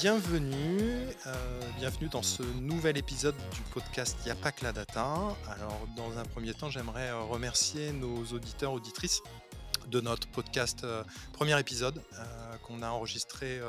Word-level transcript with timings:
bienvenue, 0.00 1.08
euh, 1.26 1.60
bienvenue 1.76 2.08
dans 2.08 2.22
ce 2.22 2.44
nouvel 2.60 2.96
épisode 2.96 3.34
du 3.52 3.62
podcast 3.72 4.16
Y'a 4.26 4.36
pas 4.36 4.52
que 4.52 4.62
la 4.62 4.72
data. 4.72 5.36
Alors 5.48 5.88
dans 5.96 6.18
un 6.18 6.22
premier 6.22 6.54
temps, 6.54 6.70
j'aimerais 6.70 7.08
euh, 7.08 7.22
remercier 7.22 7.90
nos 7.90 8.24
auditeurs, 8.26 8.72
auditrices 8.72 9.22
de 9.88 10.00
notre 10.00 10.28
podcast 10.28 10.84
euh, 10.84 11.02
premier 11.32 11.58
épisode 11.58 12.00
qu'on 12.62 12.82
a 12.82 12.90
enregistré 12.90 13.60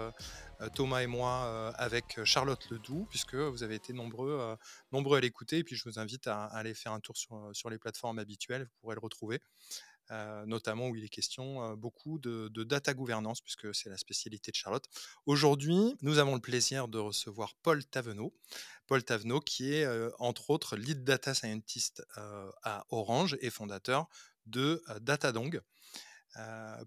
Thomas 0.75 0.99
et 0.99 1.07
moi 1.07 1.73
avec 1.77 2.23
Charlotte 2.25 2.69
Ledoux, 2.69 3.07
puisque 3.09 3.35
vous 3.35 3.63
avez 3.63 3.75
été 3.75 3.93
nombreux, 3.93 4.57
nombreux 4.91 5.17
à 5.17 5.21
l'écouter. 5.21 5.59
Et 5.59 5.63
puis 5.63 5.77
je 5.77 5.89
vous 5.89 5.97
invite 5.97 6.27
à, 6.27 6.43
aller 6.45 6.73
faire 6.73 6.91
un 6.91 6.99
tour 6.99 7.15
sur, 7.15 7.49
sur 7.53 7.69
les 7.69 7.77
plateformes 7.77 8.19
habituelles, 8.19 8.63
vous 8.63 8.81
pourrez 8.81 8.95
le 8.95 9.01
retrouver. 9.01 9.41
Euh, 10.11 10.43
notamment 10.47 10.87
où 10.87 10.95
il 10.95 11.03
est 11.03 11.09
question 11.09 11.63
euh, 11.63 11.75
beaucoup 11.75 12.17
de, 12.17 12.49
data 12.63 12.95
gouvernance, 12.95 13.41
puisque 13.41 13.75
c'est 13.75 13.89
la 13.89 13.97
spécialité 13.97 14.49
de 14.49 14.55
Charlotte. 14.55 14.85
Aujourd'hui, 15.27 15.95
nous 16.01 16.17
avons 16.17 16.33
le 16.33 16.41
plaisir 16.41 16.87
de 16.87 16.97
recevoir 16.97 17.53
Paul 17.61 17.85
Tavenot. 17.85 18.33
Paul 18.87 19.03
Tavenot, 19.03 19.39
qui 19.39 19.71
est 19.71 19.85
euh, 19.85 20.09
entre 20.17 20.49
autres 20.49 20.77
lead 20.77 21.03
data 21.03 21.35
scientist 21.35 22.03
à 22.63 22.85
Orange 22.89 23.37
et 23.41 23.51
fondateur 23.51 24.07
de 24.47 24.81
Datadong. 25.01 25.61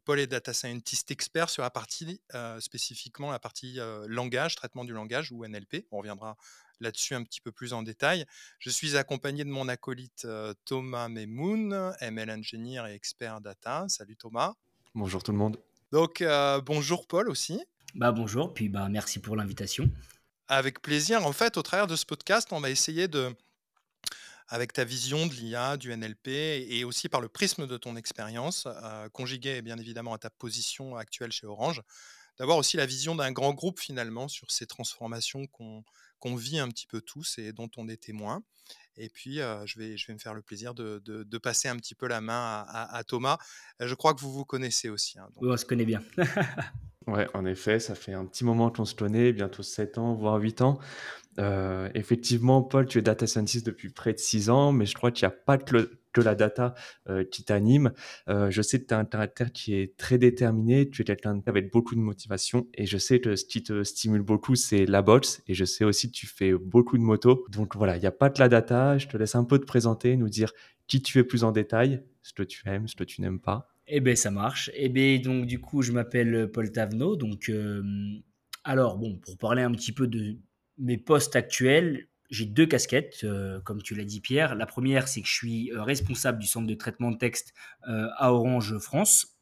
Paul 0.04 0.18
est 0.18 0.27
data 0.27 0.52
scientist 0.52 1.10
expert 1.10 1.50
sur 1.50 1.62
la 1.62 1.70
partie, 1.70 2.20
spécifiquement 2.60 3.30
la 3.30 3.38
partie 3.38 3.78
langage, 4.06 4.54
traitement 4.56 4.84
du 4.84 4.92
langage 4.92 5.30
ou 5.30 5.44
NLP. 5.44 5.86
On 5.91 5.98
reviendra 5.98 6.36
là-dessus 6.82 7.14
un 7.14 7.22
petit 7.22 7.41
peu 7.41 7.52
plus 7.52 7.72
en 7.72 7.82
détail. 7.82 8.27
Je 8.59 8.70
suis 8.70 8.96
accompagné 8.96 9.45
de 9.45 9.50
mon 9.50 9.68
acolyte 9.68 10.27
Thomas 10.64 11.08
Memoun, 11.08 11.95
ML 12.00 12.30
Engineer 12.30 12.86
et 12.88 12.95
expert 12.95 13.41
data. 13.41 13.86
Salut 13.88 14.16
Thomas. 14.16 14.55
Bonjour 14.94 15.22
tout 15.22 15.33
le 15.33 15.38
monde. 15.38 15.58
Donc 15.91 16.22
bonjour 16.66 17.06
Paul 17.06 17.28
aussi. 17.28 17.60
Bah 17.94 18.12
bonjour, 18.12 18.53
puis 18.53 18.69
bah 18.69 18.88
merci 18.88 19.19
pour 19.19 19.36
l'invitation. 19.36 19.91
Avec 20.48 20.83
plaisir. 20.83 21.27
En 21.27 21.33
fait, 21.33 21.56
au 21.56 21.62
travers 21.62 21.86
de 21.86 21.97
ce 21.97 22.05
podcast, 22.05 22.48
on 22.53 22.60
va 22.60 22.70
essayer 22.70 23.08
de, 23.08 23.34
avec 24.48 24.72
ta 24.72 24.84
vision 24.84 25.27
de 25.27 25.33
l'IA, 25.33 25.77
du 25.77 25.97
NLP 25.97 26.28
et 26.28 26.84
aussi 26.84 27.08
par 27.08 27.20
le 27.20 27.28
prisme 27.28 27.66
de 27.66 27.77
ton 27.78 27.97
expérience, 27.97 28.69
conjuguée 29.12 29.62
bien 29.62 29.78
évidemment 29.78 30.12
à 30.12 30.19
ta 30.19 30.30
position 30.30 30.97
actuelle 30.97 31.33
chez 31.33 31.47
Orange, 31.47 31.83
d'avoir 32.38 32.58
aussi 32.58 32.77
la 32.77 32.86
vision 32.86 33.14
d'un 33.14 33.33
grand 33.33 33.55
groupe 33.55 33.80
finalement 33.80 34.28
sur 34.28 34.50
ces 34.50 34.66
transformations 34.66 35.47
qu'on 35.47 35.84
qu'on 36.22 36.36
vit 36.36 36.61
un 36.61 36.69
petit 36.69 36.86
peu 36.86 37.00
tous 37.00 37.38
et 37.38 37.52
dont 37.52 37.69
on 37.77 37.88
est 37.88 38.00
témoin. 38.00 38.44
Et 38.97 39.08
puis, 39.08 39.38
je, 39.64 39.78
vais, 39.78 39.97
je 39.97 40.06
vais 40.06 40.12
me 40.12 40.20
faire 40.20 40.34
le 40.34 40.42
plaisir 40.42 40.72
de, 40.72 41.03
de, 41.05 41.38
passer 41.38 41.69
un 41.69 41.77
petit 41.77 41.97
peu 41.97 42.06
la 42.06 42.20
main 42.20 42.64
à, 42.69 43.03
Thomas. 43.05 43.38
Je 43.80 43.92
crois 43.94 44.14
que 44.14 44.20
vous 44.20 44.33
vous 44.33 44.44
connaissez 44.44 44.88
aussi. 44.88 45.19
Hein, 45.19 45.28
on 45.36 45.56
se 45.56 45.64
connaît 45.64 45.84
bien. 45.84 46.00
ouais, 47.08 47.27
en 47.34 47.44
effet, 47.44 47.80
ça 47.80 47.97
fait 47.97 48.12
un 48.12 48.25
petit 48.27 48.44
moment 48.44 48.70
qu'on 48.70 48.84
se 48.84 48.94
connaît, 48.94 49.33
bientôt 49.33 49.64
7 49.64 49.98
ans, 49.98 50.14
voire 50.14 50.36
8 50.36 50.60
ans. 50.62 50.78
Effectivement, 51.38 52.62
Paul, 52.62 52.86
tu 52.86 52.98
es 52.98 53.02
data 53.02 53.27
scientist 53.27 53.66
depuis 53.66 53.91
près 53.91 54.12
de 54.12 54.19
6 54.19 54.50
ans, 54.50 54.72
mais 54.72 54.86
je 54.86 54.94
crois 54.94 55.11
qu'il 55.11 55.27
n'y 55.27 55.33
a 55.33 55.36
pas 55.36 55.58
que 55.58 56.20
la 56.20 56.34
data 56.34 56.75
euh, 57.08 57.25
qui 57.25 57.44
t'anime. 57.44 57.92
Euh, 58.28 58.50
je 58.50 58.62
sais 58.62 58.80
que 58.80 58.86
tu 58.86 58.94
as 58.94 58.98
un 58.98 59.05
caractère 59.05 59.53
qui 59.53 59.75
est 59.75 59.97
très 59.97 60.19
déterminé, 60.19 60.88
tu 60.88 61.03
es 61.03 61.05
quelqu'un 61.05 61.41
avec 61.47 61.72
beaucoup 61.72 61.94
de 61.94 62.00
motivation 62.00 62.69
et 62.75 62.86
je 62.86 62.98
sais 62.98 63.20
que 63.20 63.36
ce 63.36 63.44
qui 63.44 63.62
te 63.62 63.83
stimule 63.83 64.22
beaucoup, 64.22 64.55
c'est 64.55 64.86
la 64.86 65.03
boxe 65.03 65.42
et 65.48 65.55
je 65.55 65.64
sais 65.64 65.84
aussi 65.84 66.10
que 66.10 66.16
tu 66.16 66.27
fais 66.27 66.53
beaucoup 66.53 66.98
de 66.98 67.03
moto. 67.03 67.47
Donc 67.50 67.77
voilà, 67.77 67.97
il 67.97 68.00
n'y 68.00 68.06
a 68.06 68.12
pas 68.12 68.30
que 68.30 68.41
la 68.41 68.48
data, 68.48 68.98
je 68.98 69.08
te 69.08 69.16
laisse 69.16 69.34
un 69.34 69.44
peu 69.44 69.58
te 69.58 69.66
présenter, 69.66 70.16
nous 70.16 70.28
dire 70.28 70.53
qui 70.86 71.00
tu 71.00 71.19
es 71.19 71.25
plus 71.25 71.44
en 71.44 71.53
détail, 71.53 72.03
ce 72.22 72.33
que 72.33 72.42
tu 72.42 72.69
aimes, 72.69 72.88
ce 72.88 72.97
que 72.97 73.05
tu 73.05 73.20
n'aimes 73.20 73.41
pas. 73.41 73.69
Eh 73.88 74.00
bien, 74.00 74.14
ça 74.14 74.30
marche. 74.30 74.70
Eh 74.75 74.88
bien, 74.88 75.19
donc, 75.19 75.47
du 75.47 75.60
coup, 75.60 75.83
je 75.83 75.92
m'appelle 75.92 76.50
Paul 76.53 76.70
Tavenot. 76.70 77.16
Donc, 77.16 77.48
euh, 77.48 77.83
alors, 78.62 78.97
bon, 78.97 79.19
pour 79.19 79.37
parler 79.38 79.62
un 79.62 79.72
petit 79.72 79.93
peu 79.93 80.06
de 80.06 80.38
mes 80.78 80.99
postes 80.99 81.37
actuels, 81.37 82.09
j'ai 82.31 82.47
deux 82.47 82.66
casquettes, 82.66 83.25
euh, 83.25 83.60
comme 83.60 83.83
tu 83.83 83.94
l'as 83.94 84.05
dit 84.05 84.21
Pierre. 84.21 84.55
La 84.55 84.65
première, 84.65 85.06
c'est 85.06 85.21
que 85.21 85.28
je 85.28 85.34
suis 85.34 85.71
euh, 85.71 85.83
responsable 85.83 86.38
du 86.38 86.47
centre 86.47 86.66
de 86.66 86.75
traitement 86.75 87.10
de 87.10 87.19
texte 87.19 87.53
euh, 87.88 88.09
à 88.16 88.33
Orange 88.33 88.78
France. 88.78 89.38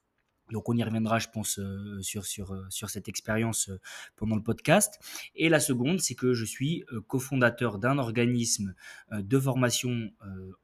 Donc 0.51 0.69
on 0.69 0.77
y 0.77 0.83
reviendra, 0.83 1.21
je 1.21 1.29
pense, 1.29 1.61
sur, 2.01 2.27
sur, 2.27 2.61
sur 2.71 2.91
cette 2.91 3.09
expérience 3.09 3.71
pendant 4.17 4.35
le 4.35 4.43
podcast. 4.43 4.99
Et 5.37 5.49
la 5.49 5.61
seconde, 5.61 6.01
c'est 6.01 6.17
que 6.17 6.35
je 6.35 6.45
suis 6.45 6.83
cofondateur 7.07 7.79
d'un 7.79 7.99
organisme 7.99 8.75
de 9.13 9.39
formation 9.39 10.11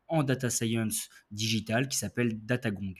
en 0.09 0.25
data 0.25 0.51
science 0.51 1.09
digital 1.31 1.87
qui 1.87 1.97
s'appelle 1.97 2.45
DataGong. 2.45 2.97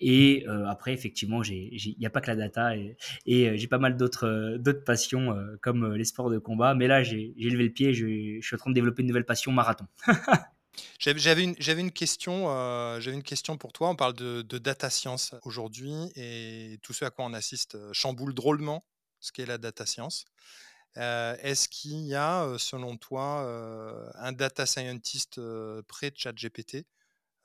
Et 0.00 0.44
euh, 0.46 0.66
après, 0.66 0.92
effectivement, 0.92 1.42
il 1.42 1.96
n'y 1.98 2.06
a 2.06 2.10
pas 2.10 2.20
que 2.20 2.28
la 2.28 2.36
data 2.36 2.76
et, 2.76 2.96
euh, 3.28 3.56
j'ai 3.56 3.66
pas 3.66 3.78
mal 3.78 3.96
d'autres 3.96 4.26
euh, 4.26 4.82
passions 4.84 5.36
comme 5.60 5.94
les 5.94 6.04
sports 6.04 6.30
de 6.30 6.38
combat. 6.38 6.74
Mais 6.74 6.86
là, 6.86 7.02
j'ai 7.02 7.34
levé 7.36 7.64
le 7.64 7.72
pied, 7.72 7.92
je, 7.94 8.40
suis 8.40 8.54
en 8.54 8.58
train 8.58 8.70
de 8.70 8.74
développer 8.74 9.02
une 9.02 9.08
nouvelle 9.08 9.26
passion 9.26 9.52
marathon. 9.52 9.86
J'avais 11.00 11.42
une, 11.42 11.90
question, 11.90 12.46
j'avais 13.00 13.16
une 13.16 13.24
question 13.24 13.56
pour 13.56 13.72
toi. 13.72 13.88
On 13.90 13.96
parle 13.96 14.14
de, 14.14 14.42
data 14.58 14.90
science 14.90 15.34
aujourd'hui 15.42 15.92
et 16.14 16.78
tout 16.82 16.92
ce 16.92 17.04
à 17.04 17.10
quoi 17.10 17.24
on 17.24 17.32
assiste 17.32 17.76
chamboule 17.92 18.32
drôlement 18.32 18.84
ce 19.18 19.32
qu'est 19.32 19.46
la 19.46 19.58
data 19.58 19.86
science. 19.86 20.24
Est-ce 20.94 21.68
qu'il 21.68 22.06
y 22.06 22.14
a, 22.14 22.54
selon 22.58 22.96
toi, 22.96 23.40
un 24.14 24.30
data 24.30 24.66
scientist 24.66 25.40
près 25.88 26.12
de 26.12 26.16
ChatGPT? 26.16 26.76
euh, 26.76 26.97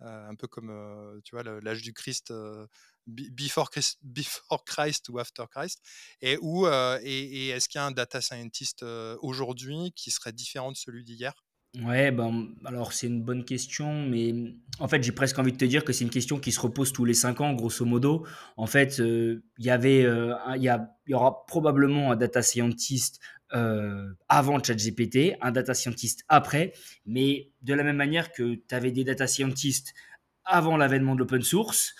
un 0.03 0.35
peu 0.35 0.47
comme 0.47 0.69
euh, 0.69 1.19
tu 1.23 1.35
vois 1.35 1.43
l'âge 1.43 1.81
du 1.81 1.93
Christ, 1.93 2.31
euh, 2.31 2.67
before 3.07 3.69
Christ, 3.71 3.99
before 4.03 4.63
Christ 4.65 5.09
ou 5.09 5.19
after 5.19 5.45
Christ, 5.49 5.81
et 6.21 6.37
où 6.41 6.67
et, 6.67 7.49
est-ce 7.49 7.69
qu'il 7.69 7.79
y 7.79 7.81
a 7.81 7.85
un 7.85 7.91
data 7.91 8.21
scientist 8.21 8.83
aujourd'hui 9.21 9.91
qui 9.95 10.11
serait 10.11 10.33
différent 10.33 10.71
de 10.71 10.77
celui 10.77 11.03
d'hier? 11.03 11.42
Ouais, 11.81 12.11
ben, 12.11 12.49
alors 12.65 12.93
c'est 12.93 13.07
une 13.07 13.23
bonne 13.23 13.43
question, 13.43 14.05
mais 14.05 14.53
en 14.77 14.87
fait 14.87 15.01
j'ai 15.01 15.11
presque 15.11 15.39
envie 15.39 15.53
de 15.53 15.57
te 15.57 15.65
dire 15.65 15.83
que 15.83 15.91
c'est 15.91 16.03
une 16.03 16.11
question 16.11 16.37
qui 16.37 16.51
se 16.51 16.59
repose 16.59 16.93
tous 16.93 17.03
les 17.03 17.15
cinq 17.15 17.41
ans, 17.41 17.53
grosso 17.53 17.83
modo. 17.83 18.27
En 18.57 18.67
fait, 18.67 18.99
il 18.99 19.41
y 19.57 19.71
avait, 19.71 20.01
il 20.03 20.61
y, 20.61 20.69
y, 21.09 21.13
aura 21.15 21.45
probablement 21.47 22.11
un 22.11 22.15
data 22.15 22.43
scientist 22.43 23.19
euh, 23.53 24.11
avant 24.29 24.61
ChatGPT, 24.63 25.35
un 25.41 25.51
data 25.51 25.75
scientist 25.75 26.25
après, 26.27 26.73
mais 27.05 27.51
de 27.61 27.75
la 27.75 27.83
même 27.83 27.97
manière 27.97 28.31
que 28.31 28.55
tu 28.55 28.75
avais 28.75 28.91
des 28.91 29.03
data 29.03 29.27
scientists 29.27 29.93
avant 30.43 30.75
l'avènement 30.75 31.13
de 31.13 31.19
l'open 31.19 31.43
source, 31.43 31.93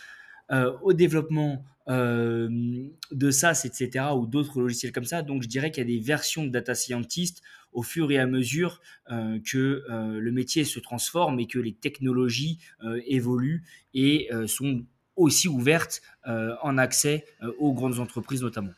euh, 0.52 0.72
au 0.81 0.94
développement 0.94 1.64
euh, 1.90 2.88
de 3.12 3.31
SaaS, 3.31 3.64
etc., 3.66 4.06
ou 4.16 4.26
d'autres 4.26 4.62
logiciels 4.62 4.92
comme 4.92 5.06
ça. 5.06 5.22
Donc, 5.22 5.44
je 5.44 5.48
dirais 5.48 5.72
qu'il 5.72 5.84
y 5.84 5.94
a 5.94 6.00
des 6.00 6.04
versions 6.04 6.44
de 6.44 6.50
data 6.50 6.76
scientist 6.76 7.42
au 7.72 7.81
fur 7.81 8.12
et 8.12 8.20
à 8.20 8.28
mesure 8.28 8.81
que 9.09 9.84
le 9.90 10.31
métier 10.31 10.64
se 10.64 10.80
transforme 10.80 11.40
et 11.40 11.48
que 11.48 11.58
les 11.58 11.74
technologies 11.74 12.59
évoluent 13.08 13.64
et 13.96 14.30
sont 14.46 14.86
aussi 15.16 15.48
ouvertes 15.48 16.04
en 16.24 16.78
accès 16.78 17.25
aux 17.58 17.74
grandes 17.74 17.98
entreprises 17.98 18.44
notamment. 18.44 18.74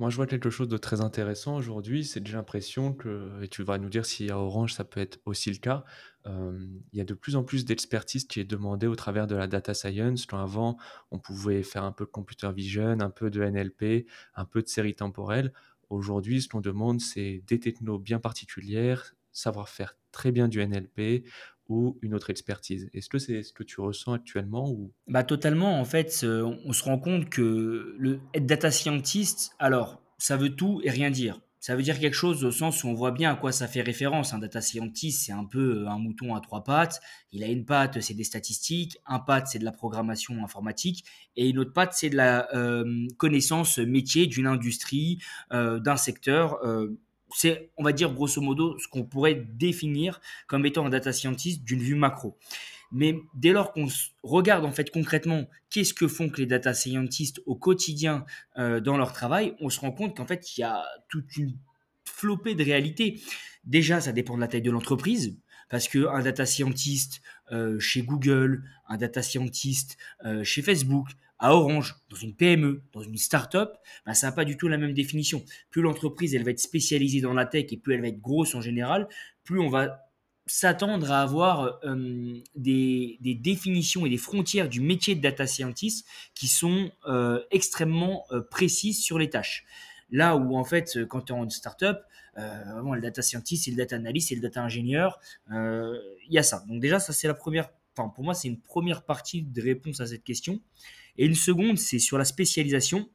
Moi, 0.00 0.08
je 0.08 0.16
vois 0.16 0.26
quelque 0.26 0.48
chose 0.48 0.68
de 0.68 0.78
très 0.78 1.02
intéressant 1.02 1.56
aujourd'hui, 1.56 2.06
c'est 2.06 2.26
j'ai 2.26 2.32
l'impression 2.32 2.94
que, 2.94 3.38
et 3.42 3.48
tu 3.48 3.62
vas 3.62 3.76
nous 3.76 3.90
dire 3.90 4.06
si 4.06 4.30
à 4.30 4.38
Orange 4.38 4.72
ça 4.72 4.82
peut 4.82 4.98
être 4.98 5.20
aussi 5.26 5.50
le 5.50 5.58
cas, 5.58 5.84
il 6.24 6.80
y 6.94 7.02
a 7.02 7.04
de 7.04 7.12
plus 7.12 7.36
en 7.36 7.44
plus 7.44 7.66
d'expertise 7.66 8.24
qui 8.24 8.40
est 8.40 8.44
demandée 8.44 8.86
au 8.86 8.96
travers 8.96 9.26
de 9.26 9.36
la 9.36 9.46
data 9.46 9.74
science. 9.74 10.26
Avant, 10.32 10.78
on 11.10 11.18
pouvait 11.18 11.62
faire 11.62 11.84
un 11.84 11.92
peu 11.92 12.06
de 12.06 12.10
computer 12.10 12.50
vision, 12.50 12.98
un 12.98 13.10
peu 13.10 13.28
de 13.28 13.42
NLP, 13.42 14.06
un 14.36 14.46
peu 14.46 14.62
de 14.62 14.68
série 14.68 14.94
temporelle. 14.94 15.52
Aujourd'hui, 15.90 16.40
ce 16.40 16.48
qu'on 16.48 16.62
demande, 16.62 17.02
c'est 17.02 17.42
des 17.46 17.60
technos 17.60 17.98
bien 17.98 18.20
particulières, 18.20 19.14
savoir 19.32 19.68
faire 19.68 19.98
très 20.12 20.32
bien 20.32 20.48
du 20.48 20.66
NLP, 20.66 21.26
ou 21.70 21.98
une 22.02 22.14
autre 22.14 22.28
expertise? 22.30 22.90
Est-ce 22.92 23.08
que 23.08 23.18
c'est 23.18 23.42
ce 23.42 23.52
que 23.52 23.62
tu 23.62 23.80
ressens 23.80 24.12
actuellement 24.12 24.70
ou... 24.70 24.92
bah, 25.06 25.24
Totalement. 25.24 25.80
En 25.80 25.84
fait, 25.84 26.24
on 26.24 26.72
se 26.72 26.84
rend 26.84 26.98
compte 26.98 27.30
que 27.30 27.94
le, 27.98 28.20
être 28.34 28.46
data 28.46 28.70
scientist, 28.70 29.52
alors, 29.58 30.02
ça 30.18 30.36
veut 30.36 30.50
tout 30.50 30.80
et 30.84 30.90
rien 30.90 31.10
dire. 31.10 31.40
Ça 31.60 31.76
veut 31.76 31.82
dire 31.82 32.00
quelque 32.00 32.14
chose 32.14 32.42
au 32.42 32.50
sens 32.50 32.84
où 32.84 32.88
on 32.88 32.94
voit 32.94 33.10
bien 33.10 33.32
à 33.32 33.36
quoi 33.36 33.52
ça 33.52 33.68
fait 33.68 33.82
référence. 33.82 34.32
Un 34.32 34.38
data 34.38 34.62
scientist, 34.62 35.26
c'est 35.26 35.32
un 35.32 35.44
peu 35.44 35.86
un 35.88 35.98
mouton 35.98 36.34
à 36.34 36.40
trois 36.40 36.64
pattes. 36.64 37.02
Il 37.32 37.44
a 37.44 37.48
une 37.48 37.66
patte, 37.66 38.00
c'est 38.00 38.14
des 38.14 38.24
statistiques. 38.24 38.96
Un 39.04 39.18
patte, 39.18 39.48
c'est 39.48 39.58
de 39.58 39.64
la 39.66 39.72
programmation 39.72 40.42
informatique. 40.42 41.04
Et 41.36 41.50
une 41.50 41.58
autre 41.58 41.74
patte, 41.74 41.92
c'est 41.92 42.08
de 42.08 42.16
la 42.16 42.48
euh, 42.56 43.06
connaissance 43.18 43.76
métier 43.76 44.26
d'une 44.26 44.46
industrie, 44.46 45.18
euh, 45.52 45.78
d'un 45.78 45.96
secteur. 45.96 46.64
Euh, 46.64 46.98
c'est, 47.34 47.70
on 47.76 47.84
va 47.84 47.92
dire, 47.92 48.12
grosso 48.12 48.40
modo, 48.40 48.78
ce 48.78 48.88
qu'on 48.88 49.04
pourrait 49.04 49.46
définir 49.52 50.20
comme 50.46 50.66
étant 50.66 50.86
un 50.86 50.90
data 50.90 51.12
scientist 51.12 51.62
d'une 51.64 51.80
vue 51.80 51.94
macro. 51.94 52.36
Mais 52.92 53.16
dès 53.34 53.52
lors 53.52 53.72
qu'on 53.72 53.86
regarde 54.22 54.64
en 54.64 54.72
fait 54.72 54.90
concrètement 54.90 55.48
qu'est-ce 55.70 55.94
que 55.94 56.08
font 56.08 56.30
les 56.36 56.46
data 56.46 56.74
scientists 56.74 57.40
au 57.46 57.54
quotidien 57.54 58.24
euh, 58.58 58.80
dans 58.80 58.96
leur 58.96 59.12
travail, 59.12 59.54
on 59.60 59.70
se 59.70 59.78
rend 59.78 59.92
compte 59.92 60.16
qu'en 60.16 60.26
fait 60.26 60.56
il 60.56 60.62
y 60.62 60.64
a 60.64 60.84
toute 61.08 61.36
une 61.36 61.56
flopée 62.04 62.54
de 62.54 62.64
réalités. 62.64 63.20
Déjà, 63.64 64.00
ça 64.00 64.12
dépend 64.12 64.34
de 64.34 64.40
la 64.40 64.48
taille 64.48 64.62
de 64.62 64.70
l'entreprise 64.70 65.38
parce 65.68 65.86
qu'un 65.86 66.20
data 66.22 66.46
scientist 66.46 67.22
euh, 67.52 67.78
chez 67.78 68.02
Google, 68.02 68.64
un 68.88 68.96
data 68.96 69.22
scientist 69.22 69.96
euh, 70.24 70.42
chez 70.42 70.62
Facebook, 70.62 71.08
À 71.42 71.54
Orange, 71.54 71.96
dans 72.10 72.16
une 72.16 72.34
PME, 72.34 72.82
dans 72.92 73.02
une 73.02 73.16
start-up, 73.16 73.72
bah, 74.04 74.12
ça 74.12 74.26
n'a 74.26 74.32
pas 74.32 74.44
du 74.44 74.58
tout 74.58 74.68
la 74.68 74.76
même 74.76 74.92
définition. 74.92 75.42
Plus 75.70 75.80
l'entreprise 75.80 76.34
elle 76.34 76.44
va 76.44 76.50
être 76.50 76.60
spécialisée 76.60 77.22
dans 77.22 77.32
la 77.32 77.46
tech 77.46 77.66
et 77.70 77.78
plus 77.78 77.94
elle 77.94 78.02
va 78.02 78.08
être 78.08 78.20
grosse 78.20 78.54
en 78.54 78.60
général, 78.60 79.08
plus 79.42 79.58
on 79.58 79.70
va 79.70 80.10
s'attendre 80.50 81.12
à 81.12 81.22
avoir 81.22 81.78
euh, 81.84 82.42
des, 82.56 83.18
définitions 83.40 84.04
et 84.04 84.10
des 84.10 84.18
frontières 84.18 84.68
du 84.68 84.80
métier 84.80 85.14
de 85.14 85.20
data 85.20 85.46
scientist 85.46 86.06
qui 86.34 86.48
sont 86.48 86.90
euh, 87.06 87.40
extrêmement 87.52 88.24
euh, 88.32 88.42
précises 88.42 89.00
sur 89.00 89.18
les 89.18 89.30
tâches. 89.30 89.64
Là 90.10 90.36
où 90.36 90.56
en 90.56 90.64
fait, 90.64 91.04
quand 91.06 91.22
tu 91.22 91.32
es 91.32 91.36
en 91.36 91.48
startup, 91.48 91.98
euh, 92.36 92.94
le 92.94 93.00
data 93.00 93.22
scientist, 93.22 93.64
c'est 93.64 93.70
le 93.70 93.76
data 93.76 93.96
analyst, 93.96 94.28
c'est 94.28 94.34
le 94.34 94.40
data 94.40 94.60
ingénieur, 94.60 95.20
il 95.48 96.00
y 96.28 96.38
a 96.38 96.42
ça. 96.42 96.64
Donc 96.68 96.80
déjà, 96.80 96.98
ça 96.98 97.12
c'est 97.12 97.28
la 97.28 97.34
première, 97.34 97.70
enfin 97.96 98.08
pour 98.08 98.24
moi 98.24 98.34
c'est 98.34 98.48
une 98.48 98.60
première 98.60 99.04
partie 99.04 99.42
de 99.42 99.62
réponse 99.62 100.00
à 100.00 100.06
cette 100.06 100.24
question. 100.24 100.60
Et 101.16 101.26
une 101.26 101.34
seconde, 101.34 101.78
c'est 101.78 101.98
sur 101.98 102.18
la 102.18 102.24
spécialisation. 102.24 103.08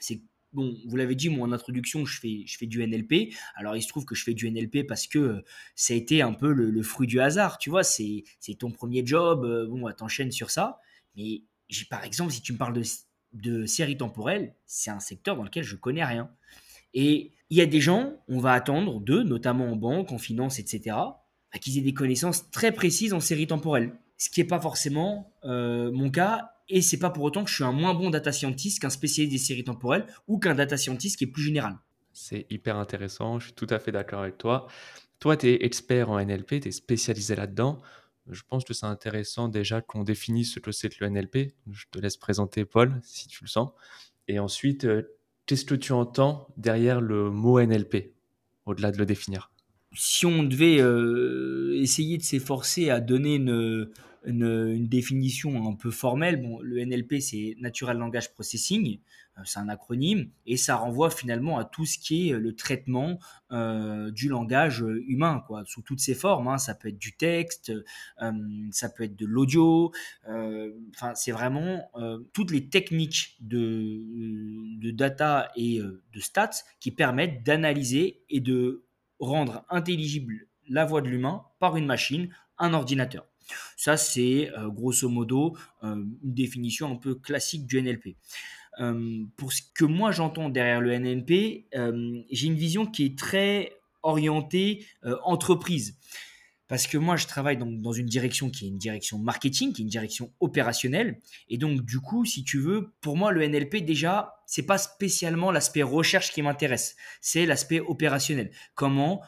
C'est 0.00 0.20
bon, 0.52 0.76
vous 0.86 0.96
l'avez 0.96 1.14
dit, 1.14 1.28
moi 1.28 1.46
en 1.46 1.52
introduction, 1.52 2.04
je 2.04 2.20
fais, 2.20 2.42
je 2.46 2.56
fais 2.58 2.66
du 2.66 2.86
NLP. 2.86 3.34
Alors 3.54 3.76
il 3.76 3.82
se 3.82 3.88
trouve 3.88 4.04
que 4.04 4.14
je 4.14 4.24
fais 4.24 4.34
du 4.34 4.50
NLP 4.50 4.86
parce 4.86 5.06
que 5.06 5.18
euh, 5.18 5.44
ça 5.74 5.94
a 5.94 5.96
été 5.96 6.22
un 6.22 6.32
peu 6.32 6.52
le, 6.52 6.82
fruit 6.82 7.06
du 7.06 7.20
hasard, 7.20 7.58
tu 7.58 7.70
vois. 7.70 7.82
C'est, 7.82 8.24
ton 8.58 8.70
premier 8.70 9.04
job, 9.06 9.44
euh, 9.44 9.66
bon, 9.66 9.90
t'enchaînes 9.92 10.32
sur 10.32 10.50
ça. 10.50 10.80
Mais 11.16 11.42
j'ai, 11.68 11.84
par 11.86 12.04
exemple, 12.04 12.32
si 12.32 12.42
tu 12.42 12.52
me 12.52 12.58
parles 12.58 12.74
de, 12.74 12.82
de 13.32 13.66
séries 13.66 13.96
temporelles, 13.96 14.54
c'est 14.66 14.90
un 14.90 15.00
secteur 15.00 15.36
dans 15.36 15.44
lequel 15.44 15.64
je 15.64 15.76
connais 15.76 16.04
rien. 16.04 16.30
Et 16.94 17.32
il 17.50 17.56
y 17.56 17.60
a 17.60 17.66
des 17.66 17.80
gens, 17.80 18.14
on 18.28 18.38
va 18.38 18.52
attendre 18.52 19.00
d'eux, 19.00 19.22
notamment 19.22 19.70
en 19.70 19.76
banque, 19.76 20.12
en 20.12 20.18
finance, 20.18 20.58
etc., 20.58 20.96
bah, 21.52 21.58
qu'ils 21.60 21.78
aient 21.78 21.82
des 21.82 21.94
connaissances 21.94 22.50
très 22.50 22.72
précises 22.72 23.12
en 23.12 23.20
séries 23.20 23.46
temporelles. 23.46 23.92
Ce 24.16 24.30
qui 24.30 24.40
n'est 24.40 24.46
pas 24.46 24.60
forcément 24.60 25.32
euh, 25.44 25.90
mon 25.92 26.10
cas 26.10 26.52
et 26.72 26.80
c'est 26.80 26.98
pas 26.98 27.10
pour 27.10 27.24
autant 27.24 27.44
que 27.44 27.50
je 27.50 27.54
suis 27.54 27.64
un 27.64 27.72
moins 27.72 27.92
bon 27.92 28.08
data 28.08 28.32
scientist 28.32 28.80
qu'un 28.80 28.90
spécialiste 28.90 29.30
des 29.32 29.38
séries 29.38 29.62
temporelles 29.62 30.06
ou 30.26 30.38
qu'un 30.38 30.54
data 30.54 30.78
scientist 30.78 31.18
qui 31.18 31.24
est 31.24 31.28
plus 31.28 31.42
général. 31.42 31.78
C'est 32.14 32.46
hyper 32.48 32.76
intéressant, 32.76 33.38
je 33.38 33.46
suis 33.46 33.54
tout 33.54 33.66
à 33.68 33.78
fait 33.78 33.92
d'accord 33.92 34.20
avec 34.20 34.38
toi. 34.38 34.66
Toi, 35.20 35.36
tu 35.36 35.48
es 35.48 35.64
expert 35.64 36.10
en 36.10 36.18
NLP, 36.18 36.60
tu 36.60 36.68
es 36.68 36.70
spécialisé 36.70 37.36
là-dedans. 37.36 37.82
Je 38.30 38.40
pense 38.48 38.64
que 38.64 38.72
c'est 38.72 38.86
intéressant 38.86 39.48
déjà 39.48 39.82
qu'on 39.82 40.02
définisse 40.02 40.54
ce 40.54 40.60
que 40.60 40.72
c'est 40.72 40.88
que 40.88 41.04
le 41.04 41.10
NLP. 41.10 41.52
Je 41.70 41.84
te 41.90 41.98
laisse 41.98 42.16
présenter 42.16 42.64
Paul, 42.64 42.98
si 43.02 43.28
tu 43.28 43.44
le 43.44 43.48
sens. 43.48 43.70
Et 44.26 44.38
ensuite, 44.38 44.86
euh, 44.86 45.02
qu'est-ce 45.44 45.66
que 45.66 45.74
tu 45.74 45.92
entends 45.92 46.48
derrière 46.56 47.02
le 47.02 47.30
mot 47.30 47.60
NLP, 47.60 48.14
au-delà 48.64 48.92
de 48.92 48.98
le 48.98 49.04
définir? 49.04 49.50
Si 49.94 50.24
on 50.24 50.42
devait 50.42 50.80
euh, 50.80 51.76
essayer 51.76 52.16
de 52.16 52.22
s'efforcer 52.22 52.88
à 52.88 53.00
donner 53.00 53.34
une, 53.34 53.90
une, 54.24 54.86
définition 54.86 55.68
un 55.68 55.74
peu 55.74 55.90
formelle. 55.90 56.40
Bon, 56.42 56.60
le 56.60 56.84
NLP, 56.84 57.20
c'est 57.20 57.56
Natural 57.58 57.96
Language 57.96 58.32
Processing, 58.32 58.98
euh, 59.38 59.42
c'est 59.44 59.58
un 59.58 59.68
acronyme, 59.68 60.30
et 60.46 60.56
ça 60.56 60.76
renvoie 60.76 61.10
finalement 61.10 61.58
à 61.58 61.64
tout 61.64 61.86
ce 61.86 61.98
qui 61.98 62.30
est 62.30 62.38
le 62.38 62.54
traitement 62.54 63.18
euh, 63.50 64.10
du 64.10 64.28
langage 64.28 64.84
humain, 65.06 65.42
quoi, 65.46 65.64
sous 65.66 65.82
toutes 65.82 66.00
ses 66.00 66.14
formes. 66.14 66.48
Hein. 66.48 66.58
Ça 66.58 66.74
peut 66.74 66.88
être 66.88 66.98
du 66.98 67.16
texte, 67.16 67.72
euh, 68.22 68.32
ça 68.70 68.88
peut 68.88 69.04
être 69.04 69.16
de 69.16 69.26
l'audio. 69.26 69.92
C'est 71.14 71.32
vraiment 71.32 71.90
toutes 72.32 72.50
les 72.50 72.68
techniques 72.68 73.36
de 73.40 74.90
data 74.90 75.50
et 75.56 75.80
de 75.80 76.20
stats 76.20 76.50
qui 76.80 76.90
permettent 76.90 77.42
d'analyser 77.44 78.22
et 78.28 78.40
de 78.40 78.84
rendre 79.18 79.64
intelligible 79.70 80.46
la 80.68 80.84
voix 80.84 81.00
de 81.00 81.08
l'humain 81.08 81.44
par 81.58 81.76
une 81.76 81.86
machine, 81.86 82.28
un 82.58 82.74
ordinateur. 82.74 83.26
Ça, 83.76 83.96
c'est 83.96 84.50
euh, 84.56 84.68
grosso 84.68 85.08
modo 85.08 85.56
euh, 85.82 85.94
une 85.94 86.34
définition 86.34 86.92
un 86.92 86.96
peu 86.96 87.14
classique 87.14 87.66
du 87.66 87.80
NLP. 87.82 88.16
Euh, 88.80 89.24
pour 89.36 89.52
ce 89.52 89.60
que 89.74 89.84
moi 89.84 90.12
j'entends 90.12 90.48
derrière 90.48 90.80
le 90.80 90.98
NLP, 90.98 91.66
j'ai 92.30 92.46
une 92.46 92.56
vision 92.56 92.86
qui 92.86 93.04
est 93.04 93.18
très 93.18 93.72
orientée 94.02 94.86
entreprise. 95.24 95.98
Parce 96.68 96.86
que 96.86 96.96
moi, 96.96 97.16
je 97.16 97.26
travaille 97.26 97.58
dans 97.58 97.92
une 97.92 98.06
direction 98.06 98.48
qui 98.48 98.64
est 98.64 98.68
une 98.68 98.78
direction 98.78 99.18
marketing, 99.18 99.74
qui 99.74 99.82
est 99.82 99.84
une 99.84 99.90
direction 99.90 100.32
opérationnelle. 100.40 101.20
Et 101.50 101.58
donc, 101.58 101.82
du 101.82 102.00
coup, 102.00 102.24
si 102.24 102.44
tu 102.44 102.58
veux, 102.58 102.94
pour 103.02 103.14
moi, 103.14 103.30
le 103.30 103.46
NLP, 103.46 103.84
déjà, 103.84 104.36
c'est 104.46 104.64
pas 104.64 104.78
spécialement 104.78 105.50
l'aspect 105.50 105.82
recherche 105.82 106.32
qui 106.32 106.40
m'intéresse. 106.40 106.96
C'est 107.20 107.44
l'aspect 107.44 107.80
opérationnel. 107.80 108.52
Comment, 108.74 109.20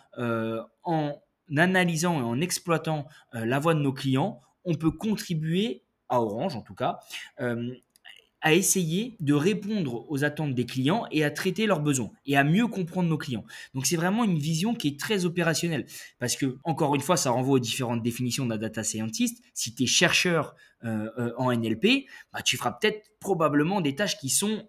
en 0.85 1.21
analysant 1.57 2.21
et 2.21 2.23
en 2.23 2.41
exploitant 2.41 3.07
euh, 3.35 3.45
la 3.45 3.59
voix 3.59 3.75
de 3.75 3.81
nos 3.81 3.93
clients, 3.93 4.41
on 4.65 4.75
peut 4.75 4.91
contribuer, 4.91 5.83
à 6.09 6.21
Orange 6.21 6.57
en 6.57 6.63
tout 6.63 6.75
cas, 6.75 6.99
euh, 7.41 7.75
à 8.41 8.53
essayer 8.53 9.17
de 9.21 9.33
répondre 9.33 10.05
aux 10.11 10.23
attentes 10.23 10.55
des 10.55 10.67
clients 10.67 11.07
et 11.11 11.25
à 11.25 11.31
traiter 11.31 11.65
leurs 11.65 11.81
besoins 11.81 12.11
et 12.27 12.37
à 12.37 12.45
mieux 12.45 12.67
comprendre 12.67 13.09
nos 13.09 13.17
clients. 13.17 13.45
Donc 13.73 13.87
c'est 13.87 13.97
vraiment 13.97 14.23
une 14.23 14.39
vision 14.39 14.75
qui 14.75 14.89
est 14.89 15.01
très 15.01 15.25
opérationnelle 15.25 15.87
parce 16.19 16.37
que 16.37 16.59
encore 16.63 16.95
une 16.95 17.01
fois 17.01 17.17
ça 17.17 17.31
renvoie 17.31 17.55
aux 17.55 17.61
différentes 17.61 18.03
définitions 18.03 18.45
d'un 18.45 18.59
data 18.59 18.83
scientist. 18.83 19.43
Si 19.55 19.75
tu 19.75 19.85
es 19.85 19.87
chercheur 19.87 20.55
euh, 20.85 21.33
en 21.39 21.57
NLP, 21.57 22.07
bah, 22.35 22.43
tu 22.43 22.59
feras 22.59 22.73
peut-être 22.73 23.13
probablement 23.19 23.81
des 23.81 23.95
tâches 23.95 24.19
qui 24.19 24.29
sont 24.29 24.69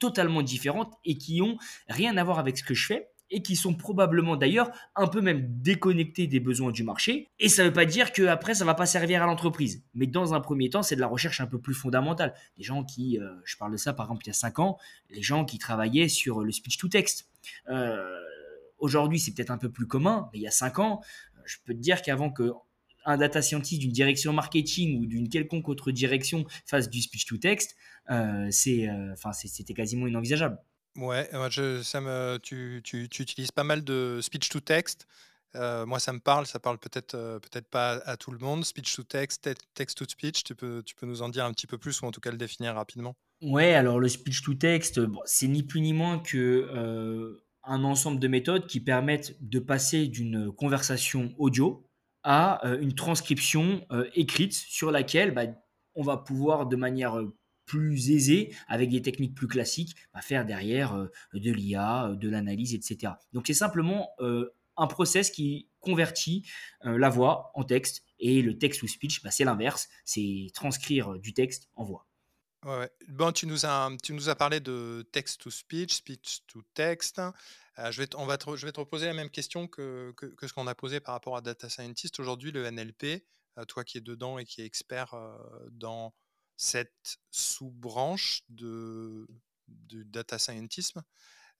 totalement 0.00 0.42
différentes 0.42 0.92
et 1.04 1.16
qui 1.16 1.40
ont 1.40 1.58
rien 1.86 2.16
à 2.16 2.24
voir 2.24 2.40
avec 2.40 2.58
ce 2.58 2.64
que 2.64 2.74
je 2.74 2.86
fais 2.86 3.11
et 3.32 3.42
qui 3.42 3.56
sont 3.56 3.74
probablement 3.74 4.36
d'ailleurs 4.36 4.70
un 4.94 5.08
peu 5.08 5.20
même 5.20 5.46
déconnectés 5.60 6.26
des 6.26 6.38
besoins 6.38 6.70
du 6.70 6.84
marché. 6.84 7.30
Et 7.40 7.48
ça 7.48 7.62
ne 7.62 7.68
veut 7.68 7.72
pas 7.72 7.86
dire 7.86 8.12
qu'après, 8.12 8.54
ça 8.54 8.64
ne 8.64 8.66
va 8.66 8.74
pas 8.74 8.86
servir 8.86 9.22
à 9.22 9.26
l'entreprise. 9.26 9.82
Mais 9.94 10.06
dans 10.06 10.34
un 10.34 10.40
premier 10.40 10.68
temps, 10.68 10.82
c'est 10.82 10.96
de 10.96 11.00
la 11.00 11.06
recherche 11.06 11.40
un 11.40 11.46
peu 11.46 11.58
plus 11.58 11.74
fondamentale. 11.74 12.34
Des 12.58 12.62
gens 12.62 12.84
qui, 12.84 13.18
euh, 13.18 13.34
je 13.44 13.56
parle 13.56 13.72
de 13.72 13.78
ça 13.78 13.94
par 13.94 14.06
exemple 14.06 14.24
il 14.24 14.28
y 14.28 14.30
a 14.30 14.34
5 14.34 14.58
ans, 14.58 14.78
les 15.10 15.22
gens 15.22 15.44
qui 15.44 15.58
travaillaient 15.58 16.08
sur 16.08 16.44
le 16.44 16.52
speech 16.52 16.76
to 16.76 16.88
text. 16.88 17.26
Euh, 17.68 18.04
aujourd'hui, 18.78 19.18
c'est 19.18 19.32
peut-être 19.34 19.50
un 19.50 19.58
peu 19.58 19.70
plus 19.70 19.86
commun, 19.86 20.28
mais 20.32 20.38
il 20.38 20.42
y 20.42 20.46
a 20.46 20.52
5 20.52 20.78
ans, 20.78 21.00
je 21.46 21.56
peux 21.64 21.72
te 21.72 21.80
dire 21.80 22.02
qu'avant 22.02 22.30
que 22.30 22.52
un 23.04 23.16
data 23.16 23.42
scientist 23.42 23.80
d'une 23.80 23.90
direction 23.90 24.32
marketing 24.32 25.00
ou 25.00 25.06
d'une 25.06 25.28
quelconque 25.28 25.68
autre 25.68 25.90
direction 25.90 26.44
fasse 26.66 26.88
du 26.88 27.00
speech 27.02 27.26
to 27.26 27.36
text, 27.36 27.74
euh, 28.10 28.46
c'est, 28.50 28.88
c'était 29.32 29.74
quasiment 29.74 30.06
inenvisageable. 30.06 30.58
Ouais, 30.96 31.28
moi 31.32 31.48
je, 31.48 32.38
tu, 32.38 32.80
tu, 32.84 33.08
tu 33.08 33.22
utilises 33.22 33.50
pas 33.50 33.64
mal 33.64 33.82
de 33.82 34.20
speech 34.22 34.48
to 34.48 34.60
text. 34.60 35.06
Euh, 35.54 35.84
moi, 35.84 35.98
ça 35.98 36.12
me 36.12 36.18
parle, 36.18 36.46
ça 36.46 36.58
parle 36.58 36.78
peut-être 36.78 37.14
euh, 37.14 37.38
peut-être 37.38 37.68
pas 37.68 37.92
à, 38.06 38.16
tout 38.16 38.30
le 38.30 38.38
monde. 38.38 38.64
Speech 38.64 38.96
to 38.96 39.02
text, 39.02 39.48
text 39.74 39.98
to 39.98 40.04
speech, 40.08 40.44
tu 40.44 40.54
peux, 40.54 40.82
tu 40.84 40.94
peux 40.94 41.06
nous 41.06 41.22
en 41.22 41.28
dire 41.28 41.44
un 41.44 41.52
petit 41.52 41.66
peu 41.66 41.78
plus 41.78 42.00
ou 42.00 42.06
en 42.06 42.10
tout 42.10 42.20
cas 42.20 42.30
le 42.30 42.38
définir 42.38 42.74
rapidement? 42.74 43.14
Ouais, 43.42 43.74
alors 43.74 43.98
le 43.98 44.08
speech 44.08 44.42
to 44.42 44.54
text, 44.54 45.00
c'est 45.24 45.48
ni 45.48 45.62
plus 45.62 45.80
ni 45.80 45.92
moins 45.92 46.18
que 46.18 46.36
euh, 46.38 47.44
un 47.64 47.84
ensemble 47.84 48.18
de 48.18 48.28
méthodes 48.28 48.66
qui 48.66 48.80
permettent 48.80 49.36
de 49.40 49.58
passer 49.58 50.06
d'une 50.06 50.52
conversation 50.52 51.34
audio 51.38 51.86
à 52.24 52.60
une 52.80 52.94
transcription 52.94 53.84
écrite 54.14 54.52
sur 54.52 54.92
laquelle 54.92 55.34
bah, 55.34 55.42
on 55.96 56.04
va 56.04 56.16
pouvoir 56.16 56.66
de 56.66 56.76
manière 56.76 57.20
plus 57.64 58.10
aisé, 58.10 58.54
avec 58.68 58.90
des 58.90 59.02
techniques 59.02 59.34
plus 59.34 59.48
classiques, 59.48 59.96
à 60.12 60.22
faire 60.22 60.44
derrière 60.44 60.94
euh, 60.94 61.10
de 61.34 61.50
l'IA, 61.50 62.08
euh, 62.08 62.16
de 62.16 62.28
l'analyse, 62.28 62.74
etc. 62.74 63.14
Donc 63.32 63.46
c'est 63.46 63.54
simplement 63.54 64.10
euh, 64.20 64.50
un 64.76 64.86
process 64.86 65.30
qui 65.30 65.68
convertit 65.80 66.48
la 66.82 67.10
voix 67.10 67.50
en 67.54 67.64
texte 67.64 68.04
et 68.20 68.40
le 68.40 68.56
texte 68.56 68.82
ou 68.82 68.88
speech, 68.88 69.22
bah, 69.22 69.30
c'est 69.30 69.44
l'inverse, 69.44 69.88
c'est 70.04 70.46
transcrire 70.54 71.18
du 71.18 71.34
texte 71.34 71.68
en 71.74 71.84
voix. 71.84 72.06
Ouais, 72.64 72.88
tu 73.34 73.46
nous 73.46 73.66
as, 73.66 73.90
tu 74.02 74.14
nous 74.14 74.28
as 74.28 74.36
parlé 74.36 74.60
de 74.60 75.04
text 75.12 75.40
to 75.42 75.50
speech, 75.50 75.92
speech 75.92 76.42
to 76.46 76.62
text. 76.72 77.20
je, 77.76 77.98
vais 77.98 78.06
te, 78.06 78.16
on 78.16 78.24
va 78.24 78.38
je 78.54 78.64
vais 78.64 78.72
te 78.72 78.80
reposer 78.80 79.06
la 79.06 79.14
même 79.14 79.28
question 79.28 79.66
que, 79.66 80.14
que, 80.16 80.46
ce 80.46 80.52
qu'on 80.52 80.68
a 80.68 80.74
posé 80.74 81.00
par 81.00 81.14
rapport 81.14 81.36
à 81.36 81.42
Data 81.42 81.68
Scientist. 81.68 82.18
Aujourd'hui, 82.20 82.52
le 82.52 82.70
NLP, 82.70 83.24
toi 83.66 83.84
qui 83.84 83.98
es 83.98 84.00
dedans 84.00 84.38
et 84.38 84.44
qui 84.44 84.62
est 84.62 84.66
expert 84.66 85.14
dans 85.72 86.14
cette 86.56 87.18
sous-branche 87.30 88.42
de, 88.48 89.26
du 89.68 90.04
data 90.04 90.38
scientisme. 90.38 91.02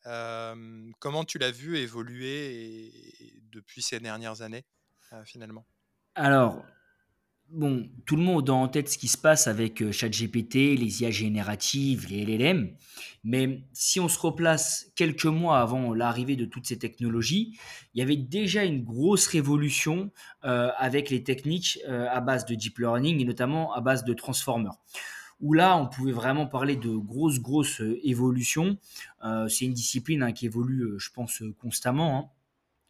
comment 0.02 1.24
tu 1.24 1.38
l'as 1.38 1.50
vu 1.50 1.78
évoluer 1.78 2.92
depuis 3.50 3.82
ces 3.82 4.00
dernières 4.00 4.42
années, 4.42 4.64
finalement? 5.24 5.66
Alors, 6.14 6.64
bon, 7.52 7.88
tout 8.06 8.16
le 8.16 8.22
monde 8.22 8.48
a 8.50 8.54
en 8.54 8.68
tête 8.68 8.88
ce 8.88 8.98
qui 8.98 9.08
se 9.08 9.18
passe 9.18 9.46
avec 9.46 9.82
euh, 9.82 9.92
ChatGPT, 9.92 10.54
les 10.76 11.02
IA 11.02 11.10
génératives, 11.10 12.08
les 12.08 12.24
LLM, 12.24 12.74
mais 13.24 13.62
si 13.72 14.00
on 14.00 14.08
se 14.08 14.18
replace 14.18 14.90
quelques 14.96 15.26
mois 15.26 15.60
avant 15.60 15.94
l'arrivée 15.94 16.36
de 16.36 16.44
toutes 16.44 16.66
ces 16.66 16.78
technologies, 16.78 17.58
il 17.94 18.00
y 18.00 18.02
avait 18.02 18.16
déjà 18.16 18.64
une 18.64 18.82
grosse 18.82 19.26
révolution 19.26 20.10
euh, 20.44 20.70
avec 20.78 21.10
les 21.10 21.22
techniques 21.22 21.78
euh, 21.88 22.06
à 22.10 22.20
base 22.20 22.46
de 22.46 22.54
deep 22.54 22.78
learning 22.78 23.20
et 23.20 23.24
notamment 23.24 23.72
à 23.74 23.80
base 23.80 24.04
de 24.04 24.14
transformers 24.14 24.74
où 25.40 25.54
là, 25.54 25.76
on 25.76 25.88
pouvait 25.88 26.12
vraiment 26.12 26.46
parler 26.46 26.76
de 26.76 26.90
grosses, 26.90 27.40
grosses 27.40 27.82
évolutions. 28.04 28.78
c'est 29.48 29.64
une 29.64 29.72
discipline 29.72 30.22
hein, 30.22 30.30
qui 30.30 30.46
évolue, 30.46 30.94
je 30.98 31.10
pense, 31.10 31.42
constamment. 31.60 32.16
Hein. 32.16 32.41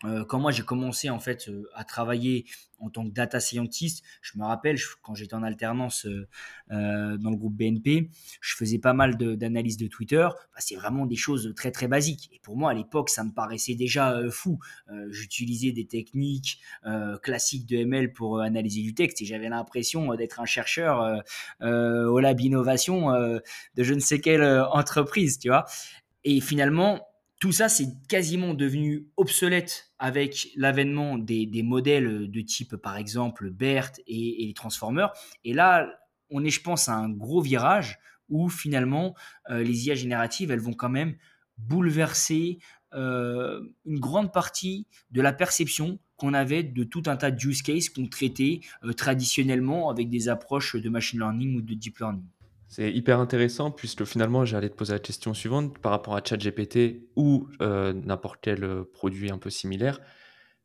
Euh, 0.05 0.25
quand 0.25 0.41
moi 0.41 0.51
j'ai 0.51 0.63
commencé 0.63 1.11
en 1.11 1.19
fait 1.19 1.49
euh, 1.49 1.69
à 1.75 1.85
travailler 1.85 2.47
en 2.79 2.91
tant 2.91 3.05
que 3.05 3.13
data 3.13 3.39
scientist, 3.39 4.03
je 4.23 4.37
me 4.39 4.45
rappelle 4.45 4.77
quand 5.03 5.15
j'étais 5.15 5.35
en 5.35 5.45
alternance 5.45 6.05
euh, 6.07 7.17
dans 7.17 7.31
le 7.31 7.37
groupe 7.37 7.55
BNP, 7.55 8.11
je 8.41 8.57
faisais 8.57 8.81
pas 8.81 8.93
mal 8.93 9.17
d'analyses 9.17 9.77
de, 9.77 9.87
Twitter. 9.87 10.27
Bah, 10.29 10.59
c'est 10.59 10.75
vraiment 10.75 11.07
des 11.07 11.15
choses 11.15 11.53
très 11.55 11.71
très 11.71 11.87
basiques. 11.87 12.29
Et 12.33 12.41
pour 12.43 12.57
moi 12.57 12.73
à 12.73 12.75
l'époque, 12.75 13.09
ça 13.09 13.23
me 13.23 13.31
paraissait 13.31 13.77
déjà 13.77 14.21
fou. 14.31 14.59
J'utilisais 15.11 15.71
des 15.71 15.87
techniques 15.87 16.61
classiques 17.23 17.67
de 17.67 17.77
ML 17.77 18.13
pour 18.13 18.41
analyser 18.41 18.83
du 18.83 18.95
texte 18.95 19.23
et 19.23 19.27
j'avais 19.27 19.49
l'impression 19.49 20.15
d'être 20.17 20.41
un 20.41 20.45
chercheur 20.47 21.23
au 21.61 22.19
lab 22.19 22.41
innovation 22.41 23.13
de 23.13 23.43
je 23.77 23.95
ne 23.95 24.01
sais 24.01 24.21
quelle 24.21 24.43
entreprise, 24.73 25.39
tu 25.39 25.49
vois. 25.49 25.67
Et 26.25 26.41
finalement, 26.41 27.12
tout 27.43 27.51
ça, 27.51 27.69
c'est 27.69 27.89
quasiment 28.07 28.55
devenu 28.55 29.09
obsolète 29.17 29.93
avec 29.99 30.51
l'avènement 30.55 31.19
des, 31.19 31.65
modèles 31.65 32.31
de 32.31 32.41
type, 32.41 32.77
par 32.77 32.97
exemple, 32.97 33.51
BERT 33.51 33.99
et, 34.07 34.47
les 34.47 34.55
Transformers. 34.55 35.13
Et 35.43 35.53
là, 35.53 35.89
on 36.31 36.45
est, 36.45 36.51
je 36.51 36.61
pense, 36.61 36.89
à 36.89 36.95
un 36.95 37.09
gros 37.09 37.41
virage 37.41 37.99
où 38.29 38.49
finalement, 38.49 39.17
euh, 39.51 39.65
les 39.65 39.89
IA 39.89 39.97
génératives, 39.97 40.53
elles 40.53 40.61
vont 40.61 40.73
quand 40.73 40.89
même 40.89 41.17
bouleverser 41.59 42.61
euh, 42.95 43.61
une 43.87 43.99
grande 43.99 44.33
partie 44.33 44.87
de 45.11 45.21
la 45.21 45.33
perception 45.33 45.99
qu'on 46.15 46.35
avait 46.35 46.63
de 46.63 46.85
tout 46.85 47.03
un 47.07 47.17
tas 47.17 47.33
de 47.33 47.45
use 47.45 47.63
cases 47.63 47.89
qu'on 47.89 48.07
traitait 48.07 48.61
euh, 48.85 48.93
traditionnellement 48.93 49.91
avec 49.91 50.09
des 50.09 50.29
approches 50.29 50.77
de 50.77 50.89
machine 50.89 51.19
learning 51.19 51.57
ou 51.57 51.61
de 51.61 51.75
deep 51.75 51.99
learning. 51.99 52.23
C'est 52.73 52.91
hyper 52.91 53.21
intéressant 53.21 53.71
puisque 53.71 54.07
finalement, 54.07 54.47
j'allais 54.47 54.71
te 54.71 54.75
poser 54.75 54.95
la 54.95 54.99
question 54.99 55.35
suivante 55.35 55.79
par 55.79 55.93
rapport 55.93 56.17
à 56.17 56.23
ChatGPT 56.25 57.07
ou 57.17 57.47
euh, 57.61 57.93
n'importe 57.93 58.39
quel 58.41 58.65
euh, 58.65 58.91
produit 58.95 59.31
un 59.31 59.37
peu 59.37 59.51
similaire. 59.51 60.01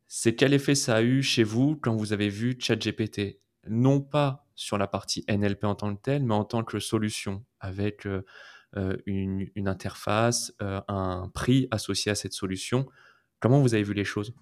C'est 0.06 0.34
quel 0.34 0.54
effet 0.54 0.74
ça 0.74 0.96
a 0.96 1.02
eu 1.02 1.22
chez 1.22 1.42
vous 1.44 1.76
quand 1.76 1.94
vous 1.94 2.14
avez 2.14 2.30
vu 2.30 2.56
ChatGPT? 2.58 3.40
Non 3.68 4.00
pas 4.00 4.46
sur 4.54 4.78
la 4.78 4.86
partie 4.86 5.22
NLP 5.28 5.64
en 5.64 5.74
tant 5.74 5.94
que 5.94 6.00
telle, 6.00 6.24
mais 6.24 6.32
en 6.32 6.44
tant 6.44 6.64
que 6.64 6.78
solution 6.78 7.44
avec 7.60 8.06
euh, 8.06 8.22
une, 9.04 9.46
une, 9.54 9.68
interface, 9.68 10.54
un 10.60 11.30
prix 11.34 11.68
associé 11.70 12.10
à 12.10 12.14
cette 12.14 12.32
solution. 12.32 12.86
Comment 13.38 13.60
vous 13.60 13.74
avez 13.74 13.82
vu 13.82 13.92
les 13.92 14.04
choses? 14.04 14.32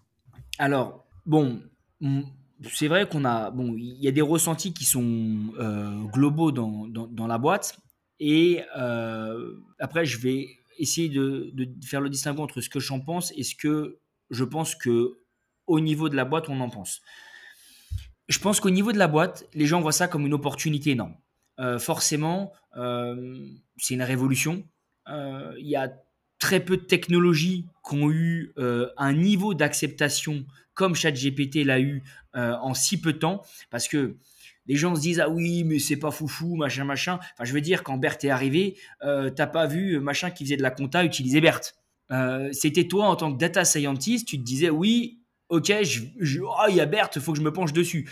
Alors, 0.59 1.05
bon, 1.27 1.61
c'est 2.73 2.89
vrai 2.89 3.09
qu'on 3.09 3.25
a, 3.25 3.51
bon, 3.51 3.75
il 3.77 4.03
y 4.03 4.09
a 4.09 4.13
des 4.13 4.23
ressentis 4.23 4.73
qui 4.73 4.85
sont 4.85 5.53
euh, 5.59 6.03
globaux 6.05 6.53
dans, 6.53 6.87
dans, 6.89 7.27
la 7.27 7.39
boîte. 7.39 7.79
Et 8.19 8.63
euh, 8.77 9.57
après, 9.79 10.07
je 10.07 10.19
vais 10.19 10.47
essayer 10.79 11.09
de, 11.09 11.51
de, 11.53 11.69
faire 11.85 12.01
le 12.01 12.09
distinguo 12.09 12.43
entre 12.43 12.61
ce 12.61 12.69
que 12.69 12.81
j'en 12.81 13.01
pense 13.01 13.33
et 13.37 13.43
ce 13.43 13.55
que 13.55 13.99
je 14.31 14.45
pense 14.45 14.75
que 14.75 15.19
au 15.67 15.81
niveau 15.81 16.09
de 16.09 16.17
la 16.17 16.25
boîte, 16.25 16.49
on 16.49 16.61
en 16.61 16.71
pense. 16.71 17.03
Je 18.29 18.39
pense 18.39 18.61
qu'au 18.61 18.71
niveau 18.71 18.93
de 18.93 18.99
la 18.99 19.09
boîte, 19.09 19.47
les 19.55 19.67
gens 19.67 19.81
voient 19.81 19.93
ça 19.93 20.09
comme 20.09 20.27
une 20.27 20.35
opportunité 20.35 20.91
énorme. 20.91 21.17
Euh, 21.59 21.79
forcément, 21.79 22.53
c'est 22.75 23.95
une 23.95 24.03
révolution. 24.03 24.65
Il 25.09 25.67
y 25.67 25.77
a 25.77 25.93
très 26.39 26.61
peu 26.61 26.77
de 26.77 26.83
technologies 26.83 27.67
qui 27.89 27.95
ont 27.97 28.11
eu 28.11 28.53
un 28.57 29.13
niveau 29.13 29.55
d'acceptation 29.55 30.45
comme 30.77 30.95
ChatGPT 30.95 31.65
l'a 31.65 31.81
eu 31.81 32.05
euh, 32.37 32.55
en 32.61 32.75
si 32.75 33.01
peu 33.01 33.15
de 33.15 33.19
temps, 33.19 33.43
parce 33.71 33.89
que 33.89 34.19
les 34.67 34.77
gens 34.77 34.95
se 34.95 35.01
disent 35.01 35.21
ah 35.21 35.29
oui 35.29 35.65
mais 35.65 35.79
c'est 35.79 35.97
pas 35.97 36.11
foufou 36.11 36.55
machin 36.55 36.85
machin. 36.85 37.19
Enfin 37.33 37.45
je 37.45 37.53
veux 37.53 37.63
dire 37.63 37.83
quand 37.83 37.97
Bert 37.97 38.19
est 38.23 38.31
arrivé, 38.31 38.77
euh, 39.03 39.31
t'as 39.31 39.47
pas 39.47 39.67
vu 39.67 39.99
machin 40.01 40.31
qui 40.31 40.45
faisait 40.45 40.57
de 40.57 40.63
la 40.63 40.71
compta 40.71 41.03
utiliser 41.03 41.41
Bert. 41.41 41.63
Euh, 42.13 42.51
c'était 42.53 42.87
toi 42.87 43.07
en 43.07 43.17
tant 43.17 43.33
que 43.33 43.39
data 43.39 43.65
scientist, 43.65 44.29
tu 44.29 44.39
te 44.39 44.45
disais 44.45 44.71
oui 44.71 45.19
ok 45.49 45.73
je, 45.83 46.41
oh, 46.41 46.67
il 46.69 46.77
y 46.77 46.81
a 46.81 46.87
Bert, 46.87 47.11
faut 47.19 47.33
que 47.33 47.39
je 47.39 47.45
me 47.45 47.53
penche 47.53 47.73
dessus. 47.73 48.09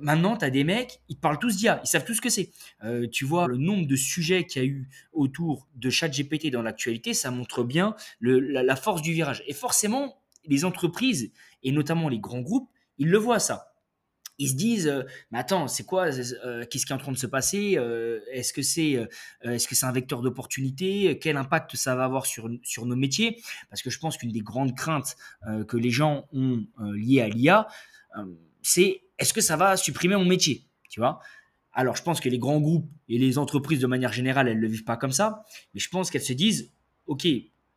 Maintenant, 0.00 0.36
tu 0.36 0.44
as 0.44 0.50
des 0.50 0.64
mecs, 0.64 1.00
ils 1.08 1.18
parlent 1.18 1.38
tous 1.38 1.56
d'IA, 1.56 1.80
ils 1.84 1.88
savent 1.88 2.04
tout 2.04 2.14
ce 2.14 2.20
que 2.20 2.30
c'est. 2.30 2.50
tu 3.10 3.24
vois, 3.24 3.48
le 3.48 3.56
nombre 3.56 3.86
de 3.86 3.96
sujets 3.96 4.44
qu'il 4.46 4.62
y 4.62 4.64
a 4.64 4.68
eu 4.68 4.88
autour 5.12 5.68
de 5.74 5.90
ChatGPT 5.90 6.50
dans 6.50 6.62
l'actualité, 6.62 7.14
ça 7.14 7.30
montre 7.30 7.64
bien 7.64 7.96
la, 8.20 8.76
force 8.76 9.02
du 9.02 9.12
virage. 9.12 9.42
Et 9.46 9.54
forcément, 9.54 10.22
les 10.46 10.64
entreprises, 10.64 11.32
et 11.62 11.72
notamment 11.72 12.08
les 12.08 12.20
grands 12.20 12.40
groupes, 12.40 12.70
ils 12.98 13.08
le 13.08 13.18
voient 13.18 13.38
ça. 13.38 13.72
Ils 14.38 14.48
se 14.48 14.54
disent, 14.54 14.88
euh, 14.88 15.02
mais 15.30 15.38
attends, 15.38 15.68
c'est 15.68 15.84
quoi 15.84 16.06
euh, 16.06 16.64
Qu'est-ce 16.68 16.86
qui 16.86 16.92
est 16.92 16.96
en 16.96 16.98
train 16.98 17.12
de 17.12 17.18
se 17.18 17.26
passer 17.26 17.74
euh, 17.76 18.20
Est-ce 18.32 18.52
que 18.52 18.62
c'est 18.62 19.06
est-ce 19.42 19.86
un 19.86 19.92
vecteur 19.92 20.22
d'opportunité 20.22 21.18
Quel 21.20 21.36
impact 21.36 21.76
ça 21.76 21.94
va 21.94 22.04
avoir 22.04 22.26
sur, 22.26 22.48
sur 22.62 22.86
nos 22.86 22.96
métiers? 22.96 23.42
Parce 23.70 23.82
que 23.82 23.90
je 23.90 23.98
pense 23.98 24.16
qu'une 24.16 24.32
des 24.32 24.40
grandes 24.40 24.74
craintes 24.74 25.16
que 25.68 25.76
les 25.76 25.90
gens 25.90 26.28
ont 26.32 26.64
liées 26.94 27.20
à 27.20 27.28
l'IA, 27.28 27.68
c'est 28.62 29.02
est-ce 29.22 29.32
que 29.32 29.40
ça 29.40 29.56
va 29.56 29.76
supprimer 29.76 30.16
mon 30.16 30.24
métier 30.24 30.66
Tu 30.90 31.00
vois? 31.00 31.20
Alors, 31.72 31.96
je 31.96 32.02
pense 32.02 32.20
que 32.20 32.28
les 32.28 32.38
grands 32.38 32.60
groupes 32.60 32.90
et 33.08 33.18
les 33.18 33.38
entreprises, 33.38 33.80
de 33.80 33.86
manière 33.86 34.12
générale, 34.12 34.48
elles 34.48 34.56
ne 34.56 34.62
le 34.62 34.68
vivent 34.68 34.84
pas 34.84 34.96
comme 34.96 35.12
ça. 35.12 35.44
Mais 35.72 35.80
je 35.80 35.88
pense 35.88 36.10
qu'elles 36.10 36.22
se 36.22 36.34
disent, 36.34 36.70
OK, 37.06 37.26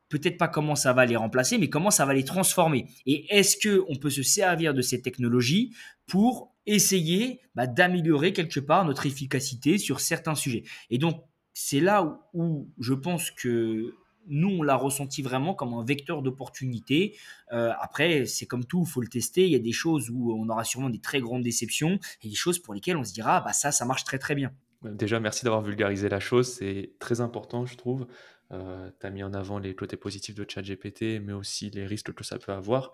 peut-être 0.09 0.37
pas 0.37 0.47
comment 0.47 0.75
ça 0.75 0.91
va 0.91 1.05
les 1.05 1.15
remplacer, 1.15 1.57
mais 1.57 1.69
comment 1.69 1.91
ça 1.91 2.05
va 2.05 2.13
les 2.13 2.25
transformer? 2.25 2.87
Et 3.05 3.25
est-ce 3.29 3.57
qu'on 3.57 3.95
peut 3.95 4.09
se 4.09 4.23
servir 4.23 4.73
de 4.73 4.81
ces 4.81 5.01
technologies 5.01 5.73
pour 6.07 6.53
essayer 6.65 7.39
bah, 7.55 7.67
d'améliorer 7.67 8.33
quelque 8.33 8.59
part 8.59 8.85
notre 8.85 9.05
efficacité 9.05 9.77
sur 9.77 9.99
certains 10.01 10.35
sujets? 10.35 10.63
Et 10.89 10.97
donc, 10.97 11.23
c'est 11.53 11.79
là 11.79 12.19
où, 12.33 12.69
je 12.79 12.93
pense 12.93 13.31
que 13.31 13.95
nous, 14.27 14.49
on 14.49 14.63
l'a 14.63 14.75
ressenti 14.75 15.21
vraiment 15.21 15.53
comme 15.53 15.73
un 15.73 15.83
vecteur 15.83 16.21
d'opportunité. 16.21 17.17
Euh, 17.51 17.71
après, 17.79 18.25
c'est 18.25 18.45
comme 18.45 18.65
tout, 18.65 18.83
il 18.85 18.89
faut 18.89 19.01
le 19.01 19.07
tester. 19.07 19.45
Il 19.45 19.51
y 19.51 19.55
a 19.55 19.59
des 19.59 19.71
choses 19.71 20.09
où 20.09 20.33
on 20.33 20.49
aura 20.49 20.63
sûrement 20.63 20.89
des 20.89 20.99
très 20.99 21.19
grandes 21.19 21.43
déceptions 21.43 21.99
et 22.23 22.29
des 22.29 22.35
choses 22.35 22.59
pour 22.59 22.73
lesquelles 22.73 22.97
on 22.97 23.03
se 23.03 23.13
dira, 23.13 23.41
bah 23.41 23.53
ça, 23.53 23.71
ça 23.71 23.85
marche 23.85 24.03
très 24.03 24.19
très 24.19 24.35
bien. 24.35 24.51
Déjà, 24.83 25.19
merci 25.19 25.43
d'avoir 25.45 25.61
vulgarisé 25.61 26.09
la 26.09 26.19
chose. 26.19 26.53
C'est 26.53 26.93
très 26.99 27.21
important, 27.21 27.65
je 27.65 27.75
trouve. 27.75 28.07
Euh, 28.51 28.89
tu 28.99 29.07
as 29.07 29.09
mis 29.09 29.23
en 29.23 29.33
avant 29.33 29.57
les 29.57 29.75
côtés 29.75 29.97
positifs 29.97 30.35
de 30.35 30.45
ChatGPT, 30.47 31.19
mais 31.21 31.33
aussi 31.33 31.69
les 31.71 31.85
risques 31.85 32.13
que 32.13 32.23
ça 32.23 32.37
peut 32.37 32.51
avoir. 32.51 32.91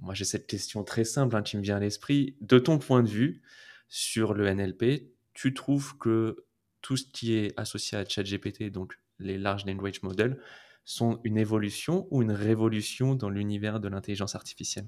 Moi, 0.00 0.14
j'ai 0.14 0.24
cette 0.24 0.46
question 0.46 0.84
très 0.84 1.04
simple 1.04 1.36
hein, 1.36 1.42
qui 1.42 1.56
me 1.56 1.62
vient 1.62 1.76
à 1.76 1.80
l'esprit. 1.80 2.36
De 2.40 2.58
ton 2.58 2.78
point 2.78 3.02
de 3.02 3.08
vue 3.08 3.42
sur 3.88 4.34
le 4.34 4.52
NLP, 4.52 5.12
tu 5.34 5.54
trouves 5.54 5.96
que 5.98 6.44
tout 6.82 6.96
ce 6.96 7.04
qui 7.04 7.34
est 7.34 7.58
associé 7.58 7.98
à 7.98 8.04
ChatGPT, 8.04 8.70
donc 8.70 8.98
les 9.18 9.38
Large 9.38 9.66
Language 9.66 10.02
Models, 10.02 10.40
sont 10.88 11.20
une 11.22 11.36
évolution 11.36 12.08
ou 12.10 12.22
une 12.22 12.32
révolution 12.32 13.14
dans 13.14 13.28
l'univers 13.28 13.78
de 13.78 13.88
l'intelligence 13.88 14.34
artificielle? 14.34 14.86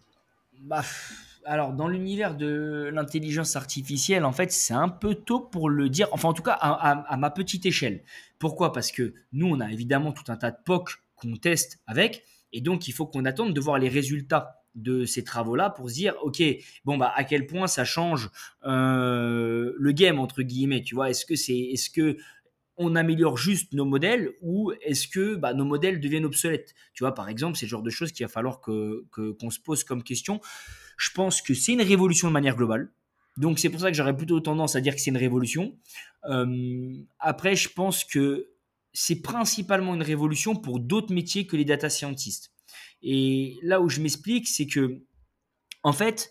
Bah, 0.62 0.82
alors, 1.44 1.74
dans 1.74 1.88
l'univers 1.88 2.36
de 2.36 2.90
l'intelligence 2.90 3.54
artificielle, 3.54 4.24
en 4.24 4.32
fait, 4.32 4.50
c'est 4.50 4.72
un 4.72 4.88
peu 4.88 5.14
tôt 5.14 5.40
pour 5.40 5.68
le 5.68 5.90
dire. 5.90 6.08
Enfin, 6.12 6.30
en 6.30 6.32
tout 6.32 6.42
cas, 6.42 6.52
à, 6.52 7.16
ma 7.18 7.30
petite 7.30 7.66
échelle. 7.66 8.02
Pourquoi? 8.38 8.72
Parce 8.72 8.92
que 8.92 9.12
nous, 9.32 9.46
on 9.46 9.60
a 9.60 9.70
évidemment 9.70 10.12
tout 10.12 10.24
un 10.28 10.36
tas 10.36 10.50
de 10.50 10.56
POC 10.64 11.02
qu'on 11.16 11.36
teste 11.36 11.80
avec. 11.86 12.24
Et 12.54 12.62
donc, 12.62 12.88
il 12.88 12.92
faut 12.92 13.06
qu'on 13.06 13.26
attende 13.26 13.52
de 13.52 13.60
voir 13.60 13.78
les 13.78 13.90
résultats 13.90 14.64
de 14.74 15.04
ces 15.04 15.22
travaux-là 15.22 15.68
pour 15.68 15.90
se 15.90 15.94
dire, 15.96 16.14
OK, 16.22 16.42
bon, 16.86 16.96
bah, 16.96 17.12
à 17.14 17.24
quel 17.24 17.46
point 17.46 17.66
ça 17.66 17.84
change 17.84 18.30
euh, 18.64 19.74
le 19.76 19.92
game, 19.92 20.18
entre 20.18 20.40
guillemets. 20.40 20.80
Tu 20.80 20.94
vois, 20.94 21.10
est-ce 21.10 21.26
que 21.26 21.36
c'est. 21.36 21.58
Est-ce 21.58 21.90
que 21.90 22.16
on 22.82 22.96
améliore 22.96 23.36
juste 23.36 23.74
nos 23.74 23.84
modèles 23.84 24.32
ou 24.40 24.72
est-ce 24.80 25.06
que 25.06 25.36
bah, 25.36 25.52
nos 25.52 25.66
modèles 25.66 26.00
deviennent 26.00 26.24
obsolètes? 26.24 26.74
Tu 26.94 27.04
vois, 27.04 27.14
par 27.14 27.28
exemple, 27.28 27.58
c'est 27.58 27.66
le 27.66 27.70
genre 27.70 27.82
de 27.82 27.90
choses 27.90 28.10
qu'il 28.10 28.24
va 28.24 28.32
falloir 28.32 28.62
que, 28.62 29.04
qu'on 29.12 29.50
se 29.50 29.60
pose 29.60 29.84
comme 29.84 30.02
question. 30.02 30.40
Je 30.96 31.10
pense 31.10 31.42
que 31.42 31.52
c'est 31.52 31.74
une 31.74 31.82
révolution 31.82 32.28
de 32.28 32.32
manière 32.32 32.56
globale. 32.56 32.90
Donc 33.36 33.58
c'est 33.58 33.68
pour 33.68 33.80
ça 33.80 33.90
que 33.90 33.96
j'aurais 33.96 34.16
plutôt 34.16 34.40
tendance 34.40 34.76
à 34.76 34.80
dire 34.80 34.94
que 34.94 35.00
c'est 35.00 35.10
une 35.10 35.18
révolution. 35.18 35.76
Euh, 36.24 36.94
après, 37.18 37.54
je 37.54 37.68
pense 37.68 38.02
que 38.02 38.48
c'est 38.94 39.20
principalement 39.20 39.94
une 39.94 40.02
révolution 40.02 40.56
pour 40.56 40.80
d'autres 40.80 41.12
métiers 41.12 41.46
que 41.46 41.56
les 41.56 41.66
data 41.66 41.90
scientists. 41.90 42.50
Et 43.02 43.58
là 43.62 43.82
où 43.82 43.90
je 43.90 44.00
m'explique, 44.00 44.48
c'est 44.48 44.66
que, 44.66 45.02
en 45.82 45.92
fait, 45.92 46.30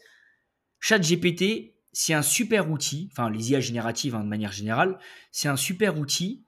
ChatGPT, 0.80 1.76
c'est 1.92 2.14
un 2.14 2.22
super 2.22 2.70
outil, 2.72 3.10
enfin 3.12 3.30
les 3.30 3.52
IA 3.52 3.60
génératives 3.60 4.16
hein, 4.16 4.24
de 4.24 4.30
manière 4.30 4.52
générale, 4.52 5.00
c'est 5.32 5.48
un 5.48 5.58
super 5.58 5.98
outil 6.00 6.44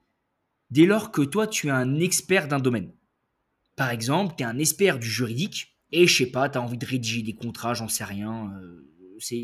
dès 0.70 0.86
lors 0.86 1.12
que 1.12 1.22
toi, 1.22 1.46
tu 1.46 1.68
es 1.68 1.70
un 1.70 2.00
expert 2.00 2.48
d'un 2.48 2.58
domaine. 2.58 2.92
Par 3.76 3.90
exemple, 3.90 4.34
tu 4.36 4.42
es 4.42 4.46
un 4.46 4.58
expert 4.58 4.98
du 4.98 5.08
juridique, 5.08 5.76
et 5.92 6.06
je 6.06 6.16
sais 6.24 6.30
pas, 6.30 6.48
tu 6.48 6.58
as 6.58 6.62
envie 6.62 6.78
de 6.78 6.86
rédiger 6.86 7.22
des 7.22 7.34
contrats, 7.34 7.74
j'en 7.74 7.88
sais 7.88 8.04
rien. 8.04 8.50
Euh, 8.60 8.88
c'est, 9.18 9.42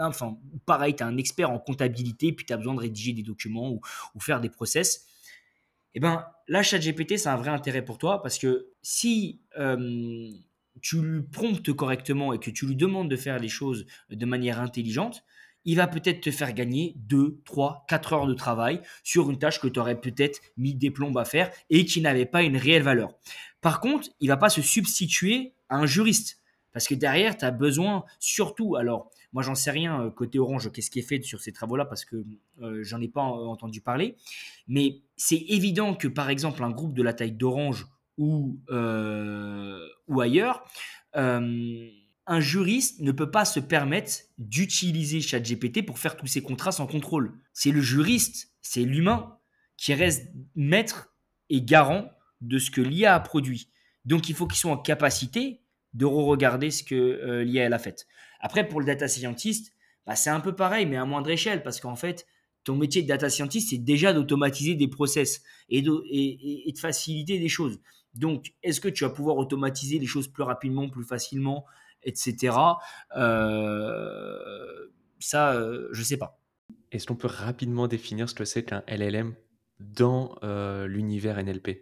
enfin, 0.00 0.38
pareil, 0.66 0.96
tu 0.96 1.02
es 1.02 1.06
un 1.06 1.18
expert 1.18 1.50
en 1.50 1.58
comptabilité, 1.58 2.32
puis 2.32 2.46
tu 2.46 2.52
as 2.52 2.56
besoin 2.56 2.74
de 2.74 2.80
rédiger 2.80 3.12
des 3.12 3.22
documents 3.22 3.70
ou, 3.70 4.20
faire 4.20 4.40
des 4.40 4.48
process. 4.48 5.06
Eh 5.94 6.00
ben, 6.00 6.24
là, 6.48 6.62
ChatGPT, 6.62 7.18
c'est 7.18 7.28
un 7.28 7.36
vrai 7.36 7.50
intérêt 7.50 7.84
pour 7.84 7.98
toi 7.98 8.22
parce 8.22 8.38
que 8.38 8.68
si 8.80 9.42
euh, 9.58 10.30
tu 10.82 11.00
lui 11.02 11.22
promptes 11.22 11.72
correctement 11.72 12.32
et 12.32 12.38
que 12.38 12.50
tu 12.50 12.66
lui 12.66 12.76
demandes 12.76 13.10
de 13.10 13.16
faire 13.16 13.38
les 13.38 13.48
choses 13.48 13.86
de 14.10 14.26
manière 14.26 14.60
intelligente, 14.60 15.24
il 15.64 15.76
va 15.76 15.86
peut-être 15.86 16.20
te 16.20 16.30
faire 16.30 16.52
gagner 16.52 16.94
2, 16.96 17.42
3, 17.44 17.84
4 17.88 18.12
heures 18.12 18.26
de 18.26 18.34
travail 18.34 18.80
sur 19.02 19.30
une 19.30 19.38
tâche 19.38 19.60
que 19.60 19.68
tu 19.68 19.78
aurais 19.78 20.00
peut-être 20.00 20.40
mis 20.56 20.74
des 20.74 20.90
plombes 20.90 21.18
à 21.18 21.24
faire 21.24 21.50
et 21.68 21.84
qui 21.84 22.00
n'avait 22.00 22.26
pas 22.26 22.42
une 22.42 22.56
réelle 22.56 22.82
valeur. 22.82 23.10
Par 23.60 23.80
contre, 23.80 24.08
il 24.20 24.28
va 24.28 24.36
pas 24.36 24.48
se 24.48 24.62
substituer 24.62 25.54
à 25.68 25.76
un 25.76 25.86
juriste. 25.86 26.40
Parce 26.72 26.86
que 26.86 26.94
derrière, 26.94 27.36
tu 27.36 27.44
as 27.44 27.50
besoin, 27.50 28.04
surtout, 28.20 28.76
alors, 28.76 29.10
moi, 29.32 29.42
j'en 29.42 29.54
sais 29.54 29.70
rien 29.70 30.02
euh, 30.02 30.10
côté 30.10 30.38
Orange, 30.38 30.70
qu'est-ce 30.72 30.90
qui 30.90 31.00
est 31.00 31.02
fait 31.02 31.20
sur 31.22 31.40
ces 31.40 31.52
travaux-là, 31.52 31.84
parce 31.84 32.04
que 32.04 32.24
euh, 32.62 32.82
j'en 32.82 33.00
ai 33.00 33.08
pas 33.08 33.22
entendu 33.22 33.80
parler. 33.80 34.16
Mais 34.68 35.02
c'est 35.16 35.44
évident 35.48 35.94
que, 35.94 36.08
par 36.08 36.30
exemple, 36.30 36.62
un 36.62 36.70
groupe 36.70 36.94
de 36.94 37.02
la 37.02 37.12
taille 37.12 37.32
d'Orange 37.32 37.86
ou, 38.20 38.60
euh, 38.70 39.88
ou 40.06 40.20
ailleurs, 40.20 40.62
un 41.14 42.40
juriste 42.40 43.00
ne 43.00 43.10
peut 43.10 43.30
pas 43.30 43.44
se 43.44 43.58
permettre 43.58 44.12
d'utiliser 44.38 45.20
ChatGPT 45.20 45.84
pour 45.84 45.98
faire 45.98 46.16
tous 46.16 46.26
ses 46.26 46.42
contrats 46.42 46.70
sans 46.70 46.86
contrôle. 46.86 47.32
C'est 47.52 47.72
le 47.72 47.80
juriste, 47.80 48.52
c'est 48.60 48.84
l'humain 48.84 49.38
qui 49.76 49.94
reste 49.94 50.30
maître 50.54 51.14
et 51.48 51.62
garant 51.62 52.10
de 52.42 52.58
ce 52.58 52.70
que 52.70 52.82
l'IA 52.82 53.14
a 53.14 53.20
produit. 53.20 53.70
Donc 54.04 54.28
il 54.28 54.34
faut 54.34 54.46
qu'ils 54.46 54.58
soient 54.58 54.72
en 54.72 54.76
capacité 54.76 55.62
de 55.94 56.04
re-regarder 56.04 56.70
ce 56.70 56.84
que 56.84 56.94
euh, 56.94 57.42
l'IA 57.42 57.66
a 57.66 57.78
fait. 57.78 58.06
Après, 58.40 58.68
pour 58.68 58.80
le 58.80 58.86
data 58.86 59.08
scientist, 59.08 59.72
bah, 60.06 60.14
c'est 60.14 60.30
un 60.30 60.40
peu 60.40 60.54
pareil, 60.54 60.86
mais 60.86 60.96
à 60.96 61.04
moindre 61.04 61.30
échelle, 61.30 61.62
parce 61.62 61.80
qu'en 61.80 61.96
fait, 61.96 62.26
ton 62.64 62.76
métier 62.76 63.02
de 63.02 63.08
data 63.08 63.30
scientist, 63.30 63.70
c'est 63.70 63.78
déjà 63.78 64.12
d'automatiser 64.12 64.74
des 64.74 64.88
process 64.88 65.42
et, 65.68 65.82
de, 65.82 66.02
faciliter 66.78 67.38
des 67.38 67.48
choses. 67.48 67.80
Donc, 68.14 68.52
est-ce 68.62 68.80
que 68.80 68.88
tu 68.88 69.04
vas 69.04 69.10
pouvoir 69.10 69.36
automatiser 69.36 69.98
les 69.98 70.06
choses 70.06 70.28
plus 70.28 70.42
rapidement, 70.42 70.88
plus 70.88 71.04
facilement, 71.04 71.64
etc. 72.02 72.56
Euh, 73.16 74.88
ça, 75.18 75.54
euh, 75.54 75.88
je 75.92 76.00
ne 76.00 76.04
sais 76.04 76.16
pas. 76.16 76.40
Est-ce 76.92 77.06
qu'on 77.06 77.16
peut 77.16 77.28
rapidement 77.28 77.86
définir 77.86 78.28
ce 78.28 78.34
que 78.34 78.44
c'est 78.44 78.64
qu'un 78.64 78.82
LLM 78.88 79.34
dans 79.78 80.34
l'univers 80.86 81.42
NLP 81.42 81.80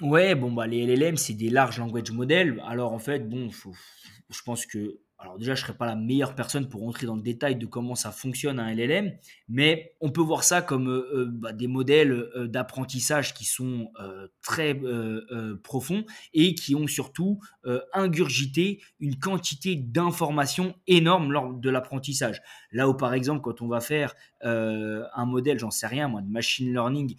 Ouais, 0.00 0.34
bon, 0.34 0.52
bah, 0.52 0.66
les 0.66 0.86
LLM, 0.86 1.16
c'est 1.16 1.34
des 1.34 1.50
large 1.50 1.78
language 1.78 2.12
models. 2.12 2.62
Alors, 2.66 2.92
en 2.92 2.98
fait, 2.98 3.28
bon, 3.28 3.50
je 3.50 4.42
pense 4.42 4.64
que 4.64 5.00
alors 5.20 5.36
déjà, 5.36 5.56
je 5.56 5.62
ne 5.62 5.66
serais 5.66 5.76
pas 5.76 5.86
la 5.86 5.96
meilleure 5.96 6.36
personne 6.36 6.68
pour 6.68 6.82
rentrer 6.82 7.06
dans 7.06 7.16
le 7.16 7.22
détail 7.22 7.56
de 7.56 7.66
comment 7.66 7.96
ça 7.96 8.12
fonctionne 8.12 8.60
un 8.60 8.72
LLM, 8.72 9.16
mais 9.48 9.96
on 10.00 10.10
peut 10.10 10.20
voir 10.20 10.44
ça 10.44 10.62
comme 10.62 10.88
euh, 10.88 11.10
euh, 11.12 11.26
bah, 11.28 11.52
des 11.52 11.66
modèles 11.66 12.12
euh, 12.12 12.46
d'apprentissage 12.46 13.34
qui 13.34 13.44
sont 13.44 13.90
très 14.42 14.78
profonds 15.62 16.04
et 16.32 16.54
qui 16.54 16.74
ont 16.74 16.86
surtout 16.86 17.40
ingurgité 17.92 18.80
une 19.00 19.18
quantité 19.18 19.76
d'informations 19.76 20.74
énorme 20.86 21.32
lors 21.32 21.52
de 21.52 21.70
l'apprentissage. 21.70 22.40
Là 22.72 22.88
où 22.88 22.94
par 22.94 23.14
exemple, 23.14 23.40
quand 23.42 23.60
on 23.62 23.68
va 23.68 23.80
faire 23.80 24.14
un 24.42 25.24
modèle, 25.26 25.58
j'en 25.58 25.70
sais 25.70 25.86
rien, 25.86 26.08
de 26.08 26.30
machine 26.30 26.72
learning 26.72 27.16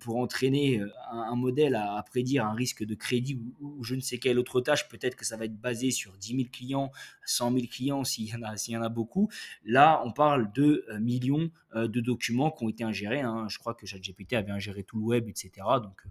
pour 0.00 0.16
entraîner 0.16 0.80
un, 1.10 1.36
modèle 1.36 1.74
à, 1.74 2.02
prédire 2.08 2.46
un 2.46 2.54
risque 2.54 2.84
de 2.84 2.94
crédit 2.94 3.40
ou, 3.60 3.82
je 3.82 3.94
ne 3.94 4.00
sais 4.00 4.18
quelle 4.18 4.38
autre 4.38 4.60
tâche, 4.60 4.88
peut-être 4.88 5.16
que 5.16 5.24
ça 5.24 5.36
va 5.36 5.46
être 5.46 5.58
basé 5.58 5.90
sur 5.90 6.16
10 6.16 6.28
000 6.28 6.42
clients 6.52 6.90
100 7.26 7.37
000 7.46 7.66
clients 7.70 8.04
s'il 8.04 8.28
y, 8.28 8.34
en 8.34 8.42
a, 8.42 8.56
s'il 8.56 8.74
y 8.74 8.76
en 8.76 8.82
a 8.82 8.88
beaucoup. 8.88 9.28
Là, 9.64 10.02
on 10.04 10.12
parle 10.12 10.52
de 10.52 10.84
euh, 10.90 10.98
millions 10.98 11.50
euh, 11.74 11.88
de 11.88 12.00
documents 12.00 12.50
qui 12.50 12.64
ont 12.64 12.68
été 12.68 12.84
ingérés. 12.84 13.20
Hein. 13.20 13.46
Je 13.48 13.58
crois 13.58 13.74
que 13.74 13.86
ChatGPT 13.86 14.34
avait 14.34 14.50
ingéré 14.50 14.82
tout 14.84 14.98
le 14.98 15.04
web, 15.04 15.28
etc. 15.28 15.50
Donc, 15.82 16.00
euh, 16.04 16.08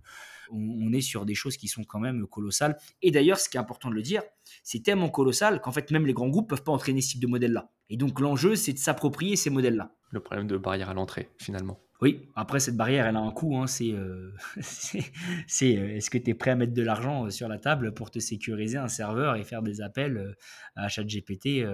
on, 0.51 0.91
est 0.93 1.01
sur 1.01 1.25
des 1.25 1.35
choses 1.35 1.57
qui 1.57 1.67
sont 1.67 1.83
quand 1.83 1.99
même 1.99 2.25
colossales. 2.27 2.77
Et 3.01 3.11
d'ailleurs, 3.11 3.39
ce 3.39 3.49
qui 3.49 3.57
est 3.57 3.59
important 3.59 3.89
de 3.89 3.95
le 3.95 4.01
dire, 4.01 4.23
c'est 4.63 4.81
tellement 4.81 5.09
colossal 5.09 5.61
qu'en 5.61 5.71
fait, 5.71 5.91
même 5.91 6.05
les 6.05 6.13
grands 6.13 6.29
groupes 6.29 6.45
ne 6.45 6.55
peuvent 6.55 6.63
pas 6.63 6.71
entraîner 6.71 7.01
ce 7.01 7.11
type 7.11 7.21
de 7.21 7.27
modèle-là. 7.27 7.69
Et 7.89 7.97
donc, 7.97 8.19
l'enjeu, 8.19 8.55
c'est 8.55 8.73
de 8.73 8.79
s'approprier 8.79 9.35
ces 9.35 9.49
modèles-là. 9.49 9.93
Le 10.11 10.19
problème 10.21 10.47
de 10.47 10.57
barrière 10.57 10.89
à 10.89 10.93
l'entrée, 10.93 11.29
finalement. 11.37 11.79
Oui, 11.99 12.29
après 12.35 12.59
cette 12.59 12.77
barrière, 12.77 13.07
elle 13.07 13.15
a 13.15 13.19
un 13.19 13.31
coût. 13.31 13.57
Hein, 13.57 13.65
c'est 13.65 13.91
euh, 13.91 14.31
c'est 14.61 15.77
euh, 15.77 15.95
est-ce 15.95 16.09
que 16.09 16.17
tu 16.17 16.29
es 16.29 16.33
prêt 16.35 16.51
à 16.51 16.55
mettre 16.55 16.73
de 16.73 16.83
l'argent 16.83 17.25
euh, 17.25 17.29
sur 17.31 17.47
la 17.47 17.57
table 17.57 17.93
pour 17.93 18.11
te 18.11 18.19
sécuriser 18.19 18.77
un 18.77 18.87
serveur 18.87 19.35
et 19.35 19.43
faire 19.43 19.63
des 19.63 19.81
appels 19.81 20.35
à 20.75 20.87
ChatGPT 20.89 21.65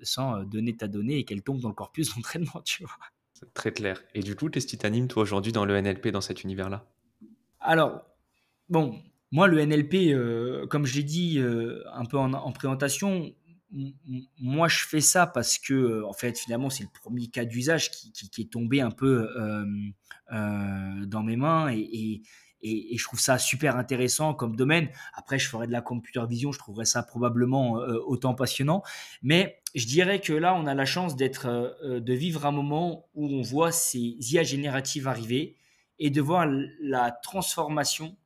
sans 0.00 0.42
donner 0.44 0.76
ta 0.76 0.88
donnée 0.88 1.18
et 1.18 1.24
qu'elle 1.24 1.42
tombe 1.42 1.60
dans 1.60 1.68
le 1.68 1.74
corpus 1.74 2.14
d'entraînement, 2.16 2.62
tu 2.64 2.84
vois? 2.84 2.96
C'est 3.34 3.52
très 3.52 3.72
clair. 3.72 4.02
Et 4.14 4.20
du 4.20 4.36
coup, 4.36 4.48
qu'est-ce 4.48 4.66
qui 4.66 4.78
t'anime, 4.78 5.08
toi, 5.08 5.22
aujourd'hui, 5.22 5.52
dans 5.52 5.64
le 5.64 5.80
NLP, 5.80 6.08
dans 6.08 6.20
cet 6.20 6.44
univers-là? 6.44 6.86
Alors, 7.60 8.04
bon, 8.68 9.02
moi, 9.32 9.48
le 9.48 9.64
NLP, 9.64 10.68
comme 10.68 10.86
je 10.86 10.94
l'ai 10.96 11.02
dit 11.02 11.40
un 11.40 12.04
peu 12.04 12.18
en 12.18 12.52
présentation, 12.52 13.34
moi, 14.40 14.68
je 14.68 14.84
fais 14.84 15.00
ça 15.00 15.26
parce 15.26 15.58
que, 15.58 15.72
euh, 15.72 16.06
en 16.06 16.12
fait, 16.12 16.38
finalement, 16.38 16.70
c'est 16.70 16.84
le 16.84 16.90
premier 16.92 17.28
cas 17.28 17.44
d'usage 17.44 17.90
qui, 17.90 18.12
est 18.38 18.50
tombé 18.50 18.80
un 18.80 18.90
peu 18.90 19.30
euh, 19.36 19.64
euh, 20.32 21.06
dans 21.06 21.22
mes 21.22 21.36
mains 21.36 21.72
et, 21.72 22.22
je 22.64 23.02
trouve 23.02 23.18
ça 23.18 23.38
super 23.38 23.76
intéressant 23.76 24.34
comme 24.34 24.54
domaine. 24.54 24.88
Après, 25.14 25.36
je 25.36 25.48
ferais 25.48 25.66
de 25.66 25.72
la 25.72 25.80
computer 25.80 26.24
vision, 26.28 26.52
je 26.52 26.60
trouverais 26.60 26.84
ça 26.84 27.02
probablement 27.02 27.72
autant 28.06 28.34
passionnant. 28.36 28.84
Mais 29.20 29.60
je 29.74 29.84
dirais 29.84 30.20
que 30.20 30.32
là, 30.32 30.54
on 30.54 30.66
a 30.66 30.74
la 30.74 30.84
chance 30.84 31.16
d'être, 31.16 31.76
de 31.84 32.12
vivre 32.12 32.46
un 32.46 32.52
moment 32.52 33.08
où 33.14 33.26
on 33.26 33.42
voit 33.42 33.72
ces 33.72 34.14
IA 34.32 34.44
génératives 34.44 35.08
arriver 35.08 35.56
et 35.98 36.10
de 36.10 36.20
voir 36.20 36.46
la 36.80 37.10
transformation 37.10 38.16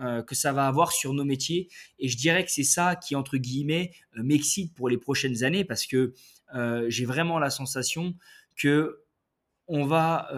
euh, 0.00 0.24
que 0.24 0.34
ça 0.34 0.52
va 0.52 0.66
avoir 0.66 0.90
sur 0.90 1.12
nos 1.12 1.24
métiers. 1.24 1.68
Et 2.00 2.08
je 2.08 2.16
dirais 2.16 2.44
que 2.44 2.50
c'est 2.50 2.64
ça 2.64 2.96
qui, 2.96 3.14
entre 3.14 3.36
guillemets, 3.36 3.92
euh, 4.16 4.24
m'excite 4.24 4.74
pour 4.74 4.88
les 4.88 4.98
prochaines 4.98 5.44
années 5.44 5.64
parce 5.64 5.86
que 5.86 6.14
euh, 6.52 6.86
j'ai 6.88 7.04
vraiment 7.04 7.38
la 7.38 7.48
sensation 7.48 8.16
que 8.56 9.04
on 9.68 9.86
va 9.86 10.30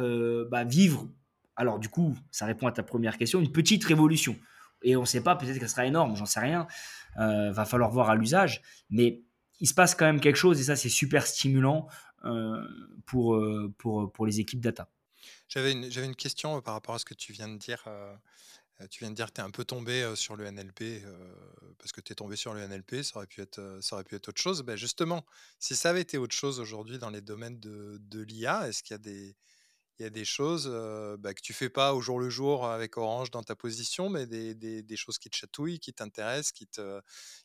bah, 0.51 0.65
vivre, 0.65 1.09
alors 1.57 1.79
du 1.79 1.89
coup, 1.89 2.15
ça 2.31 2.45
répond 2.45 2.67
à 2.67 2.73
ta 2.73 2.83
première 2.83 3.17
question, 3.17 3.41
une 3.41 3.51
petite 3.51 3.83
révolution. 3.83 4.37
Et 4.83 4.95
on 4.95 5.01
ne 5.01 5.07
sait 5.07 5.23
pas, 5.23 5.35
peut-être 5.37 5.59
qu'elle 5.59 5.71
sera 5.71 5.87
énorme, 5.87 6.17
j'en 6.17 6.27
sais 6.27 6.39
rien. 6.39 6.69
va 7.17 7.65
falloir 7.65 7.91
voir 7.91 8.11
à 8.11 8.15
l'usage. 8.15 8.63
Mais 8.91 9.23
il 9.59 9.67
se 9.67 9.75
passe 9.75 9.95
quand 9.97 10.05
même 10.05 10.21
quelque 10.21 10.37
chose 10.37 10.61
et 10.61 10.65
ça, 10.65 10.77
c'est 10.77 10.91
super 10.91 11.27
stimulant 11.27 11.89
pour, 13.07 13.43
pour, 13.79 14.13
pour 14.13 14.27
les 14.27 14.39
équipes 14.39 14.61
data. 14.61 14.89
J'avais 15.49 15.73
une, 15.73 15.85
une, 15.85 16.15
question 16.15 16.61
par 16.61 16.75
rapport 16.75 16.95
à 16.95 16.99
ce 17.01 17.05
que 17.05 17.15
tu 17.15 17.33
viens 17.33 17.49
de 17.49 17.57
dire 17.57 17.85
tu 18.91 19.01
viens 19.01 19.11
de 19.11 19.15
dire 19.17 19.27
que 19.27 19.33
tu 19.33 19.41
es 19.41 19.45
un 19.45 19.51
peu 19.51 19.65
tombé 19.65 20.15
sur 20.17 20.37
le 20.37 20.45
NLP 20.47 21.03
parce 21.79 21.93
que 21.93 22.01
tu 22.01 22.13
es 22.13 22.15
tombé 22.15 22.37
sur 22.37 22.53
le 22.55 22.61
NLP, 22.61 23.03
ça 23.03 23.17
aurait 23.17 23.27
pu 23.27 23.41
être, 23.41 23.79
ça 23.83 23.97
aurait 23.97 24.05
pu 24.05 24.15
être 24.17 24.29
autre 24.29 24.41
chose. 24.41 24.63
Ben 24.63 24.77
justement, 24.77 25.25
si 25.59 25.75
ça 25.77 25.91
avait 25.91 26.03
été 26.03 26.19
autre 26.19 26.35
chose 26.35 26.61
aujourd'hui 26.61 26.99
dans 26.99 27.11
les 27.11 27.23
domaines 27.23 27.59
de, 27.61 27.99
de 28.01 28.21
l'IA, 28.23 28.69
est-ce 28.69 28.83
qu'il 28.83 28.95
y 28.95 28.97
a 28.97 28.99
des, 28.99 29.37
il 29.99 30.03
y 30.03 30.07
a 30.07 30.11
des 30.11 30.25
choses 30.27 30.69
bah, 31.19 31.35
que 31.35 31.41
tu 31.43 31.55
fais 31.55 31.71
pas 31.71 31.95
au 31.95 32.01
jour 32.03 32.21
le 32.21 32.31
jour 32.31 32.67
avec 32.67 32.97
Orange 32.99 33.31
dans 33.31 33.43
ta 33.43 33.57
position, 33.57 34.11
mais 34.11 34.27
des, 34.27 34.55
des, 34.55 34.83
des 34.83 34.97
choses 34.97 35.19
qui 35.19 35.31
te 35.31 35.37
chatouillent, 35.37 35.81
qui 35.81 35.95
t'intéressent, 35.95 36.53
qui 36.53 36.67
te, 36.67 37.01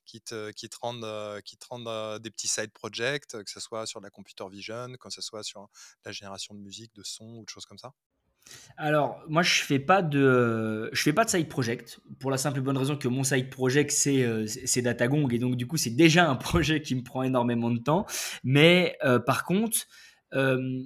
qui 0.05 0.21
te, 0.21 0.51
qui 0.51 0.69
te 0.69 0.77
rendent, 0.81 1.41
qui 1.43 1.57
te 1.57 1.65
rendent 1.69 2.19
des 2.21 2.31
petits 2.31 2.49
side 2.49 2.71
projects, 2.73 3.27
que 3.27 3.51
ce 3.51 3.59
soit 3.61 3.85
sur 3.87 4.01
la 4.01 4.09
computer 4.09 4.45
vision, 4.51 4.93
que 4.99 5.09
ce 5.09 5.21
soit 5.21 5.43
sur 5.43 5.69
la 6.05 6.11
génération 6.11 6.53
de 6.55 6.59
musique, 6.59 6.93
de 6.95 7.03
son 7.03 7.37
ou 7.39 7.45
de 7.45 7.49
choses 7.49 7.65
comme 7.65 7.77
ça? 7.79 7.93
Alors, 8.81 9.21
moi, 9.27 9.43
je 9.43 9.61
fais 9.61 9.77
fais 9.77 9.79
pas 9.79 10.01
de 10.01 10.89
side 11.27 11.47
project 11.47 11.99
pour 12.19 12.31
la 12.31 12.37
simple 12.37 12.57
et 12.57 12.61
bonne 12.61 12.77
raison 12.77 12.95
que 12.95 13.07
mon 13.07 13.23
side 13.23 13.49
project 13.51 13.91
c'est 13.91 14.23
euh, 14.23 14.47
c'est 14.47 14.81
Datagong 14.81 15.31
et 15.31 15.37
donc 15.37 15.55
du 15.55 15.67
coup 15.67 15.77
c'est 15.77 15.91
déjà 15.91 16.27
un 16.27 16.35
projet 16.49 16.81
qui 16.81 16.95
me 16.95 17.03
prend 17.03 17.21
énormément 17.21 17.69
de 17.69 17.77
temps. 17.77 18.07
Mais 18.43 18.97
euh, 19.03 19.19
par 19.19 19.45
contre, 19.45 19.77
euh, 20.33 20.81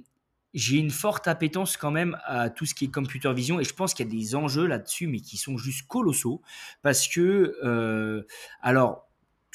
j'ai 0.52 0.76
une 0.76 0.90
forte 0.90 1.26
appétence 1.26 1.78
quand 1.78 1.90
même 1.90 2.18
à 2.26 2.50
tout 2.50 2.66
ce 2.66 2.74
qui 2.74 2.84
est 2.84 2.88
computer 2.88 3.32
vision 3.32 3.60
et 3.60 3.64
je 3.64 3.72
pense 3.72 3.94
qu'il 3.94 4.06
y 4.06 4.08
a 4.08 4.12
des 4.12 4.34
enjeux 4.34 4.66
là-dessus 4.66 5.06
mais 5.06 5.20
qui 5.20 5.38
sont 5.38 5.56
juste 5.56 5.86
colossaux 5.86 6.42
parce 6.82 7.08
que 7.08 8.24
alors 8.62 9.05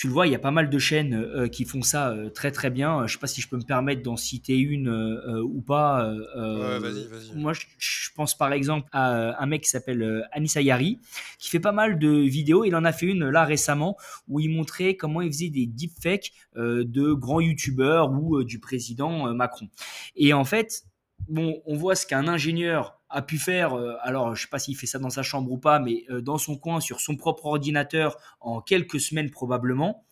tu 0.01 0.07
le 0.07 0.13
vois, 0.13 0.25
il 0.25 0.31
y 0.31 0.35
a 0.35 0.39
pas 0.39 0.49
mal 0.49 0.71
de 0.71 0.79
chaînes 0.79 1.13
euh, 1.13 1.47
qui 1.47 1.63
font 1.63 1.83
ça 1.83 2.09
euh, 2.09 2.31
très 2.31 2.51
très 2.51 2.71
bien. 2.71 3.05
Je 3.05 3.13
sais 3.13 3.19
pas 3.19 3.27
si 3.27 3.39
je 3.39 3.47
peux 3.47 3.57
me 3.57 3.61
permettre 3.61 4.01
d'en 4.01 4.17
citer 4.17 4.57
une 4.57 4.87
euh, 4.87 5.43
ou 5.43 5.61
pas. 5.61 6.11
ouais, 6.11 6.79
vas-y, 6.79 7.05
vas-y. 7.05 7.35
Moi, 7.35 7.53
je, 7.53 8.09
pense 8.15 8.35
par 8.35 8.51
exemple 8.51 8.89
à 8.93 9.39
un 9.39 9.45
mec 9.45 9.61
qui 9.61 9.69
s'appelle 9.69 10.27
Anis 10.31 10.57
Ayari, 10.57 10.99
qui 11.37 11.51
fait 11.51 11.59
pas 11.59 11.71
mal 11.71 11.99
de 11.99 12.09
vidéos. 12.09 12.65
Il 12.65 12.75
en 12.75 12.83
a 12.83 12.93
fait 12.93 13.05
une 13.05 13.29
là 13.29 13.45
récemment 13.45 13.95
où 14.27 14.39
il 14.39 14.49
montrait 14.49 14.95
comment 14.95 15.21
il 15.21 15.31
faisait 15.31 15.51
des 15.51 15.67
deepfakes 15.67 16.31
de 16.55 17.13
grands 17.13 17.39
youtubeurs 17.39 18.11
ou 18.11 18.43
du 18.43 18.57
président 18.57 19.31
Macron. 19.35 19.69
Et 20.15 20.33
en 20.33 20.45
fait, 20.45 20.83
bon, 21.27 21.61
on 21.65 21.75
voit 21.75 21.95
ce 21.95 22.05
qu'un 22.05 22.27
ingénieur 22.27 22.99
a 23.09 23.21
pu 23.21 23.37
faire, 23.37 23.73
euh, 23.73 23.95
alors 24.01 24.35
je 24.35 24.41
ne 24.41 24.45
sais 24.45 24.49
pas 24.49 24.59
s'il 24.59 24.75
fait 24.77 24.87
ça 24.87 24.99
dans 24.99 25.09
sa 25.09 25.23
chambre 25.23 25.51
ou 25.51 25.57
pas, 25.57 25.79
mais 25.79 26.05
euh, 26.09 26.21
dans 26.21 26.37
son 26.37 26.57
coin, 26.57 26.79
sur 26.79 27.01
son 27.01 27.15
propre 27.15 27.45
ordinateur, 27.45 28.17
en 28.39 28.61
quelques 28.61 28.99
semaines 28.99 29.29
probablement, 29.29 30.05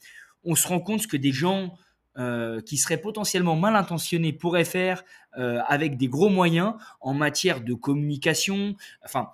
on 0.44 0.56
se 0.56 0.68
rend 0.68 0.80
compte 0.80 1.08
que 1.08 1.18
des 1.18 1.32
gens 1.32 1.74
euh, 2.18 2.62
qui 2.62 2.78
seraient 2.78 3.00
potentiellement 3.00 3.56
mal 3.56 3.76
intentionnés 3.76 4.34
pourraient 4.34 4.66
faire 4.66 5.04
avec 5.32 5.96
des 5.96 6.08
gros 6.08 6.30
moyens 6.30 6.74
en 7.02 7.14
matière 7.14 7.62
de 7.62 7.76
communication. 7.76 8.76
Enfin, 9.06 9.30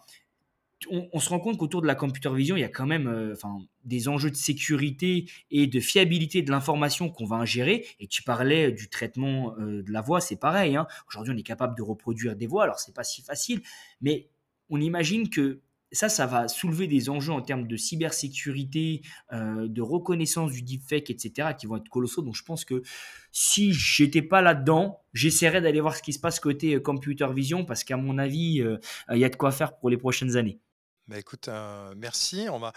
on, 0.90 1.20
se 1.20 1.30
rend 1.30 1.40
compte 1.40 1.58
qu'autour 1.58 1.82
de 1.82 1.88
la 1.88 1.96
computer 1.96 2.34
vision, 2.34 2.56
il 2.56 2.62
y 2.62 2.66
a 2.66 2.70
quand 2.70 2.86
même 2.86 3.08
euh, 3.08 3.34
des 3.84 4.08
enjeux 4.08 4.32
de 4.32 4.36
sécurité 4.36 5.30
et 5.52 5.68
de 5.68 5.80
fiabilité 5.80 6.42
de 6.42 6.52
l'information 6.52 7.10
qu'on 7.10 7.26
va 7.26 7.38
ingérer. 7.38 7.86
Et 8.00 8.08
tu 8.08 8.24
parlais 8.24 8.72
du 8.72 8.90
traitement 8.90 9.56
euh, 9.60 9.84
de 9.84 9.92
la 9.92 10.02
voix, 10.02 10.22
c'est 10.22 10.40
pareil. 10.40 10.76
Hein. 10.76 10.88
Aujourd'hui, 11.08 11.34
on 11.34 11.38
est 11.38 11.44
capable 11.44 11.76
de 11.78 11.84
reproduire 11.84 12.36
des 12.36 12.48
voix, 12.48 12.64
alors 12.64 12.80
c'est 12.80 12.96
pas 12.96 13.04
si 13.04 13.22
facile, 13.22 13.62
mais 14.02 14.30
on 14.70 14.80
imagine 14.80 15.30
que 15.30 15.62
ça, 15.92 16.10
ça 16.10 16.26
va 16.26 16.48
soulever 16.48 16.88
des 16.88 17.10
enjeux 17.10 17.32
en 17.32 17.42
termes 17.42 17.68
de 17.68 17.78
cybersécurité, 17.78 19.02
euh, 19.34 19.68
de 19.68 19.82
reconnaissance 19.82 20.52
du 20.52 20.62
deepfake, 20.62 21.10
etc., 21.10 21.50
qui 21.58 21.68
vont 21.68 21.78
être 21.78 21.90
colossaux. 21.90 22.22
Donc, 22.22 22.36
je 22.36 22.44
pense 22.44 22.66
que 22.66 22.84
si 23.32 23.72
j'étais 23.74 24.22
pas 24.22 24.42
là-dedans, 24.42 25.00
j'essaierais 25.14 25.62
d'aller 25.62 25.82
voir 25.82 25.96
ce 25.96 26.04
qui 26.04 26.14
se 26.14 26.20
passe 26.20 26.40
côté 26.40 26.76
euh, 26.76 26.80
computer 26.80 27.28
vision, 27.34 27.66
parce 27.66 27.84
qu'à 27.84 27.98
mon 27.98 28.18
avis, 28.18 28.62
euh, 28.62 28.78
il 29.12 29.18
y 29.18 29.26
a 29.26 29.30
de 29.30 29.36
quoi 29.36 29.52
faire 29.52 29.78
pour 29.78 29.90
les 29.90 29.98
prochaines 29.98 30.36
années. 30.38 30.60
Bah 31.08 31.20
écoute, 31.20 31.50
merci. 31.98 32.48
On 32.50 32.58
va. 32.58 32.74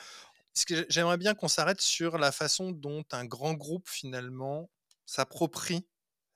J'aimerais 0.90 1.16
bien 1.16 1.34
qu'on 1.34 1.48
s'arrête 1.48 1.80
sur 1.80 2.18
la 2.18 2.30
façon 2.30 2.72
dont 2.72 3.04
un 3.12 3.24
grand 3.24 3.54
groupe 3.54 3.88
finalement 3.88 4.70
s'approprie 5.06 5.86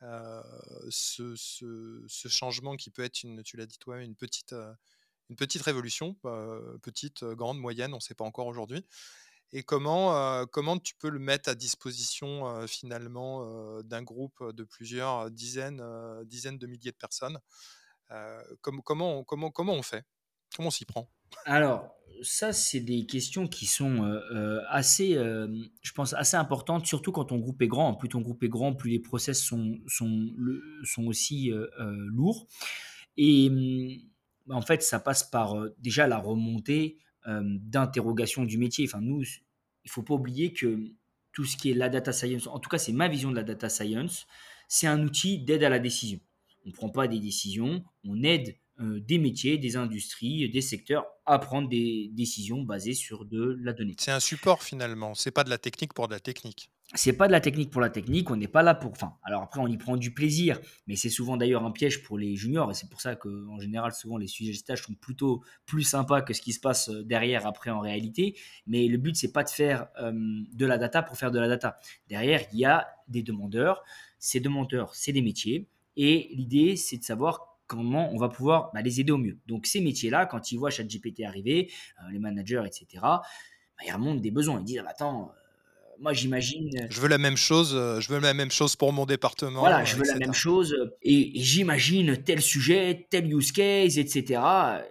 ce, 0.00 1.34
ce, 1.36 2.28
changement 2.28 2.76
qui 2.76 2.90
peut 2.90 3.04
être, 3.04 3.22
une, 3.22 3.42
tu 3.42 3.56
l'as 3.58 3.66
dit 3.66 3.78
toi, 3.78 4.00
une 4.00 4.16
petite, 4.16 4.54
une 5.28 5.36
petite 5.36 5.60
révolution, 5.62 6.16
petite, 6.82 7.24
grande, 7.24 7.58
moyenne, 7.58 7.92
on 7.92 7.96
ne 7.96 8.00
sait 8.00 8.14
pas 8.14 8.24
encore 8.24 8.46
aujourd'hui. 8.46 8.86
Et 9.52 9.62
comment, 9.62 10.46
comment 10.46 10.78
tu 10.78 10.94
peux 10.94 11.10
le 11.10 11.18
mettre 11.18 11.50
à 11.50 11.54
disposition 11.54 12.66
finalement 12.66 13.82
d'un 13.82 14.02
groupe 14.02 14.42
de 14.52 14.64
plusieurs 14.64 15.30
dizaines, 15.30 15.84
dizaines 16.24 16.58
de 16.58 16.66
milliers 16.66 16.92
de 16.92 16.96
personnes 16.96 17.38
comment, 18.62 19.24
comment 19.24 19.74
on 19.74 19.82
fait? 19.82 20.04
Comment 20.56 20.68
on 20.68 20.72
s'y 20.72 20.86
prend? 20.86 21.10
Alors, 21.44 21.94
ça, 22.22 22.52
c'est 22.52 22.80
des 22.80 23.04
questions 23.06 23.48
qui 23.48 23.66
sont 23.66 24.04
assez, 24.68 25.14
je 25.14 25.92
pense, 25.92 26.14
assez 26.14 26.36
importantes, 26.36 26.86
surtout 26.86 27.12
quand 27.12 27.26
ton 27.26 27.38
groupe 27.38 27.60
est 27.62 27.68
grand. 27.68 27.94
Plus 27.94 28.08
ton 28.08 28.20
groupe 28.20 28.42
est 28.44 28.48
grand, 28.48 28.74
plus 28.74 28.90
les 28.90 29.00
process 29.00 29.42
sont, 29.42 29.78
sont, 29.86 30.30
sont 30.84 31.06
aussi 31.06 31.50
lourds. 31.78 32.46
Et 33.16 33.50
bah, 34.46 34.54
en 34.54 34.62
fait, 34.62 34.82
ça 34.82 35.00
passe 35.00 35.24
par 35.24 35.56
déjà 35.78 36.06
la 36.06 36.18
remontée 36.18 36.98
d'interrogation 37.26 38.44
du 38.44 38.56
métier. 38.56 38.86
Enfin, 38.86 39.00
nous, 39.00 39.24
il 39.84 39.90
faut 39.90 40.02
pas 40.02 40.14
oublier 40.14 40.52
que 40.52 40.78
tout 41.32 41.44
ce 41.44 41.56
qui 41.56 41.70
est 41.70 41.74
la 41.74 41.88
data 41.88 42.12
science, 42.12 42.46
en 42.46 42.58
tout 42.60 42.68
cas, 42.68 42.78
c'est 42.78 42.92
ma 42.92 43.08
vision 43.08 43.30
de 43.30 43.36
la 43.36 43.42
data 43.42 43.68
science, 43.68 44.26
c'est 44.68 44.86
un 44.86 45.02
outil 45.02 45.38
d'aide 45.38 45.64
à 45.64 45.70
la 45.70 45.78
décision. 45.78 46.20
On 46.64 46.68
ne 46.68 46.74
prend 46.74 46.88
pas 46.88 47.08
des 47.08 47.18
décisions, 47.18 47.82
on 48.04 48.22
aide 48.22 48.56
des 48.82 49.18
métiers, 49.18 49.58
des 49.58 49.76
industries, 49.76 50.48
des 50.50 50.60
secteurs 50.60 51.06
à 51.26 51.38
prendre 51.38 51.68
des 51.68 52.10
décisions 52.12 52.62
basées 52.62 52.94
sur 52.94 53.24
de 53.24 53.58
la 53.62 53.72
donnée. 53.72 53.94
C'est 53.98 54.10
un 54.10 54.20
support 54.20 54.62
finalement, 54.62 55.14
c'est 55.14 55.30
pas 55.30 55.44
de 55.44 55.50
la 55.50 55.58
technique 55.58 55.94
pour 55.94 56.08
de 56.08 56.14
la 56.14 56.20
technique 56.20 56.70
c'est 56.94 57.14
pas 57.14 57.26
de 57.26 57.32
la 57.32 57.40
technique 57.40 57.70
pour 57.70 57.80
la 57.80 57.88
technique, 57.88 58.30
on 58.30 58.36
n'est 58.36 58.48
pas 58.48 58.62
là 58.62 58.74
pour. 58.74 58.90
Enfin, 58.90 59.14
alors 59.22 59.42
après, 59.42 59.60
on 59.60 59.66
y 59.66 59.76
prend 59.78 59.96
du 59.96 60.12
plaisir, 60.12 60.60
mais 60.86 60.96
c'est 60.96 61.08
souvent 61.08 61.36
d'ailleurs 61.36 61.64
un 61.64 61.70
piège 61.70 62.02
pour 62.02 62.18
les 62.18 62.36
juniors, 62.36 62.70
et 62.70 62.74
c'est 62.74 62.88
pour 62.88 63.00
ça 63.00 63.16
qu'en 63.16 63.58
général, 63.58 63.92
souvent, 63.92 64.18
les 64.18 64.26
sujets 64.26 64.52
de 64.52 64.56
stage 64.56 64.82
sont 64.82 64.94
plutôt 64.94 65.42
plus 65.64 65.84
sympas 65.84 66.20
que 66.20 66.34
ce 66.34 66.42
qui 66.42 66.52
se 66.52 66.60
passe 66.60 66.90
euh, 66.90 67.02
derrière, 67.02 67.46
après, 67.46 67.70
en 67.70 67.80
réalité. 67.80 68.36
Mais 68.66 68.88
le 68.88 68.98
but, 68.98 69.16
c'est 69.16 69.32
pas 69.32 69.44
de 69.44 69.48
faire 69.48 69.86
euh, 70.00 70.12
de 70.12 70.66
la 70.66 70.78
data 70.78 71.02
pour 71.02 71.16
faire 71.16 71.30
de 71.30 71.38
la 71.38 71.48
data. 71.48 71.78
Derrière, 72.08 72.42
il 72.52 72.58
y 72.58 72.64
a 72.64 72.86
des 73.08 73.22
demandeurs. 73.22 73.82
Ces 74.18 74.40
demandeurs, 74.40 74.94
c'est 74.94 75.12
des 75.12 75.22
métiers, 75.22 75.68
et 75.96 76.28
l'idée, 76.32 76.76
c'est 76.76 76.98
de 76.98 77.04
savoir 77.04 77.51
comment 77.72 78.12
on 78.12 78.18
va 78.18 78.28
pouvoir 78.28 78.70
bah, 78.74 78.82
les 78.82 79.00
aider 79.00 79.12
au 79.12 79.18
mieux. 79.18 79.38
Donc, 79.46 79.66
ces 79.66 79.80
métiers-là, 79.80 80.26
quand 80.26 80.52
ils 80.52 80.58
voient 80.58 80.70
ChatGPT 80.70 81.24
arriver, 81.24 81.70
euh, 82.00 82.10
les 82.12 82.18
managers, 82.18 82.62
etc., 82.66 82.86
bah, 83.02 83.20
ils 83.86 83.92
remontent 83.92 84.20
des 84.20 84.30
besoins. 84.30 84.60
Ils 84.60 84.64
disent 84.64 84.78
ah, 84.80 84.84
bah, 84.84 84.90
Attends, 84.90 85.32
moi, 86.02 86.12
j'imagine. 86.12 86.68
Euh, 86.76 86.86
je 86.90 87.00
veux 87.00 87.08
la 87.08 87.18
même 87.18 87.36
chose. 87.36 87.74
Euh, 87.74 88.00
je 88.00 88.12
veux 88.12 88.18
la 88.18 88.34
même 88.34 88.50
chose 88.50 88.76
pour 88.76 88.92
mon 88.92 89.06
département. 89.06 89.60
Voilà, 89.60 89.84
je 89.84 89.96
veux 89.96 90.04
la 90.04 90.16
même 90.16 90.34
chose. 90.34 90.76
Et, 91.02 91.30
j'imagine 91.36 92.16
tel 92.22 92.42
sujet, 92.42 93.06
tel 93.08 93.32
use 93.32 93.52
case, 93.52 93.98
etc. 93.98 94.40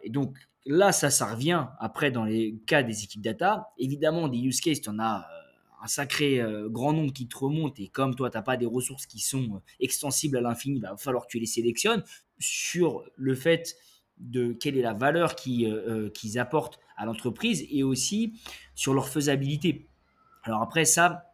Et 0.04 0.10
donc 0.10 0.36
là, 0.65 0.91
ça, 0.91 1.10
ça 1.10 1.26
revient 1.34 1.67
après 1.80 2.12
dans 2.12 2.24
les 2.24 2.56
cas 2.65 2.82
des 2.82 3.04
équipes 3.04 3.22
data. 3.22 3.67
Évidemment, 3.78 4.28
des 4.30 4.39
use 4.39 4.62
cases, 4.62 4.82
tu 4.82 4.89
en 4.89 5.00
as 5.00 5.20
euh, 5.20 5.84
un 5.84 5.88
sacré 5.88 6.39
grand 6.70 6.94
nombre 6.94 7.12
qui 7.12 7.28
te 7.28 7.38
remontent. 7.38 7.76
Et 7.80 7.88
comme 7.88 8.15
toi, 8.15 8.30
tu 8.30 8.38
n'as 8.38 8.44
pas 8.44 8.56
des 8.56 8.67
ressources 8.67 9.06
qui 9.06 9.20
sont 9.20 9.62
extensibles 9.80 10.38
à 10.38 10.41
l'infini, 10.41 10.78
il 10.78 10.82
bah, 10.82 10.91
va 10.91 10.98
falloir 10.98 11.26
que 11.26 11.32
tu 11.32 11.39
les 11.39 11.48
sélectionnes 11.48 12.04
sur 12.41 13.06
le 13.15 13.36
fait 13.36 13.77
de 14.17 14.51
quelle 14.51 14.77
est 14.77 14.82
la 14.82 14.93
valeur 14.93 15.36
qu'ils 15.36 16.39
apportent 16.39 16.80
à 16.97 17.06
l'entreprise 17.06 17.65
et 17.69 17.84
aussi 17.84 18.34
sur 18.75 18.93
leur 18.93 19.08
faisabilité. 19.08 19.88
Alors 20.43 20.62
après, 20.62 20.86
ça, 20.86 21.34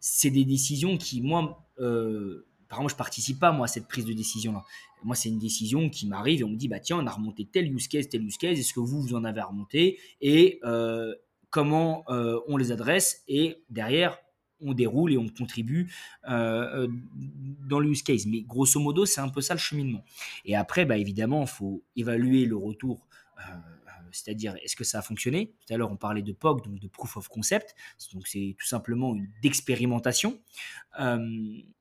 c'est 0.00 0.30
des 0.30 0.44
décisions 0.44 0.96
qui, 0.96 1.22
moi, 1.22 1.66
euh, 1.78 2.46
par 2.68 2.78
exemple, 2.78 2.92
je 2.92 2.96
participe 2.96 3.38
pas 3.38 3.52
moi 3.52 3.66
à 3.66 3.68
cette 3.68 3.86
prise 3.86 4.04
de 4.04 4.12
décision 4.12 4.52
là. 4.52 4.64
Moi, 5.04 5.16
c'est 5.16 5.28
une 5.28 5.38
décision 5.40 5.90
qui 5.90 6.06
m'arrive 6.06 6.40
et 6.40 6.44
on 6.44 6.48
me 6.48 6.56
dit 6.56 6.68
bah 6.68 6.78
tiens, 6.78 6.98
on 6.98 7.06
a 7.06 7.10
remonté 7.10 7.44
tel 7.44 7.72
use 7.74 7.88
case, 7.88 8.08
tel 8.08 8.22
use 8.24 8.36
case. 8.36 8.58
Est-ce 8.58 8.72
que 8.72 8.80
vous 8.80 9.02
vous 9.02 9.14
en 9.14 9.24
avez 9.24 9.42
remonté 9.42 9.98
et 10.20 10.60
euh, 10.64 11.12
comment 11.50 12.04
euh, 12.08 12.38
on 12.46 12.56
les 12.56 12.70
adresse 12.70 13.24
et 13.26 13.64
derrière 13.68 14.18
on 14.62 14.72
déroule 14.74 15.12
et 15.12 15.18
on 15.18 15.28
contribue 15.28 15.92
euh, 16.28 16.88
dans 17.68 17.80
le 17.80 17.90
use 17.90 18.02
case. 18.02 18.26
Mais 18.26 18.42
grosso 18.42 18.78
modo, 18.80 19.06
c'est 19.06 19.20
un 19.20 19.28
peu 19.28 19.40
ça 19.40 19.54
le 19.54 19.60
cheminement. 19.60 20.04
Et 20.44 20.56
après, 20.56 20.84
bah, 20.84 20.96
évidemment, 20.96 21.42
il 21.42 21.48
faut 21.48 21.82
évaluer 21.96 22.44
le 22.44 22.56
retour 22.56 23.06
c'est-à-dire 24.12 24.54
est-ce 24.62 24.76
que 24.76 24.84
ça 24.84 24.98
a 24.98 25.02
fonctionné? 25.02 25.54
Tout 25.66 25.74
à 25.74 25.76
l'heure, 25.76 25.90
on 25.90 25.96
parlait 25.96 26.22
de 26.22 26.32
POC, 26.32 26.64
donc 26.64 26.78
de 26.78 26.88
Proof 26.88 27.16
of 27.16 27.28
Concept. 27.28 27.74
Donc 28.12 28.26
c'est 28.26 28.54
tout 28.58 28.66
simplement 28.66 29.14
une 29.14 29.28
d'expérimentation. 29.42 30.38
Euh, 31.00 31.18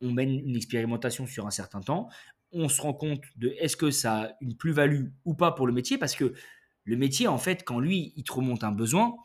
on 0.01 0.11
mène 0.11 0.39
une 0.39 0.55
expérimentation 0.55 1.27
sur 1.27 1.45
un 1.45 1.51
certain 1.51 1.81
temps. 1.81 2.09
On 2.51 2.67
se 2.67 2.81
rend 2.81 2.93
compte 2.93 3.21
de 3.35 3.53
est-ce 3.59 3.77
que 3.77 3.91
ça 3.91 4.21
a 4.21 4.31
une 4.41 4.55
plus-value 4.55 5.07
ou 5.25 5.35
pas 5.35 5.51
pour 5.51 5.67
le 5.67 5.73
métier, 5.73 5.97
parce 5.97 6.15
que 6.15 6.33
le 6.83 6.97
métier, 6.97 7.27
en 7.27 7.37
fait, 7.37 7.63
quand 7.63 7.79
lui, 7.79 8.11
il 8.15 8.23
te 8.23 8.33
remonte 8.33 8.63
un 8.63 8.71
besoin, 8.71 9.15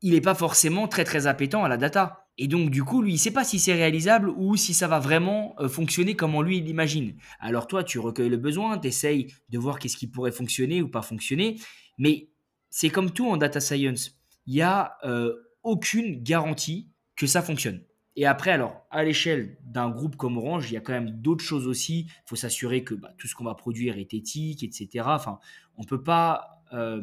il 0.00 0.14
n'est 0.14 0.20
pas 0.20 0.34
forcément 0.34 0.88
très 0.88 1.04
très 1.04 1.26
appétant 1.26 1.62
à 1.64 1.68
la 1.68 1.76
data. 1.76 2.21
Et 2.38 2.48
donc 2.48 2.70
du 2.70 2.82
coup, 2.82 3.02
lui, 3.02 3.12
il 3.12 3.14
ne 3.14 3.20
sait 3.20 3.30
pas 3.30 3.44
si 3.44 3.58
c'est 3.58 3.74
réalisable 3.74 4.30
ou 4.30 4.56
si 4.56 4.72
ça 4.74 4.88
va 4.88 4.98
vraiment 4.98 5.54
euh, 5.58 5.68
fonctionner 5.68 6.16
comme 6.16 6.42
lui 6.42 6.60
l'imagine. 6.60 7.14
Alors 7.40 7.66
toi, 7.66 7.84
tu 7.84 7.98
recueilles 7.98 8.30
le 8.30 8.38
besoin, 8.38 8.78
tu 8.78 8.88
essayes 8.88 9.32
de 9.50 9.58
voir 9.58 9.78
qu'est-ce 9.78 9.96
qui 9.96 10.06
pourrait 10.06 10.32
fonctionner 10.32 10.80
ou 10.82 10.88
pas 10.88 11.02
fonctionner, 11.02 11.58
mais 11.98 12.30
c'est 12.70 12.88
comme 12.88 13.10
tout 13.10 13.28
en 13.28 13.36
data 13.36 13.60
science. 13.60 14.18
Il 14.46 14.54
n'y 14.54 14.62
a 14.62 14.96
euh, 15.04 15.34
aucune 15.62 16.22
garantie 16.22 16.88
que 17.16 17.26
ça 17.26 17.42
fonctionne. 17.42 17.82
Et 18.16 18.26
après, 18.26 18.50
alors, 18.50 18.86
à 18.90 19.04
l'échelle 19.04 19.56
d'un 19.64 19.90
groupe 19.90 20.16
comme 20.16 20.36
Orange, 20.36 20.70
il 20.70 20.74
y 20.74 20.76
a 20.76 20.80
quand 20.80 20.92
même 20.92 21.10
d'autres 21.10 21.44
choses 21.44 21.66
aussi. 21.66 22.06
Il 22.08 22.28
faut 22.28 22.36
s'assurer 22.36 22.84
que 22.84 22.94
bah, 22.94 23.14
tout 23.16 23.26
ce 23.26 23.34
qu'on 23.34 23.44
va 23.44 23.54
produire 23.54 23.98
est 23.98 24.12
éthique, 24.12 24.62
etc. 24.62 25.04
Enfin, 25.06 25.38
on 25.76 25.82
ne 25.82 25.86
peut 25.86 26.02
pas 26.02 26.62
euh, 26.72 27.02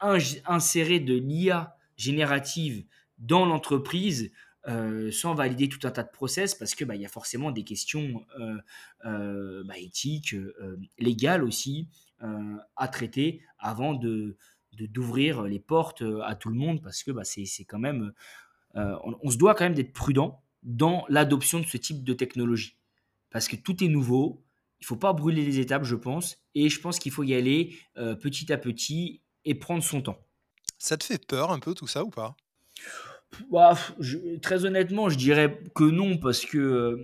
insérer 0.00 1.00
de 1.00 1.14
l'IA 1.14 1.76
générative 1.96 2.84
dans 3.18 3.46
l'entreprise 3.46 4.32
euh, 4.68 5.10
sans 5.10 5.34
valider 5.34 5.68
tout 5.68 5.86
un 5.86 5.90
tas 5.90 6.02
de 6.02 6.10
process 6.10 6.54
parce 6.54 6.74
que 6.74 6.84
bah, 6.84 6.96
y 6.96 7.04
a 7.04 7.08
forcément 7.08 7.50
des 7.50 7.64
questions 7.64 8.24
bah, 9.04 9.78
éthiques, 9.78 10.36
légales 10.98 11.44
aussi 11.44 11.88
à 12.76 12.88
traiter 12.88 13.42
avant 13.58 13.94
de, 13.94 14.36
d'ouvrir 14.78 15.42
les 15.42 15.60
portes 15.60 16.02
euh, 16.02 16.22
à 16.22 16.34
tout 16.34 16.48
le 16.48 16.54
monde 16.54 16.82
parce 16.82 17.02
que 17.02 17.10
bah, 17.10 17.24
c'est 17.24 17.64
quand 17.64 17.78
même. 17.78 18.12
Euh, 18.76 18.96
on, 19.22 19.30
se 19.30 19.36
doit 19.36 19.54
quand 19.54 19.64
même 19.64 19.74
d'être 19.74 19.92
prudent 19.92 20.42
dans 20.62 21.04
l'adoption 21.08 21.60
de 21.60 21.66
ce 21.66 21.76
type 21.76 22.04
de 22.04 22.14
technologie. 22.14 22.78
Parce 23.30 23.48
que 23.48 23.56
tout 23.56 23.84
est 23.84 23.88
nouveau, 23.88 24.42
il 24.80 24.86
faut 24.86 24.96
pas 24.96 25.12
brûler 25.12 25.44
les 25.44 25.58
étapes, 25.58 25.84
je 25.84 25.96
pense, 25.96 26.38
et 26.54 26.70
je 26.70 26.80
pense 26.80 26.98
qu'il 26.98 27.12
faut 27.12 27.22
y 27.22 27.34
aller 27.34 27.76
euh, 27.98 28.14
petit 28.14 28.50
à 28.50 28.56
petit 28.56 29.20
et 29.44 29.54
prendre 29.54 29.82
son 29.82 30.00
temps. 30.00 30.18
Ça 30.78 30.96
te 30.96 31.04
fait 31.04 31.24
peur 31.24 31.50
un 31.50 31.58
peu 31.58 31.74
tout 31.74 31.86
ça 31.86 32.02
ou 32.02 32.10
pas? 32.10 32.34
Très 34.42 34.64
honnêtement, 34.64 35.08
je 35.08 35.16
dirais 35.16 35.60
que 35.74 35.84
non, 35.84 36.18
parce 36.18 36.44
que 36.44 36.98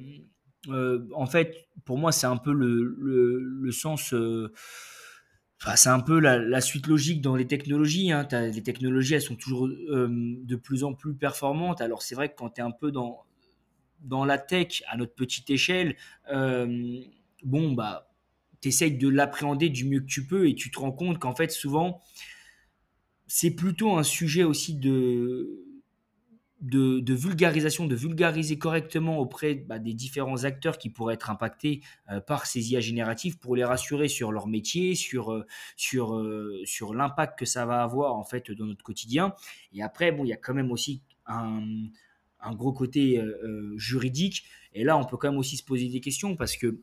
en 1.15 1.27
fait, 1.27 1.69
pour 1.85 1.99
moi, 1.99 2.13
c'est 2.13 2.27
un 2.27 2.37
peu 2.37 2.53
le, 2.53 2.97
le, 2.99 3.41
le 3.41 3.73
sens 3.73 4.15
c'est 5.77 5.89
un 5.89 6.01
peu 6.01 6.21
la, 6.21 6.61
suite 6.61 6.87
logique 6.87 7.21
dans 7.21 7.35
les 7.35 7.47
technologies. 7.47 8.13
Hein. 8.13 8.27
les 8.31 8.63
technologies, 8.63 9.15
elles 9.15 9.23
sont 9.23 9.37
toujours 9.37 9.67
euh, 9.67 10.09
de 10.09 10.57
plus 10.57 10.85
en 10.85 10.95
plus 10.95 11.15
performantes. 11.15 11.81
Alors 11.81 12.03
c'est 12.03 12.15
vrai 12.15 12.29
que 12.29 12.37
quand 12.37 12.51
tu 12.51 12.61
es 12.61 12.65
un 12.65 12.71
peu 12.71 12.93
dans, 12.93 13.25
dans 14.01 14.25
la 14.25 14.39
tech 14.39 14.83
à 14.89 14.97
notre 14.97 15.15
petite 15.15 15.51
échelle, 15.51 15.97
euh, 16.33 17.01
bon, 17.43 17.73
bah, 17.73 18.11
tu 18.61 18.69
essayes 18.69 18.97
de 18.97 19.09
l'appréhender 19.09 19.69
du 19.69 19.85
mieux 19.85 20.01
que 20.01 20.07
tu 20.07 20.27
peux 20.27 20.49
et 20.49 20.55
tu 20.55 20.71
te 20.71 20.79
rends 20.79 20.93
compte 20.93 21.19
qu'en 21.19 21.35
fait, 21.35 21.51
souvent, 21.51 22.01
c'est 23.27 23.51
plutôt 23.51 23.97
un 23.97 24.05
sujet 24.05 24.45
aussi 24.45 24.75
de, 24.77 25.67
de, 26.61 27.15
vulgarisation, 27.15 27.87
de 27.87 27.95
vulgariser 27.95 28.59
correctement 28.59 29.19
auprès 29.19 29.55
bah, 29.55 29.79
des 29.79 29.95
différents 29.95 30.45
acteurs 30.45 30.79
qui 30.79 30.91
pourraient 30.91 31.15
être 31.15 31.31
impactés 31.31 31.83
euh, 32.11 32.21
par 32.21 32.47
ces 32.47 32.73
IA 32.73 32.81
génératives 32.81 33.39
pour 33.39 33.55
les 33.55 33.65
rassurer 33.65 34.09
sur 34.09 34.33
leur 34.33 34.47
métier, 34.47 34.95
sur, 34.95 35.33
euh, 35.33 35.47
sur, 35.77 36.17
euh, 36.17 36.61
sur 36.65 36.95
l'impact 36.95 37.39
que 37.39 37.45
ça 37.45 37.65
va 37.67 37.83
avoir 37.83 38.15
en 38.15 38.25
fait 38.25 38.51
dans 38.51 38.67
notre 38.67 38.83
quotidien. 38.83 39.35
Et 39.73 39.83
après, 39.83 40.11
bon, 40.13 40.25
il 40.25 40.29
y 40.29 40.33
a 40.33 40.37
quand 40.37 40.55
même 40.55 40.73
aussi 40.73 41.03
un, 41.27 41.63
un 42.41 42.55
gros 42.55 42.73
côté 42.73 43.23
juridique. 43.77 44.45
Et 44.73 44.85
là, 44.85 44.97
on 44.97 45.05
peut 45.05 45.17
quand 45.17 45.31
même 45.31 45.39
aussi 45.39 45.57
se 45.57 45.65
poser 45.65 45.89
des 45.89 46.01
questions 46.01 46.37
parce 46.37 46.57
que 46.57 46.81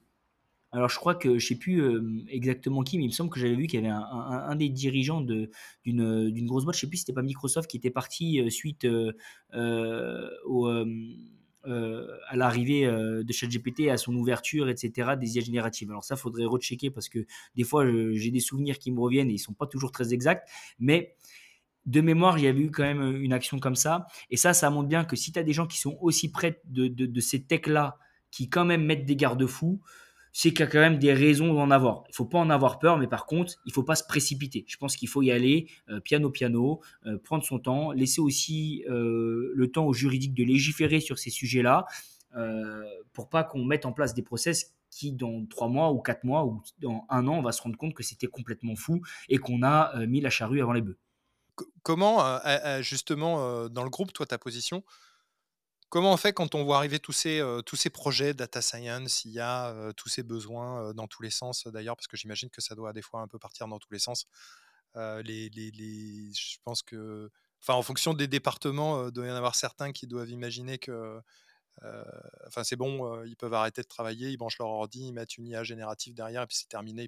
Alors 0.75 0.89
je 0.89 0.97
crois 0.97 1.15
que 1.15 1.39
je 1.39 1.47
sais 1.47 1.55
plus 1.55 1.81
exactement 2.27 2.83
qui, 2.83 2.97
mais 2.97 3.05
il 3.05 3.07
me 3.07 3.13
semble 3.13 3.29
que 3.29 3.39
j'avais 3.39 3.55
vu 3.55 3.65
qu'il 3.67 3.81
y 3.81 3.87
avait 3.87 3.95
un, 3.95 4.55
des 4.55 4.69
dirigeants 4.69 5.21
d'une 5.21 5.49
d'une 5.85 6.45
grosse 6.45 6.65
boîte, 6.65 6.75
je 6.75 6.81
sais 6.81 6.87
plus 6.87 6.97
si 6.97 7.03
c'était 7.03 7.13
pas 7.13 7.21
Microsoft, 7.21 7.69
qui 7.69 7.77
était 7.77 7.91
parti 7.91 8.51
suite 8.51 8.85
au 9.53 10.67
à 11.63 12.35
l'arrivée 12.35 12.85
de 12.85 13.33
ChatGPT, 13.33 13.89
à 13.89 13.97
son 13.97 14.13
ouverture, 14.15 14.69
etc., 14.69 15.11
des 15.17 15.37
IA 15.37 15.41
génératives. 15.41 15.89
Alors 15.89 16.03
ça, 16.03 16.15
faudrait 16.17 16.45
rechecker 16.45 16.91
parce 16.91 17.09
que 17.09 17.25
des 17.55 17.63
fois, 17.63 17.85
j'ai 18.13 18.31
des 18.31 18.39
souvenirs 18.39 18.77
qui 18.77 18.91
me 18.91 18.99
reviennent 18.99 19.29
et 19.29 19.33
ils 19.33 19.39
sont 19.39 19.53
pas 19.53 19.67
toujours 19.67 19.91
très 19.91 20.13
exacts, 20.13 20.47
mais 20.77 21.15
de 21.85 22.01
mémoire, 22.01 22.37
il 22.37 22.45
y 22.45 22.47
avait 22.47 22.61
eu 22.61 22.71
quand 22.71 22.83
même 22.83 23.15
une 23.15 23.31
action 23.31 23.59
comme 23.59 23.75
ça. 23.75 24.07
Et 24.29 24.37
ça, 24.37 24.53
ça 24.53 24.69
montre 24.69 24.89
bien 24.89 25.05
que 25.05 25.15
si 25.15 25.31
tu 25.31 25.39
as 25.39 25.43
des 25.43 25.53
gens 25.53 25.67
qui 25.67 25.79
sont 25.79 25.97
aussi 26.01 26.31
près 26.31 26.61
de, 26.65 26.87
de 26.87 27.19
ces 27.19 27.43
techs-là, 27.43 27.97
qui 28.31 28.49
quand 28.49 28.65
même 28.65 28.83
mettent 28.83 29.05
des 29.05 29.15
garde-fous, 29.15 29.79
c'est 30.37 30.49
qu'il 30.49 30.59
y 30.59 30.63
a 30.63 30.67
quand 30.67 30.81
même 30.81 30.99
des 30.99 31.13
raisons 31.13 31.53
d'en 31.53 31.71
avoir. 31.71 32.03
Il 32.09 32.13
faut 32.13 32.25
pas 32.25 32.39
en 32.39 32.49
avoir 32.49 32.77
peur, 32.77 32.97
mais 32.97 33.07
par 33.07 33.25
contre, 33.25 33.53
il 33.65 33.71
faut 33.71 33.83
pas 33.83 33.95
se 33.95 34.03
précipiter. 34.03 34.65
Je 34.67 34.75
pense 34.75 34.97
qu'il 34.97 35.07
faut 35.07 35.21
y 35.21 35.31
aller 35.31 35.69
euh, 35.87 36.01
piano 36.01 36.29
piano, 36.29 36.81
euh, 37.05 37.17
prendre 37.17 37.45
son 37.45 37.57
temps, 37.57 37.93
laisser 37.93 38.19
aussi 38.19 38.83
euh, 38.89 39.53
le 39.55 39.71
temps 39.71 39.85
au 39.85 39.93
juridique 39.93 40.33
de 40.33 40.43
légiférer 40.43 40.99
sur 40.99 41.19
ces 41.19 41.29
sujets-là, 41.29 41.85
pour 43.13 43.29
pas 43.29 43.45
qu'on 43.45 43.63
mette 43.63 43.85
en 43.85 43.93
place 43.93 44.13
des 44.13 44.23
process 44.23 44.73
qui, 44.89 45.13
dans 45.13 45.45
trois 45.45 45.69
mois 45.69 45.93
ou 45.93 46.01
quatre 46.01 46.25
mois 46.25 46.43
ou 46.43 46.61
dans 46.81 47.05
un 47.07 47.25
an, 47.29 47.37
on 47.37 47.41
va 47.41 47.53
se 47.53 47.61
rendre 47.61 47.77
compte 47.77 47.93
que 47.93 48.03
c'était 48.03 48.27
complètement 48.27 48.75
fou 48.75 49.01
et 49.29 49.37
qu'on 49.37 49.63
a 49.63 50.05
mis 50.05 50.19
la 50.19 50.29
charrue 50.29 50.61
avant 50.61 50.73
les 50.73 50.81
bœufs. 50.81 50.97
Comment, 51.81 52.41
justement, 52.81 53.69
dans 53.69 53.83
le 53.85 53.89
groupe, 53.89 54.11
toi, 54.11 54.25
ta 54.25 54.37
position, 54.37 54.83
Comment 55.95 56.11
on 56.11 56.17
fait 56.17 56.33
quand 56.33 56.55
on 56.55 56.65
voit 56.65 56.75
arriver 56.75 56.99
tous 56.99 57.13
ces, 57.13 57.41
ces 57.73 57.89
projets 57.89 58.33
data 58.33 58.61
science, 58.61 59.23
il 59.23 59.31
y 59.31 59.39
a 59.39 59.93
tous 59.93 60.09
ces 60.09 60.23
besoins 60.23 60.93
dans 60.93 61.07
tous 61.07 61.23
les 61.23 61.29
sens 61.29 61.67
d'ailleurs, 61.67 61.95
parce 61.95 62.07
que 62.07 62.17
j'imagine 62.17 62.49
que 62.49 62.59
ça 62.59 62.75
doit 62.75 62.91
des 62.91 63.01
fois 63.01 63.21
un 63.21 63.29
peu 63.29 63.39
partir 63.39 63.65
dans 63.69 63.79
tous 63.79 63.93
les 63.93 63.99
sens. 63.99 64.27
je 64.95 66.57
pense 66.65 66.83
que, 66.83 67.31
enfin, 67.61 67.75
en 67.75 67.81
fonction 67.81 68.13
des 68.13 68.27
départements, 68.27 69.05
il 69.05 69.13
doit 69.13 69.25
y 69.25 69.31
en 69.31 69.35
avoir 69.35 69.55
certains 69.55 69.93
qui 69.93 70.05
doivent 70.05 70.29
imaginer 70.29 70.79
que, 70.79 71.21
enfin, 72.45 72.65
c'est 72.65 72.75
bon, 72.75 73.23
ils 73.23 73.37
peuvent 73.37 73.53
arrêter 73.53 73.81
de 73.81 73.87
travailler, 73.87 74.31
ils 74.31 74.37
branchent 74.37 74.59
leur 74.59 74.67
ordi, 74.67 75.07
ils 75.07 75.13
mettent 75.13 75.37
une 75.37 75.47
IA 75.47 75.63
générative 75.63 76.13
derrière, 76.13 76.41
et 76.41 76.47
puis 76.47 76.57
c'est 76.57 76.67
terminé, 76.67 77.03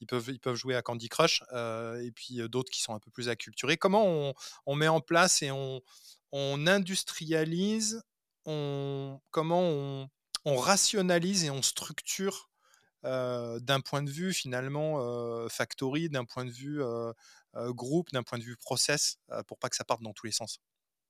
ils 0.00 0.06
peuvent, 0.06 0.54
jouer 0.56 0.76
à 0.76 0.82
Candy 0.82 1.08
Crush, 1.08 1.42
et 1.54 2.12
puis 2.14 2.46
d'autres 2.50 2.70
qui 2.70 2.82
sont 2.82 2.92
un 2.92 3.00
peu 3.00 3.10
plus 3.10 3.30
acculturés. 3.30 3.78
Comment 3.78 4.34
on 4.66 4.74
met 4.74 4.88
en 4.88 5.00
place 5.00 5.40
et 5.40 5.50
on 5.50 5.80
on 6.32 6.66
industrialise, 6.66 8.02
on, 8.44 9.20
comment 9.30 9.62
on, 9.62 10.56
rationalise 10.56 11.44
et 11.44 11.50
on 11.50 11.62
structure 11.62 12.50
d'un 13.02 13.80
point 13.84 14.02
de 14.02 14.10
vue 14.10 14.32
finalement 14.32 15.48
factory, 15.48 16.08
d'un 16.08 16.24
point 16.24 16.44
de 16.44 16.50
vue 16.50 16.80
groupe, 17.54 18.10
d'un 18.12 18.22
point 18.22 18.38
de 18.38 18.44
vue 18.44 18.56
process, 18.56 19.18
pour 19.46 19.58
pas 19.58 19.68
que 19.68 19.76
ça 19.76 19.84
parte 19.84 20.02
dans 20.02 20.14
tous 20.14 20.26
les 20.26 20.32
sens. 20.32 20.58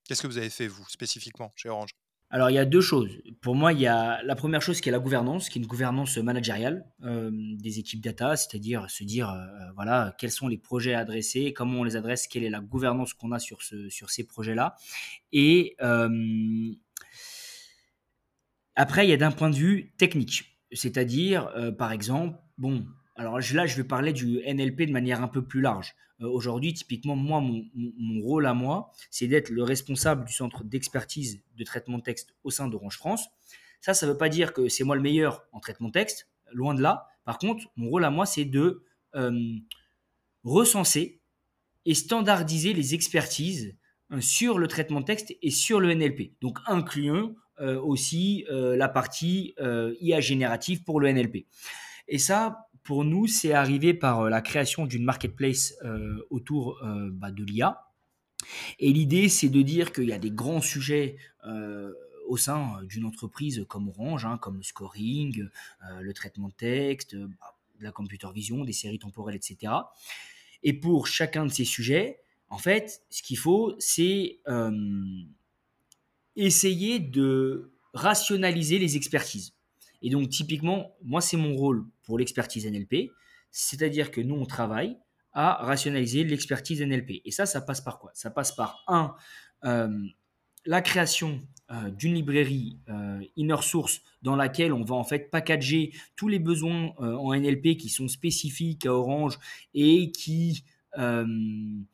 Qu'est-ce 0.05 0.23
que 0.23 0.27
vous 0.27 0.39
avez 0.39 0.51
fait 0.51 0.67
vous 0.67 0.89
spécifiquement 0.89 1.53
chez 1.55 1.69
Orange? 1.69 1.91
Alors, 2.31 2.51
il 2.51 2.55
y 2.55 2.59
a 2.59 2.67
deux 2.67 2.83
choses. 2.83 3.23
Pour 3.41 3.55
moi, 3.55 3.73
il 3.73 3.81
y 3.81 3.87
a 3.87 4.23
la 4.23 4.37
première 4.37 4.61
chose 4.61 4.83
qui 4.83 4.91
est 4.91 4.93
la 4.93 4.99
gouvernance, 4.99 5.49
qui 5.49 5.59
est 5.59 5.62
une 5.62 5.69
gouvernance 5.69 6.19
managériale 6.19 6.85
euh, 7.03 7.31
des 7.33 7.79
équipes 7.79 8.03
data, 8.03 8.37
c'est-à-dire 8.37 8.91
se 8.91 9.03
dire, 9.03 9.31
euh, 9.31 9.47
voilà, 9.77 10.14
quels 10.19 10.31
sont 10.31 10.47
les 10.47 10.59
projets 10.59 10.93
à 10.93 10.99
adresser, 10.99 11.55
comment 11.55 11.81
on 11.81 11.85
les 11.85 11.97
adresse, 11.97 12.27
quelle 12.27 12.45
est 12.45 12.51
la 12.51 12.61
gouvernance 12.61 13.14
qu'on 13.14 13.33
a 13.33 13.38
sur, 13.38 13.62
ce, 13.62 13.88
sur 13.88 14.11
ces 14.11 14.27
projets-là. 14.27 14.77
Et 15.33 15.75
euh, 15.81 16.71
après, 18.75 19.07
il 19.07 19.11
y 19.11 19.14
a 19.14 19.17
d'un 19.17 19.33
point 19.33 19.49
de 19.49 19.57
vue 19.57 19.95
technique, 19.97 20.59
c'est-à-dire, 20.71 21.51
par 21.79 21.93
exemple, 21.93 22.38
bon, 22.59 22.85
alors 23.19 23.41
là, 23.41 23.67
je 23.67 23.77
vais 23.77 23.85
parler 23.85 24.13
du 24.13 24.41
NLP 24.47 24.83
de 24.83 24.93
manière 24.93 25.21
un 25.23 25.29
peu 25.29 25.43
plus 25.43 25.61
large. 25.61 25.97
Euh, 26.21 26.29
aujourd'hui, 26.29 26.73
typiquement, 26.73 27.17
moi, 27.17 27.41
mon, 27.41 28.23
rôle 28.23 28.47
à 28.47 28.55
moi, 28.55 28.93
c'est 29.11 29.27
d'être 29.27 29.51
le 29.51 29.65
responsable 29.65 30.25
du 30.25 30.33
centre 30.33 30.63
d'expertise 30.65 31.43
de 31.57 31.65
traitement 31.65 31.99
de 31.99 32.03
texte 32.03 32.35
au 32.45 32.51
sein 32.51 32.69
d'Orange 32.69 32.97
France. 32.97 33.27
Ça, 33.81 33.93
ça 33.93 34.07
ne 34.07 34.13
veut 34.13 34.19
pas 34.19 34.29
dire 34.29 34.53
que 34.53 34.69
c'est 34.69 34.85
moi 34.85 34.95
le 34.95 35.03
meilleur 35.03 35.45
en 35.53 35.59
traitement 35.59 35.89
de 35.89 35.93
texte, 35.93 36.29
loin 36.53 36.75
de 36.75 36.83
là. 36.83 37.09
Par 37.25 37.39
contre, 37.39 37.67
mon 37.77 37.91
rôle 37.91 38.05
à 38.05 38.11
moi, 38.11 38.25
c'est 38.25 38.45
de 38.45 38.85
euh, 39.17 39.57
recenser 40.45 41.21
et 41.85 41.95
standardiser 41.95 42.73
les 42.73 42.95
expertises 42.95 43.77
euh, 44.13 44.21
sur 44.21 44.59
le 44.59 44.69
traitement 44.69 45.01
de 45.01 45.07
texte 45.07 45.35
et 45.43 45.51
sur 45.51 45.81
le 45.81 45.93
NLP. 45.93 46.33
Donc, 46.41 46.59
incluant 46.67 47.35
aussi 47.83 48.45
la 48.49 48.89
partie 48.89 49.57
IA 50.01 50.21
générative 50.21 50.85
pour 50.85 51.01
le 51.01 51.13
NLP. 51.13 51.47
Et 52.07 52.19
ça, 52.19 52.68
pour 52.88 53.05
nous, 53.05 53.27
c'est 53.27 53.53
arrivé 53.53 53.92
par 53.92 54.20
euh, 54.20 54.31
la 54.31 54.40
création 54.40 54.87
d'une 54.87 55.05
marketplace 55.05 55.74
euh, 55.85 56.27
autour 56.31 56.83
euh, 56.83 57.11
bah, 57.12 57.31
de 57.31 57.44
l'IA. 57.44 57.85
Et 58.79 58.94
l'idée, 58.94 59.29
c'est 59.29 59.51
de 59.51 59.61
dire 59.61 59.92
qu'il 59.92 60.09
y 60.09 60.12
a 60.14 60.18
des 60.18 60.31
grands 60.31 60.62
sujets 60.62 61.18
au 62.27 62.38
sein 62.38 62.83
d'une 62.85 63.05
entreprise 63.05 63.66
comme 63.68 63.88
Orange, 63.88 64.24
hein, 64.24 64.38
comme 64.38 64.57
le 64.57 64.62
scoring, 64.62 65.48
le 66.01 66.12
traitement 66.14 66.48
de 66.48 66.55
texte, 66.55 67.14
bah, 67.16 67.59
la 67.81 67.92
computer 67.92 68.29
vision, 68.33 68.64
des 68.64 68.72
séries 68.72 68.98
temporelles, 68.98 69.37
etc. 69.37 69.72
Et 70.62 70.72
pour 70.72 71.09
chacun 71.09 71.44
de 71.44 71.51
ces 71.51 71.64
sujets, 71.64 72.20
en 72.48 72.59
fait, 72.59 73.03
ce 73.11 73.22
qu'il 73.22 73.38
faut, 73.38 73.74
c'est 73.79 74.40
essayer 76.37 77.01
de 77.01 77.72
rationaliser 77.92 78.79
les 78.79 78.96
expertises. 78.96 79.58
Et 80.03 80.11
donc, 80.11 80.29
typiquement, 80.29 80.95
moi, 81.03 81.21
c'est 81.21 81.37
mon 81.37 81.55
rôle 81.57 81.87
pour 82.05 82.19
l'expertise 82.19 82.67
NLP, 82.67 83.11
c'est-à-dire 83.51 84.11
que 84.11 84.21
nous, 84.21 84.35
on 84.35 84.47
travaille 84.47 84.99
à 85.33 85.55
rationaliser 85.55 86.25
l'expertise 86.25 86.83
NLP. 86.83 87.23
Et 87.25 87.31
ça, 87.31 87.47
ça 87.47 87.61
passe 87.61 87.81
par 87.81 87.99
quoi? 87.99 88.11
Ça 88.15 88.31
passe 88.31 88.53
par, 88.53 88.83
un, 88.89 89.15
euh, 89.65 89.89
la 90.67 90.83
création 90.83 91.41
euh, 91.71 91.91
d'une 91.91 92.15
librairie 92.15 92.79
euh, 92.89 93.21
inner 93.37 93.63
source 93.63 94.01
dans 94.23 94.37
laquelle 94.37 94.73
on 94.73 94.85
va 94.85 94.97
en 94.97 95.05
fait 95.05 95.31
packager 95.31 95.93
tous 96.17 96.29
les 96.29 96.39
besoins 96.39 96.93
en 96.99 97.35
NLP 97.35 97.77
qui 97.77 97.89
sont 97.89 98.09
spécifiques 98.09 98.87
à 98.87 98.93
Orange 98.93 99.39
et 99.75 100.11
qui, 100.11 100.65
une 100.97 101.87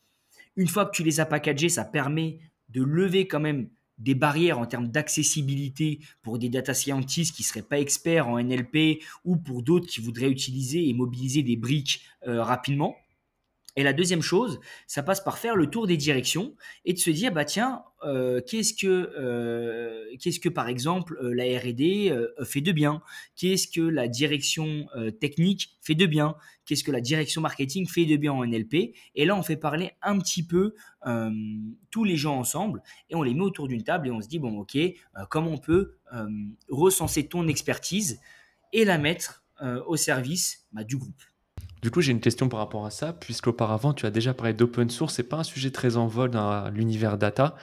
fois 0.68 0.86
que 0.86 0.96
tu 0.96 1.02
les 1.02 1.20
as 1.20 1.26
packagés, 1.26 1.68
ça 1.68 1.84
permet 1.84 2.38
de 2.70 2.82
lever 2.82 3.28
quand 3.28 3.40
même 3.40 3.68
des 3.98 4.14
barrières 4.14 4.58
en 4.58 4.66
termes 4.66 4.88
d'accessibilité 4.88 6.00
pour 6.22 6.38
des 6.38 6.48
data 6.48 6.74
scientists 6.74 7.34
qui 7.34 7.42
ne 7.42 7.46
seraient 7.46 7.62
pas 7.62 7.78
experts 7.78 8.28
en 8.28 8.42
NLP 8.42 9.02
ou 9.24 9.36
pour 9.36 9.62
d'autres 9.62 9.86
qui 9.86 10.00
voudraient 10.00 10.30
utiliser 10.30 10.88
et 10.88 10.92
mobiliser 10.94 11.42
des 11.42 11.56
briques 11.56 12.02
euh, 12.26 12.42
rapidement. 12.42 12.96
Et 13.76 13.82
la 13.82 13.92
deuxième 13.92 14.22
chose, 14.22 14.60
ça 14.86 15.02
passe 15.02 15.20
par 15.20 15.38
faire 15.38 15.56
le 15.56 15.68
tour 15.68 15.86
des 15.86 15.96
directions 15.96 16.54
et 16.84 16.92
de 16.92 16.98
se 16.98 17.10
dire, 17.10 17.32
bah 17.32 17.44
tiens, 17.44 17.82
euh, 18.04 18.40
qu'est-ce 18.46 18.72
que, 18.72 18.86
euh, 18.86 20.04
qu'est-ce 20.20 20.38
que 20.38 20.48
par 20.48 20.68
exemple 20.68 21.18
la 21.20 21.44
R&D 21.44 22.16
fait 22.44 22.60
de 22.60 22.70
bien? 22.70 23.02
Qu'est-ce 23.34 23.66
que 23.66 23.80
la 23.80 24.06
direction 24.06 24.86
technique 25.20 25.76
fait 25.80 25.96
de 25.96 26.06
bien? 26.06 26.36
Qu'est-ce 26.66 26.84
que 26.84 26.92
la 26.92 27.00
direction 27.00 27.40
marketing 27.40 27.88
fait 27.88 28.06
de 28.06 28.16
bien 28.16 28.32
en 28.32 28.46
NLP 28.46 28.94
Et 29.16 29.24
là, 29.24 29.36
on 29.36 29.42
fait 29.42 29.56
parler 29.56 29.90
un 30.02 30.18
petit 30.18 30.46
peu 30.46 30.74
tous 31.90 32.04
les 32.04 32.16
gens 32.16 32.38
ensemble 32.38 32.80
et 33.10 33.16
on 33.16 33.22
les 33.22 33.34
met 33.34 33.42
autour 33.42 33.66
d'une 33.66 33.82
table 33.82 34.06
et 34.06 34.10
on 34.12 34.20
se 34.20 34.28
dit, 34.28 34.38
bon, 34.38 34.56
ok, 34.58 34.78
comment 35.30 35.50
on 35.50 35.58
peut 35.58 35.96
recenser 36.68 37.26
ton 37.26 37.48
expertise 37.48 38.20
et 38.72 38.84
la 38.84 38.98
mettre 38.98 39.44
au 39.86 39.96
service 39.96 40.66
bah, 40.72 40.84
du 40.84 40.96
groupe 40.96 41.22
du 41.84 41.90
coup, 41.90 42.00
j'ai 42.00 42.12
une 42.12 42.20
question 42.20 42.48
par 42.48 42.60
rapport 42.60 42.86
à 42.86 42.90
ça, 42.90 43.12
puisqu'auparavant, 43.12 43.92
tu 43.92 44.06
as 44.06 44.10
déjà 44.10 44.32
parlé 44.32 44.54
d'open 44.54 44.88
source, 44.88 45.16
c'est 45.16 45.28
pas 45.28 45.36
un 45.36 45.44
sujet 45.44 45.70
très 45.70 45.98
en 45.98 46.06
vol 46.06 46.30
dans 46.30 46.70
l'univers 46.70 47.18
data. 47.18 47.56